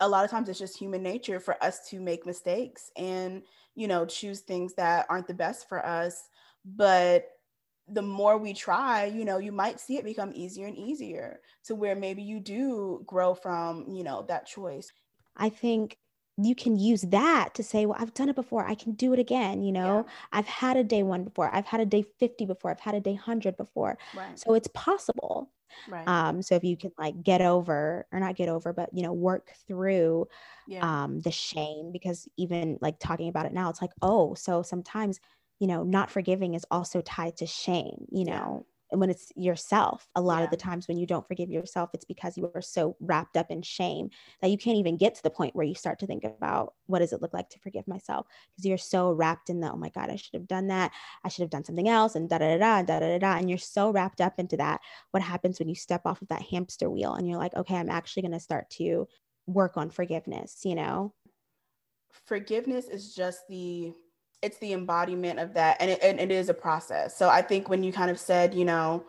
a 0.00 0.08
lot 0.08 0.24
of 0.24 0.30
times 0.30 0.48
it's 0.48 0.58
just 0.58 0.78
human 0.78 1.02
nature 1.02 1.40
for 1.40 1.62
us 1.62 1.88
to 1.88 2.00
make 2.00 2.26
mistakes 2.26 2.90
and 2.96 3.42
you 3.74 3.88
know 3.88 4.04
choose 4.06 4.40
things 4.40 4.74
that 4.74 5.06
aren't 5.08 5.26
the 5.26 5.34
best 5.34 5.68
for 5.68 5.84
us. 5.84 6.28
But 6.64 7.28
the 7.88 8.02
more 8.02 8.36
we 8.36 8.52
try 8.52 9.04
you 9.04 9.24
know 9.24 9.38
you 9.38 9.52
might 9.52 9.80
see 9.80 9.96
it 9.96 10.04
become 10.04 10.32
easier 10.34 10.66
and 10.66 10.76
easier 10.76 11.40
to 11.64 11.74
where 11.76 11.94
maybe 11.94 12.22
you 12.22 12.40
do 12.40 13.02
grow 13.06 13.34
from 13.34 13.86
you 13.88 14.04
know 14.04 14.24
that 14.28 14.46
choice. 14.46 14.92
I 15.36 15.48
think 15.48 15.98
you 16.38 16.54
can 16.54 16.78
use 16.78 17.02
that 17.02 17.54
to 17.54 17.62
say, 17.62 17.86
well, 17.86 17.96
I've 17.98 18.12
done 18.12 18.28
it 18.28 18.34
before. 18.34 18.66
I 18.66 18.74
can 18.74 18.92
do 18.92 19.12
it 19.12 19.18
again. 19.18 19.62
You 19.62 19.72
know, 19.72 20.04
yeah. 20.06 20.12
I've 20.32 20.46
had 20.46 20.76
a 20.76 20.84
day 20.84 21.02
one 21.02 21.24
before. 21.24 21.54
I've 21.54 21.66
had 21.66 21.80
a 21.80 21.86
day 21.86 22.02
50 22.18 22.44
before. 22.44 22.70
I've 22.70 22.80
had 22.80 22.94
a 22.94 23.00
day 23.00 23.12
100 23.12 23.56
before. 23.56 23.96
Right. 24.14 24.38
So 24.38 24.54
it's 24.54 24.68
possible. 24.68 25.50
Right. 25.88 26.06
Um, 26.06 26.42
so 26.42 26.54
if 26.54 26.64
you 26.64 26.76
can 26.76 26.92
like 26.98 27.22
get 27.22 27.40
over 27.40 28.06
or 28.12 28.20
not 28.20 28.36
get 28.36 28.48
over, 28.48 28.72
but 28.72 28.90
you 28.92 29.02
know, 29.02 29.12
work 29.12 29.52
through 29.66 30.28
yeah. 30.66 31.04
um, 31.04 31.20
the 31.20 31.30
shame, 31.30 31.90
because 31.92 32.28
even 32.36 32.78
like 32.80 32.98
talking 32.98 33.28
about 33.28 33.46
it 33.46 33.52
now, 33.52 33.70
it's 33.70 33.80
like, 33.80 33.92
oh, 34.02 34.34
so 34.34 34.62
sometimes, 34.62 35.20
you 35.58 35.66
know, 35.66 35.84
not 35.84 36.10
forgiving 36.10 36.54
is 36.54 36.66
also 36.70 37.00
tied 37.00 37.36
to 37.38 37.46
shame, 37.46 38.06
you 38.10 38.24
know, 38.24 38.66
when 38.90 39.10
it's 39.10 39.32
yourself 39.36 40.08
a 40.14 40.20
lot 40.20 40.38
yeah. 40.38 40.44
of 40.44 40.50
the 40.50 40.56
times 40.56 40.86
when 40.86 40.96
you 40.96 41.06
don't 41.06 41.26
forgive 41.26 41.50
yourself 41.50 41.90
it's 41.92 42.04
because 42.04 42.36
you 42.36 42.50
are 42.54 42.62
so 42.62 42.96
wrapped 43.00 43.36
up 43.36 43.50
in 43.50 43.62
shame 43.62 44.10
that 44.40 44.50
you 44.50 44.58
can't 44.58 44.76
even 44.76 44.96
get 44.96 45.14
to 45.14 45.22
the 45.22 45.30
point 45.30 45.54
where 45.54 45.66
you 45.66 45.74
start 45.74 45.98
to 45.98 46.06
think 46.06 46.24
about 46.24 46.74
what 46.86 47.00
does 47.00 47.12
it 47.12 47.20
look 47.20 47.34
like 47.34 47.48
to 47.50 47.58
forgive 47.58 47.86
myself? 47.88 48.26
Because 48.50 48.66
you're 48.66 48.78
so 48.78 49.12
wrapped 49.12 49.50
in 49.50 49.60
the 49.60 49.70
oh 49.70 49.76
my 49.76 49.88
god 49.90 50.10
i 50.10 50.16
should 50.16 50.34
have 50.34 50.46
done 50.46 50.68
that. 50.68 50.92
I 51.24 51.28
should 51.28 51.42
have 51.42 51.50
done 51.50 51.64
something 51.64 51.88
else 51.88 52.14
and 52.14 52.28
da 52.28 52.38
da 52.38 52.56
da 52.56 52.82
da 52.82 52.98
da 52.98 53.00
da 53.00 53.18
da 53.18 53.36
and 53.36 53.48
you're 53.48 53.58
so 53.58 53.90
wrapped 53.90 54.20
up 54.20 54.34
into 54.38 54.56
that 54.58 54.80
what 55.10 55.22
happens 55.22 55.58
when 55.58 55.68
you 55.68 55.74
step 55.74 56.02
off 56.04 56.22
of 56.22 56.28
that 56.28 56.42
hamster 56.42 56.88
wheel 56.90 57.14
and 57.14 57.28
you're 57.28 57.38
like 57.38 57.54
okay 57.54 57.76
i'm 57.76 57.90
actually 57.90 58.22
going 58.22 58.32
to 58.32 58.40
start 58.40 58.68
to 58.70 59.06
work 59.46 59.76
on 59.76 59.90
forgiveness 59.90 60.60
you 60.64 60.74
know? 60.74 61.12
Forgiveness 62.26 62.88
is 62.88 63.14
just 63.14 63.46
the 63.48 63.92
it's 64.42 64.58
the 64.58 64.72
embodiment 64.72 65.38
of 65.38 65.54
that 65.54 65.76
and 65.80 65.90
it, 65.90 65.98
and 66.02 66.20
it 66.20 66.30
is 66.30 66.48
a 66.48 66.54
process. 66.54 67.16
So 67.16 67.28
i 67.28 67.42
think 67.42 67.68
when 67.68 67.82
you 67.82 67.92
kind 67.92 68.10
of 68.10 68.18
said 68.18 68.54
you 68.54 68.64
know 68.64 69.04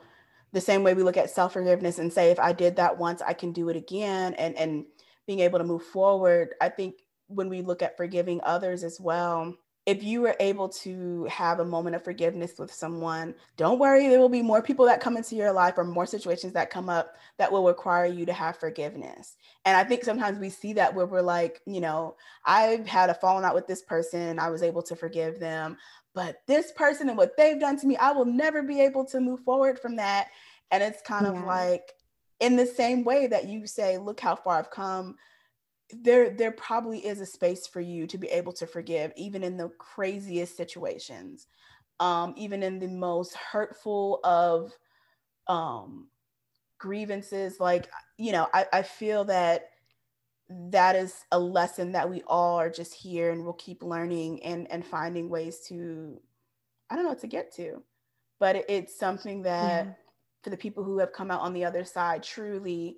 the 0.53 0.61
same 0.61 0.84
way 0.84 0.93
we 0.93 1.03
look 1.03 1.17
at 1.17 1.30
self-forgiveness 1.30 1.99
and 1.99 2.11
say 2.11 2.32
if 2.32 2.39
i 2.39 2.53
did 2.53 2.78
that 2.78 2.97
once 2.97 3.21
i 3.21 3.34
can 3.34 3.51
do 3.51 3.69
it 3.69 3.75
again 3.75 4.34
and 4.36 4.55
and 4.55 4.86
being 5.28 5.39
able 5.41 5.59
to 5.59 5.65
move 5.65 5.84
forward 5.84 6.55
i 6.61 6.69
think 6.69 6.95
when 7.28 7.49
we 7.49 7.61
look 7.61 7.82
at 7.82 7.97
forgiving 7.97 8.39
others 8.43 8.84
as 8.84 8.99
well 8.99 9.53
if 9.88 10.03
you 10.03 10.19
were 10.19 10.35
able 10.41 10.67
to 10.67 11.23
have 11.31 11.61
a 11.61 11.65
moment 11.65 11.95
of 11.95 12.03
forgiveness 12.03 12.55
with 12.59 12.73
someone, 12.73 13.33
don't 13.55 13.79
worry, 13.79 14.09
there 14.09 14.19
will 14.19 14.27
be 14.27 14.41
more 14.41 14.61
people 14.61 14.85
that 14.85 14.99
come 14.99 15.15
into 15.15 15.33
your 15.33 15.53
life 15.53 15.75
or 15.77 15.85
more 15.85 16.05
situations 16.05 16.51
that 16.51 16.69
come 16.69 16.89
up 16.89 17.15
that 17.38 17.49
will 17.49 17.65
require 17.65 18.05
you 18.05 18.25
to 18.25 18.33
have 18.33 18.57
forgiveness. 18.57 19.38
And 19.63 19.77
I 19.77 19.85
think 19.85 20.03
sometimes 20.03 20.39
we 20.39 20.49
see 20.49 20.73
that 20.73 20.93
where 20.93 21.05
we're 21.05 21.21
like, 21.21 21.61
you 21.65 21.79
know, 21.79 22.17
I've 22.43 22.85
had 22.85 23.09
a 23.09 23.13
falling 23.13 23.45
out 23.45 23.55
with 23.55 23.65
this 23.65 23.81
person, 23.81 24.39
I 24.39 24.49
was 24.49 24.61
able 24.61 24.83
to 24.83 24.95
forgive 24.95 25.39
them, 25.39 25.77
but 26.13 26.41
this 26.47 26.73
person 26.73 27.07
and 27.07 27.17
what 27.17 27.38
they've 27.38 27.59
done 27.59 27.79
to 27.79 27.88
me, 27.88 27.95
I 27.95 28.11
will 28.11 28.25
never 28.25 28.63
be 28.63 28.81
able 28.81 29.05
to 29.05 29.21
move 29.21 29.39
forward 29.45 29.79
from 29.79 29.95
that. 29.95 30.27
And 30.69 30.83
it's 30.83 31.01
kind 31.01 31.25
yeah. 31.25 31.31
of 31.31 31.45
like, 31.45 31.93
in 32.41 32.57
the 32.57 32.65
same 32.65 33.05
way 33.05 33.27
that 33.27 33.47
you 33.47 33.65
say, 33.65 33.97
look 33.97 34.19
how 34.19 34.35
far 34.35 34.59
I've 34.59 34.69
come 34.69 35.15
there 35.91 36.29
there 36.31 36.51
probably 36.51 37.05
is 37.05 37.21
a 37.21 37.25
space 37.25 37.65
for 37.65 37.79
you 37.79 38.07
to 38.07 38.17
be 38.17 38.27
able 38.27 38.51
to 38.51 38.67
forgive 38.67 39.11
even 39.15 39.43
in 39.43 39.57
the 39.57 39.69
craziest 39.77 40.57
situations 40.57 41.47
um, 41.99 42.33
even 42.38 42.61
in 42.61 42.77
the 42.77 42.88
most 42.88 43.33
hurtful 43.33 44.19
of 44.23 44.73
um, 45.47 46.07
grievances 46.77 47.59
like 47.59 47.88
you 48.17 48.31
know 48.31 48.47
I, 48.53 48.65
I 48.73 48.81
feel 48.81 49.25
that 49.25 49.69
that 50.49 50.95
is 50.95 51.25
a 51.31 51.39
lesson 51.39 51.93
that 51.93 52.09
we 52.09 52.21
all 52.27 52.57
are 52.57 52.69
just 52.69 52.93
here 52.93 53.31
and 53.31 53.43
we'll 53.43 53.53
keep 53.53 53.81
learning 53.81 54.43
and 54.43 54.69
and 54.71 54.85
finding 54.85 55.29
ways 55.29 55.59
to 55.67 56.19
i 56.89 56.95
don't 56.95 57.05
know 57.05 57.15
to 57.15 57.27
get 57.27 57.53
to 57.55 57.81
but 58.39 58.57
it, 58.57 58.65
it's 58.69 58.97
something 58.97 59.41
that 59.41 59.85
yeah. 59.85 59.91
for 60.43 60.49
the 60.49 60.57
people 60.57 60.83
who 60.83 60.99
have 60.99 61.11
come 61.13 61.31
out 61.31 61.41
on 61.41 61.53
the 61.53 61.65
other 61.65 61.83
side 61.83 62.23
truly 62.23 62.97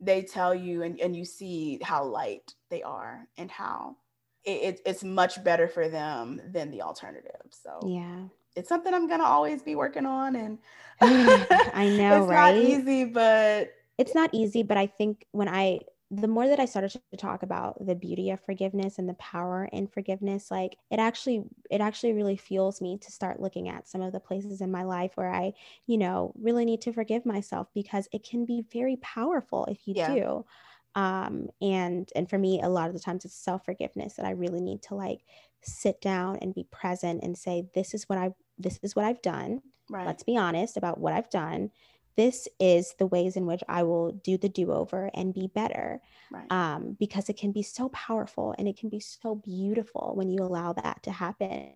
they 0.00 0.22
tell 0.22 0.54
you 0.54 0.82
and, 0.82 1.00
and 1.00 1.16
you 1.16 1.24
see 1.24 1.78
how 1.82 2.04
light 2.04 2.54
they 2.70 2.82
are 2.82 3.26
and 3.36 3.50
how 3.50 3.96
it, 4.44 4.50
it, 4.50 4.80
it's 4.86 5.04
much 5.04 5.42
better 5.42 5.68
for 5.68 5.88
them 5.88 6.40
than 6.50 6.70
the 6.70 6.82
alternative. 6.82 7.40
So 7.50 7.88
yeah, 7.88 8.24
it's 8.56 8.68
something 8.68 8.92
I'm 8.94 9.08
gonna 9.08 9.24
always 9.24 9.62
be 9.62 9.74
working 9.74 10.06
on. 10.06 10.36
And 10.36 10.58
I 11.00 11.88
know, 11.88 12.22
it's 12.22 12.28
right? 12.28 12.54
Not 12.54 12.56
easy, 12.56 13.04
but 13.04 13.72
it's 13.98 14.14
not 14.14 14.30
easy. 14.32 14.62
But 14.62 14.76
I 14.76 14.86
think 14.86 15.26
when 15.32 15.48
I 15.48 15.80
the 16.10 16.28
more 16.28 16.48
that 16.48 16.58
I 16.58 16.64
started 16.64 16.90
to 17.10 17.16
talk 17.18 17.42
about 17.42 17.84
the 17.84 17.94
beauty 17.94 18.30
of 18.30 18.40
forgiveness 18.40 18.98
and 18.98 19.08
the 19.08 19.14
power 19.14 19.68
in 19.72 19.86
forgiveness, 19.86 20.50
like 20.50 20.78
it 20.90 20.98
actually, 20.98 21.44
it 21.70 21.82
actually 21.82 22.14
really 22.14 22.36
fuels 22.36 22.80
me 22.80 22.96
to 22.98 23.12
start 23.12 23.40
looking 23.40 23.68
at 23.68 23.86
some 23.86 24.00
of 24.00 24.12
the 24.12 24.20
places 24.20 24.62
in 24.62 24.70
my 24.70 24.84
life 24.84 25.12
where 25.16 25.30
I, 25.32 25.52
you 25.86 25.98
know, 25.98 26.32
really 26.40 26.64
need 26.64 26.80
to 26.82 26.94
forgive 26.94 27.26
myself 27.26 27.68
because 27.74 28.08
it 28.10 28.24
can 28.24 28.46
be 28.46 28.64
very 28.72 28.96
powerful 28.96 29.66
if 29.66 29.86
you 29.86 29.94
yeah. 29.96 30.14
do. 30.14 30.44
Um, 30.94 31.48
and 31.60 32.10
and 32.16 32.28
for 32.28 32.38
me, 32.38 32.62
a 32.62 32.70
lot 32.70 32.88
of 32.88 32.94
the 32.94 33.00
times 33.00 33.26
it's 33.26 33.34
self 33.34 33.66
forgiveness 33.66 34.14
that 34.14 34.24
I 34.26 34.30
really 34.30 34.62
need 34.62 34.82
to 34.84 34.94
like 34.94 35.20
sit 35.62 36.00
down 36.00 36.38
and 36.40 36.54
be 36.54 36.66
present 36.70 37.22
and 37.22 37.36
say, 37.36 37.66
this 37.74 37.92
is 37.92 38.08
what 38.08 38.18
I, 38.18 38.32
this 38.56 38.80
is 38.82 38.96
what 38.96 39.04
I've 39.04 39.20
done. 39.20 39.60
Right. 39.90 40.06
Let's 40.06 40.22
be 40.22 40.38
honest 40.38 40.78
about 40.78 40.98
what 40.98 41.12
I've 41.12 41.30
done 41.30 41.70
this 42.18 42.48
is 42.58 42.94
the 42.98 43.06
ways 43.06 43.36
in 43.36 43.46
which 43.46 43.62
I 43.68 43.84
will 43.84 44.10
do 44.10 44.36
the 44.36 44.48
do 44.48 44.72
over 44.72 45.08
and 45.14 45.32
be 45.32 45.46
better. 45.54 46.00
Right. 46.32 46.50
Um, 46.50 46.96
because 46.98 47.28
it 47.28 47.38
can 47.38 47.52
be 47.52 47.62
so 47.62 47.90
powerful 47.90 48.56
and 48.58 48.66
it 48.66 48.76
can 48.76 48.88
be 48.88 48.98
so 48.98 49.36
beautiful 49.36 50.14
when 50.16 50.28
you 50.28 50.42
allow 50.42 50.72
that 50.72 51.00
to 51.04 51.12
happen, 51.12 51.70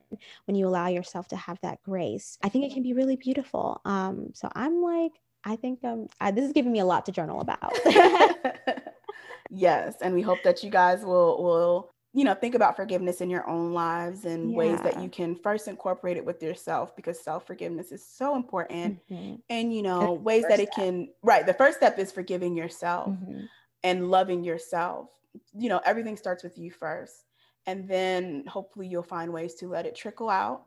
when 0.46 0.56
you 0.56 0.66
allow 0.66 0.88
yourself 0.88 1.28
to 1.28 1.36
have 1.36 1.60
that 1.62 1.80
grace. 1.84 2.38
I 2.42 2.48
think 2.48 2.64
it 2.64 2.74
can 2.74 2.82
be 2.82 2.92
really 2.92 3.14
beautiful. 3.14 3.80
Um, 3.84 4.30
so 4.34 4.48
I'm 4.52 4.82
like, 4.82 5.12
I 5.44 5.54
think 5.54 5.84
um, 5.84 6.08
I, 6.20 6.32
this 6.32 6.44
is 6.44 6.52
giving 6.52 6.72
me 6.72 6.80
a 6.80 6.84
lot 6.84 7.06
to 7.06 7.12
journal 7.12 7.40
about. 7.40 7.78
yes, 9.48 9.94
and 10.02 10.12
we 10.12 10.22
hope 10.22 10.42
that 10.42 10.64
you 10.64 10.70
guys 10.70 11.04
will 11.04 11.40
will 11.40 11.91
you 12.14 12.24
know 12.24 12.34
think 12.34 12.54
about 12.54 12.76
forgiveness 12.76 13.20
in 13.20 13.30
your 13.30 13.48
own 13.48 13.72
lives 13.72 14.24
and 14.24 14.50
yeah. 14.50 14.56
ways 14.56 14.80
that 14.82 15.00
you 15.02 15.08
can 15.08 15.34
first 15.34 15.68
incorporate 15.68 16.16
it 16.16 16.24
with 16.24 16.42
yourself 16.42 16.94
because 16.94 17.22
self-forgiveness 17.22 17.92
is 17.92 18.06
so 18.06 18.36
important 18.36 19.00
mm-hmm. 19.10 19.36
and 19.50 19.74
you 19.74 19.82
know 19.82 20.12
ways 20.12 20.44
that 20.48 20.60
it 20.60 20.72
step. 20.72 20.84
can 20.84 21.08
right 21.22 21.46
the 21.46 21.54
first 21.54 21.78
step 21.78 21.98
is 21.98 22.12
forgiving 22.12 22.56
yourself 22.56 23.10
mm-hmm. 23.10 23.40
and 23.82 24.10
loving 24.10 24.44
yourself 24.44 25.08
you 25.56 25.68
know 25.68 25.80
everything 25.84 26.16
starts 26.16 26.42
with 26.42 26.58
you 26.58 26.70
first 26.70 27.24
and 27.66 27.88
then 27.88 28.44
hopefully 28.46 28.86
you'll 28.86 29.02
find 29.02 29.32
ways 29.32 29.54
to 29.54 29.68
let 29.68 29.86
it 29.86 29.94
trickle 29.94 30.28
out 30.28 30.64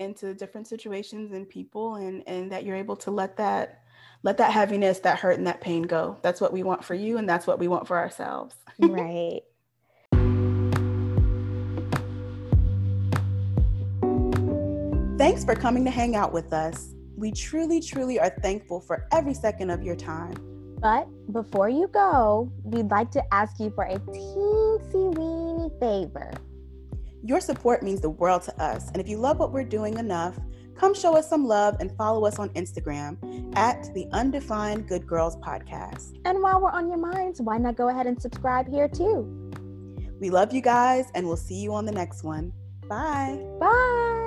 into 0.00 0.34
different 0.34 0.66
situations 0.66 1.32
and 1.32 1.48
people 1.48 1.96
and 1.96 2.22
and 2.26 2.50
that 2.50 2.64
you're 2.64 2.76
able 2.76 2.96
to 2.96 3.10
let 3.10 3.36
that 3.36 3.82
let 4.22 4.38
that 4.38 4.50
heaviness 4.52 4.98
that 5.00 5.18
hurt 5.18 5.38
and 5.38 5.46
that 5.46 5.60
pain 5.60 5.82
go 5.82 6.16
that's 6.22 6.40
what 6.40 6.52
we 6.52 6.62
want 6.62 6.84
for 6.84 6.94
you 6.94 7.18
and 7.18 7.28
that's 7.28 7.46
what 7.46 7.58
we 7.58 7.68
want 7.68 7.86
for 7.86 7.96
ourselves 7.96 8.56
right 8.80 9.42
Thanks 15.34 15.44
for 15.44 15.56
coming 15.56 15.84
to 15.84 15.90
hang 15.90 16.14
out 16.14 16.32
with 16.32 16.52
us. 16.52 16.94
We 17.16 17.32
truly, 17.32 17.80
truly 17.80 18.20
are 18.20 18.30
thankful 18.40 18.78
for 18.78 19.08
every 19.10 19.34
second 19.34 19.70
of 19.70 19.82
your 19.82 19.96
time. 19.96 20.36
But 20.80 21.08
before 21.32 21.68
you 21.68 21.88
go, 21.88 22.52
we'd 22.62 22.88
like 22.88 23.10
to 23.10 23.34
ask 23.34 23.58
you 23.58 23.72
for 23.74 23.82
a 23.82 23.98
teensy 23.98 25.12
weeny 25.18 25.70
favor. 25.80 26.30
Your 27.24 27.40
support 27.40 27.82
means 27.82 28.00
the 28.00 28.10
world 28.10 28.42
to 28.42 28.62
us. 28.62 28.90
And 28.90 28.98
if 28.98 29.08
you 29.08 29.16
love 29.16 29.40
what 29.40 29.50
we're 29.50 29.64
doing 29.64 29.98
enough, 29.98 30.38
come 30.76 30.94
show 30.94 31.16
us 31.16 31.28
some 31.28 31.48
love 31.48 31.78
and 31.80 31.90
follow 31.96 32.26
us 32.26 32.38
on 32.38 32.50
Instagram 32.50 33.18
at 33.56 33.92
the 33.92 34.06
Undefined 34.12 34.86
Good 34.86 35.04
Girls 35.04 35.34
Podcast. 35.38 36.16
And 36.26 36.42
while 36.42 36.60
we're 36.60 36.70
on 36.70 36.86
your 36.86 36.98
minds, 36.98 37.40
why 37.40 37.58
not 37.58 37.74
go 37.74 37.88
ahead 37.88 38.06
and 38.06 38.22
subscribe 38.22 38.68
here 38.68 38.86
too? 38.86 39.50
We 40.20 40.30
love 40.30 40.54
you 40.54 40.60
guys, 40.60 41.06
and 41.16 41.26
we'll 41.26 41.36
see 41.36 41.56
you 41.56 41.74
on 41.74 41.86
the 41.86 41.92
next 41.92 42.22
one. 42.22 42.52
Bye. 42.88 43.44
Bye. 43.58 44.23